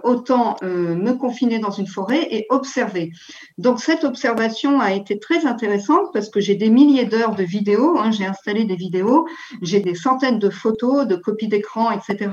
autant 0.02 0.56
me 0.62 1.12
confiner 1.12 1.58
dans 1.58 1.70
une 1.70 1.86
forêt 1.86 2.26
et 2.30 2.46
observer. 2.50 3.12
Donc, 3.58 3.80
cette 3.80 4.04
observation 4.04 4.80
a 4.80 4.92
été 4.92 5.18
très 5.18 5.46
intéressante 5.46 6.12
parce 6.12 6.28
que 6.28 6.40
j'ai 6.40 6.54
des 6.54 6.70
milliers 6.70 7.04
d'heures 7.04 7.34
de 7.34 7.42
vidéos, 7.42 7.98
hein, 7.98 8.10
j'ai 8.10 8.26
installé 8.26 8.64
des 8.64 8.76
vidéos, 8.76 9.26
j'ai 9.62 9.80
des 9.80 9.94
centaines 9.94 10.38
de 10.38 10.50
photos, 10.50 11.06
de 11.06 11.16
copies 11.16 11.48
d'écran, 11.48 11.90
etc., 11.90 12.30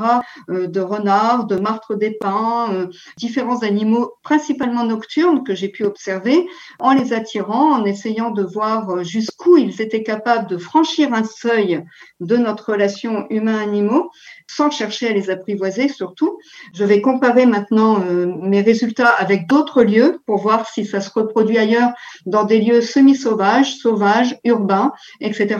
de 0.48 0.80
renards, 0.80 1.46
de 1.46 1.56
martres 1.56 1.96
d'épins, 1.96 2.90
différents 3.18 3.64
animaux, 3.64 4.14
principalement 4.24 4.84
nocturnes, 4.84 5.44
que 5.44 5.56
j'ai 5.56 5.70
pu 5.70 5.86
observer 5.86 6.48
en 6.80 6.94
les 6.94 7.14
attirant, 7.14 7.74
en 7.74 7.86
essayant 7.86 8.32
de 8.32 8.44
voir 8.44 9.04
jusqu'où 9.04 9.58
ils 9.58 9.82
étaient 9.82 10.04
capables 10.04 10.48
de 10.48 10.58
franchir 10.58 11.14
un 11.14 11.24
seuil 11.24 11.84
de 12.20 12.38
notre 12.38 12.72
relation 12.72 13.26
humain-animaux 13.30 14.12
sans 14.50 14.72
chercher 14.72 15.10
à 15.10 15.14
les 15.14 15.30
apprivoiser 15.30 15.88
surtout. 15.90 16.40
Je 16.74 16.84
vais 16.84 17.02
comparer 17.02 17.46
maintenant 17.46 18.02
euh, 18.02 18.26
mes 18.42 18.62
résultats 18.62 19.10
avec 19.10 19.48
d'autres 19.48 19.84
lieux 19.84 20.20
pour 20.26 20.38
voir 20.38 20.68
si 20.68 20.86
ça 20.86 21.02
se 21.02 21.12
reproduit 21.12 21.60
ailleurs 21.60 21.92
dans 22.26 22.46
des 22.46 22.60
lieux 22.60 22.82
semi-sauvages, 22.82 23.76
sauvages, 23.76 24.38
urbains, 24.44 24.92
etc. 25.22 25.60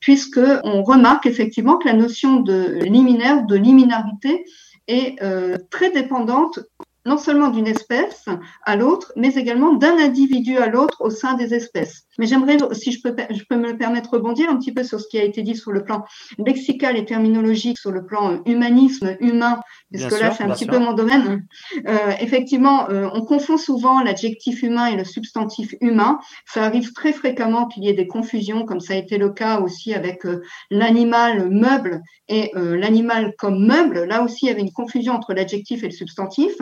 Puisque 0.00 0.40
on 0.64 0.82
remarque 0.82 1.26
effectivement 1.26 1.76
que 1.76 1.86
la 1.86 1.94
notion 1.94 2.40
de 2.40 2.78
liminaire, 2.80 3.44
de 3.44 3.56
liminarité 3.56 4.44
est 4.88 5.22
euh, 5.22 5.58
très 5.70 5.90
dépendante 5.90 6.60
non 7.06 7.16
seulement 7.16 7.48
d'une 7.48 7.66
espèce 7.66 8.26
à 8.64 8.76
l'autre, 8.76 9.12
mais 9.16 9.34
également 9.34 9.72
d'un 9.72 9.98
individu 9.98 10.58
à 10.58 10.66
l'autre 10.66 11.00
au 11.00 11.10
sein 11.10 11.34
des 11.34 11.54
espèces. 11.54 12.04
Mais 12.18 12.26
j'aimerais, 12.26 12.58
si 12.72 12.92
je 12.92 13.00
peux, 13.02 13.14
je 13.30 13.42
peux 13.48 13.56
me 13.56 13.76
permettre, 13.76 14.10
rebondir 14.10 14.50
un 14.50 14.56
petit 14.56 14.72
peu 14.72 14.84
sur 14.84 15.00
ce 15.00 15.08
qui 15.08 15.18
a 15.18 15.24
été 15.24 15.42
dit 15.42 15.56
sur 15.56 15.72
le 15.72 15.82
plan 15.82 16.04
lexical 16.38 16.96
et 16.96 17.04
terminologique, 17.04 17.78
sur 17.78 17.90
le 17.90 18.04
plan 18.04 18.42
humanisme, 18.44 19.16
humain, 19.20 19.60
puisque 19.90 20.20
là 20.20 20.30
c'est 20.32 20.44
un 20.44 20.50
petit 20.50 20.66
peu 20.66 20.78
mon 20.78 20.92
domaine. 20.92 21.46
Euh, 21.86 22.12
effectivement, 22.20 22.90
euh, 22.90 23.08
on 23.14 23.22
confond 23.22 23.56
souvent 23.56 24.02
l'adjectif 24.02 24.62
humain 24.62 24.86
et 24.86 24.96
le 24.96 25.04
substantif 25.04 25.74
humain. 25.80 26.18
Ça 26.46 26.64
arrive 26.64 26.92
très 26.92 27.12
fréquemment 27.12 27.66
qu'il 27.66 27.84
y 27.84 27.88
ait 27.88 27.94
des 27.94 28.06
confusions, 28.06 28.64
comme 28.64 28.80
ça 28.80 28.94
a 28.94 28.96
été 28.96 29.16
le 29.18 29.30
cas 29.30 29.60
aussi 29.60 29.94
avec 29.94 30.26
euh, 30.26 30.42
l'animal 30.70 31.50
meuble 31.50 32.02
et 32.28 32.50
euh, 32.56 32.76
l'animal 32.76 33.34
comme 33.38 33.66
meuble. 33.66 34.04
Là 34.04 34.22
aussi, 34.22 34.46
il 34.46 34.48
y 34.48 34.52
avait 34.52 34.60
une 34.60 34.72
confusion 34.72 35.14
entre 35.14 35.34
l'adjectif 35.34 35.82
et 35.82 35.86
le 35.86 35.92
substantif. 35.92 36.52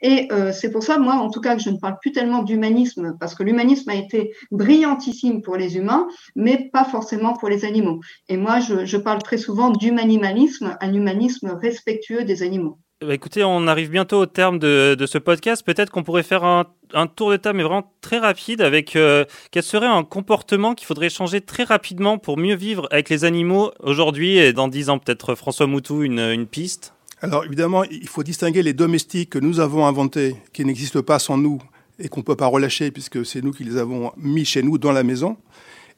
Et 0.00 0.28
euh, 0.32 0.52
c'est 0.52 0.70
pour 0.70 0.82
ça, 0.82 0.98
moi, 0.98 1.14
en 1.14 1.30
tout 1.30 1.40
cas, 1.40 1.56
que 1.56 1.62
je 1.62 1.70
ne 1.70 1.78
parle 1.78 1.98
plus 2.00 2.12
tellement 2.12 2.42
d'humanisme, 2.42 3.16
parce 3.18 3.34
que 3.34 3.42
l'humanisme 3.42 3.90
a 3.90 3.94
été 3.94 4.32
brillantissime 4.50 5.42
pour 5.42 5.56
les 5.56 5.76
humains, 5.76 6.08
mais 6.36 6.70
pas 6.72 6.84
forcément 6.84 7.34
pour 7.34 7.48
les 7.48 7.64
animaux. 7.64 8.00
Et 8.28 8.36
moi, 8.36 8.60
je, 8.60 8.96
parle 8.96 9.22
très 9.22 9.38
souvent 9.38 9.70
d'humanimalisme, 9.70 10.76
un 10.80 10.92
humanisme 10.92 11.58
respectueux 11.60 12.24
des 12.24 12.42
animaux. 12.42 12.78
Bah, 13.00 13.14
écoutez, 13.14 13.42
on 13.44 13.66
arrive 13.66 13.90
bientôt 13.90 14.18
au 14.18 14.26
terme 14.26 14.58
de, 14.58 15.06
ce 15.06 15.16
podcast. 15.16 15.64
Peut-être 15.64 15.90
qu'on 15.90 16.02
pourrait 16.02 16.22
faire 16.22 16.44
un, 16.44 16.66
tour 17.06 17.30
de 17.30 17.36
table, 17.38 17.56
mais 17.56 17.62
vraiment 17.62 17.94
très 18.02 18.18
rapide, 18.18 18.60
avec 18.60 18.94
euh, 18.94 19.24
quel 19.50 19.62
serait 19.62 19.86
un 19.86 20.04
comportement 20.04 20.74
qu'il 20.74 20.86
faudrait 20.86 21.08
changer 21.08 21.40
très 21.40 21.64
rapidement 21.64 22.18
pour 22.18 22.36
mieux 22.36 22.56
vivre 22.56 22.88
avec 22.90 23.08
les 23.08 23.24
animaux 23.24 23.72
aujourd'hui 23.80 24.36
et 24.36 24.52
dans 24.52 24.68
dix 24.68 24.90
ans. 24.90 24.98
Peut-être 24.98 25.34
François 25.34 25.66
Moutou, 25.66 26.02
une 26.02 26.46
piste? 26.46 26.92
Alors 27.22 27.44
évidemment, 27.44 27.84
il 27.84 28.08
faut 28.08 28.22
distinguer 28.22 28.62
les 28.62 28.72
domestiques 28.72 29.30
que 29.30 29.38
nous 29.38 29.60
avons 29.60 29.86
inventés, 29.86 30.36
qui 30.52 30.64
n'existent 30.64 31.02
pas 31.02 31.18
sans 31.18 31.36
nous 31.36 31.60
et 31.98 32.08
qu'on 32.08 32.20
ne 32.20 32.24
peut 32.24 32.36
pas 32.36 32.46
relâcher 32.46 32.90
puisque 32.90 33.24
c'est 33.26 33.42
nous 33.42 33.52
qui 33.52 33.64
les 33.64 33.76
avons 33.76 34.12
mis 34.16 34.44
chez 34.44 34.62
nous 34.62 34.78
dans 34.78 34.92
la 34.92 35.02
maison. 35.02 35.36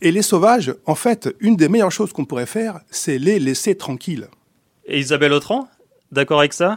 Et 0.01 0.11
les 0.11 0.23
sauvages, 0.23 0.75
en 0.85 0.97
fait, 0.97 1.29
une 1.39 1.55
des 1.55 1.69
meilleures 1.69 1.93
choses 1.93 2.13
qu'on 2.13 2.25
pourrait 2.25 2.47
faire, 2.47 2.81
c'est 2.91 3.19
les 3.19 3.39
laisser 3.39 3.77
tranquilles. 3.77 4.27
Et 4.85 4.99
Isabelle 4.99 5.33
Autran, 5.33 5.69
d'accord 6.11 6.41
avec 6.41 6.53
ça? 6.53 6.75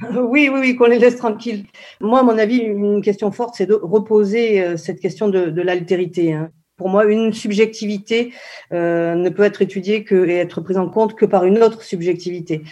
Oui, 0.00 0.48
oui, 0.52 0.60
oui, 0.60 0.76
qu'on 0.76 0.86
les 0.86 0.98
laisse 0.98 1.16
tranquilles. 1.16 1.66
Moi, 2.00 2.20
à 2.20 2.22
mon 2.22 2.38
avis, 2.38 2.56
une 2.56 3.02
question 3.02 3.30
forte, 3.30 3.54
c'est 3.56 3.66
de 3.66 3.74
reposer 3.74 4.62
euh, 4.62 4.76
cette 4.76 4.98
question 4.98 5.28
de, 5.28 5.50
de 5.50 5.62
l'altérité. 5.62 6.32
Hein. 6.32 6.50
Pour 6.76 6.88
moi, 6.88 7.04
une 7.04 7.32
subjectivité 7.32 8.32
euh, 8.72 9.14
ne 9.14 9.28
peut 9.28 9.44
être 9.44 9.62
étudiée 9.62 10.02
que, 10.02 10.26
et 10.26 10.36
être 10.36 10.60
prise 10.60 10.76
en 10.76 10.88
compte 10.88 11.14
que 11.14 11.24
par 11.24 11.44
une 11.44 11.62
autre 11.62 11.82
subjectivité. 11.82 12.62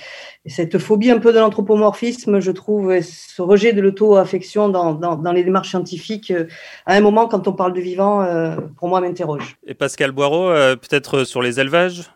Et 0.44 0.50
cette 0.50 0.78
phobie 0.78 1.10
un 1.10 1.18
peu 1.18 1.32
de 1.32 1.38
l'anthropomorphisme, 1.38 2.40
je 2.40 2.50
trouve, 2.50 3.00
ce 3.00 3.42
rejet 3.42 3.72
de 3.72 3.80
l'auto-affection 3.80 4.68
dans, 4.68 4.92
dans, 4.92 5.14
dans, 5.14 5.32
les 5.32 5.44
démarches 5.44 5.70
scientifiques, 5.70 6.32
euh, 6.32 6.46
à 6.84 6.96
un 6.96 7.00
moment, 7.00 7.28
quand 7.28 7.46
on 7.46 7.52
parle 7.52 7.72
de 7.72 7.80
vivant, 7.80 8.22
euh, 8.22 8.56
pour 8.76 8.88
moi, 8.88 9.00
m'interroge. 9.00 9.56
Et 9.66 9.74
Pascal 9.74 10.10
Boireau, 10.10 10.48
euh, 10.48 10.74
peut-être 10.74 11.22
sur 11.22 11.42
les 11.42 11.60
élevages? 11.60 12.10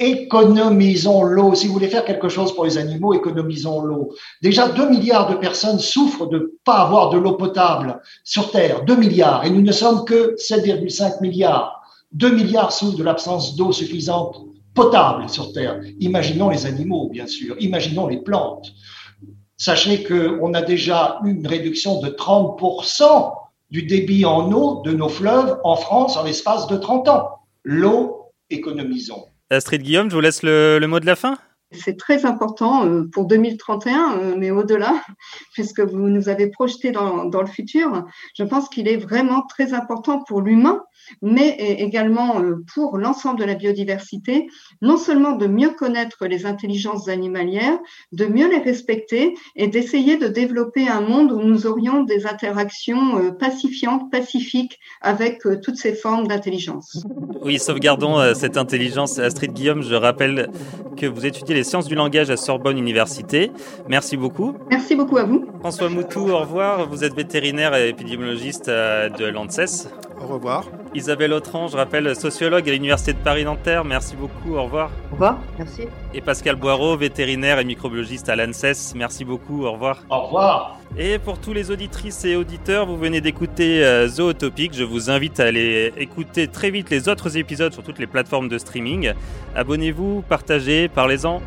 Économisons 0.00 1.22
l'eau. 1.22 1.54
Si 1.54 1.66
vous 1.66 1.74
voulez 1.74 1.88
faire 1.88 2.04
quelque 2.04 2.28
chose 2.28 2.54
pour 2.54 2.64
les 2.64 2.78
animaux, 2.78 3.12
économisons 3.12 3.82
l'eau. 3.82 4.14
Déjà, 4.42 4.68
2 4.68 4.88
milliards 4.88 5.30
de 5.30 5.36
personnes 5.36 5.78
souffrent 5.78 6.26
de 6.26 6.38
ne 6.38 6.46
pas 6.64 6.78
avoir 6.78 7.10
de 7.10 7.18
l'eau 7.18 7.34
potable 7.34 8.00
sur 8.24 8.50
Terre. 8.50 8.84
2 8.84 8.96
milliards. 8.96 9.44
Et 9.44 9.50
nous 9.50 9.60
ne 9.60 9.72
sommes 9.72 10.04
que 10.04 10.34
7,5 10.36 11.20
milliards. 11.20 11.82
2 12.12 12.30
milliards 12.30 12.72
souffrent 12.72 12.96
de 12.96 13.04
l'absence 13.04 13.54
d'eau 13.56 13.72
suffisante 13.72 14.40
potable 14.74 15.28
sur 15.28 15.52
Terre. 15.52 15.80
Imaginons 16.00 16.48
les 16.48 16.64
animaux, 16.64 17.08
bien 17.10 17.26
sûr. 17.26 17.56
Imaginons 17.60 18.06
les 18.06 18.18
plantes. 18.18 18.72
Sachez 19.58 20.02
qu'on 20.02 20.54
a 20.54 20.62
déjà 20.62 21.20
eu 21.24 21.30
une 21.30 21.46
réduction 21.46 22.00
de 22.00 22.08
30% 22.08 23.34
du 23.70 23.82
débit 23.82 24.24
en 24.24 24.50
eau 24.50 24.80
de 24.82 24.92
nos 24.92 25.10
fleuves 25.10 25.58
en 25.64 25.76
France 25.76 26.16
en 26.16 26.24
l'espace 26.24 26.66
de 26.68 26.78
30 26.78 27.08
ans. 27.08 27.28
L'eau, 27.62 28.32
économisons. 28.48 29.26
Astrid 29.50 29.82
Guillaume, 29.82 30.08
je 30.10 30.14
vous 30.14 30.20
laisse 30.20 30.42
le, 30.44 30.78
le 30.80 30.86
mot 30.86 31.00
de 31.00 31.06
la 31.06 31.16
fin. 31.16 31.36
C'est 31.72 31.96
très 31.96 32.26
important 32.26 32.84
euh, 32.84 33.08
pour 33.12 33.26
2031, 33.26 34.18
euh, 34.18 34.34
mais 34.36 34.50
au-delà, 34.50 34.94
puisque 35.52 35.80
vous 35.80 36.08
nous 36.08 36.28
avez 36.28 36.48
projeté 36.48 36.90
dans, 36.90 37.24
dans 37.26 37.42
le 37.42 37.46
futur. 37.46 38.06
Je 38.36 38.42
pense 38.42 38.68
qu'il 38.68 38.88
est 38.88 38.96
vraiment 38.96 39.42
très 39.42 39.72
important 39.72 40.22
pour 40.22 40.40
l'humain 40.40 40.82
mais 41.22 41.56
également 41.78 42.40
euh, 42.40 42.64
pour 42.74 42.98
l'ensemble 42.98 43.40
de 43.40 43.44
la 43.44 43.54
biodiversité, 43.54 44.48
non 44.82 44.96
seulement 44.96 45.32
de 45.32 45.46
mieux 45.46 45.70
connaître 45.70 46.26
les 46.26 46.46
intelligences 46.46 47.08
animalières, 47.08 47.78
de 48.12 48.26
mieux 48.26 48.48
les 48.48 48.58
respecter 48.58 49.34
et 49.56 49.68
d'essayer 49.68 50.16
de 50.16 50.28
développer 50.28 50.88
un 50.88 51.00
monde 51.00 51.32
où 51.32 51.40
nous 51.40 51.66
aurions 51.66 52.02
des 52.04 52.26
interactions 52.26 53.32
pacifiantes, 53.38 54.10
pacifiques 54.10 54.78
avec 55.00 55.42
toutes 55.62 55.76
ces 55.76 55.94
formes 55.94 56.26
d'intelligence. 56.26 57.02
Oui, 57.42 57.58
sauvegardons 57.58 58.34
cette 58.34 58.56
intelligence. 58.56 59.18
Astrid 59.18 59.52
Guillaume, 59.52 59.82
je 59.82 59.94
rappelle 59.94 60.50
que 60.96 61.06
vous 61.06 61.26
étudiez 61.26 61.54
les 61.60 61.64
sciences 61.64 61.86
du 61.86 61.94
langage 61.94 62.30
à 62.30 62.38
Sorbonne 62.38 62.78
Université. 62.78 63.52
Merci 63.86 64.16
beaucoup. 64.16 64.56
Merci 64.70 64.96
beaucoup 64.96 65.18
à 65.18 65.24
vous. 65.24 65.44
François 65.60 65.90
Moutou, 65.90 66.30
au 66.30 66.38
revoir. 66.38 66.88
Vous 66.88 67.04
êtes 67.04 67.14
vétérinaire 67.14 67.74
et 67.74 67.90
épidémiologiste 67.90 68.70
de 68.70 69.26
l'ANSES. 69.26 69.90
Au 70.22 70.26
revoir. 70.26 70.64
Isabelle 70.94 71.34
Autran, 71.34 71.68
je 71.68 71.76
rappelle, 71.76 72.16
sociologue 72.16 72.66
à 72.66 72.72
l'Université 72.72 73.12
de 73.12 73.18
Paris-Nanterre. 73.18 73.84
Merci 73.84 74.16
beaucoup, 74.16 74.56
au 74.56 74.62
revoir. 74.62 74.90
Au 75.10 75.16
revoir, 75.16 75.38
merci. 75.58 75.82
Et 76.14 76.22
Pascal 76.22 76.56
Boireau, 76.56 76.96
vétérinaire 76.96 77.58
et 77.58 77.64
microbiologiste 77.64 78.30
à 78.30 78.36
l'ANSES. 78.36 78.94
Merci 78.94 79.26
beaucoup, 79.26 79.64
au 79.64 79.72
revoir. 79.72 80.02
Au 80.08 80.22
revoir. 80.22 80.79
Et 80.96 81.18
pour 81.20 81.38
tous 81.38 81.52
les 81.52 81.70
auditrices 81.70 82.24
et 82.24 82.34
auditeurs, 82.34 82.84
vous 82.84 82.96
venez 82.96 83.20
d'écouter 83.20 83.84
euh, 83.84 84.08
Zootopic. 84.08 84.74
Je 84.74 84.82
vous 84.82 85.08
invite 85.08 85.38
à 85.38 85.44
aller 85.44 85.92
écouter 85.96 86.48
très 86.48 86.70
vite 86.70 86.90
les 86.90 87.08
autres 87.08 87.36
épisodes 87.36 87.72
sur 87.72 87.84
toutes 87.84 88.00
les 88.00 88.08
plateformes 88.08 88.48
de 88.48 88.58
streaming. 88.58 89.12
Abonnez-vous, 89.54 90.24
partagez, 90.28 90.88
parlez-en. 90.88 91.40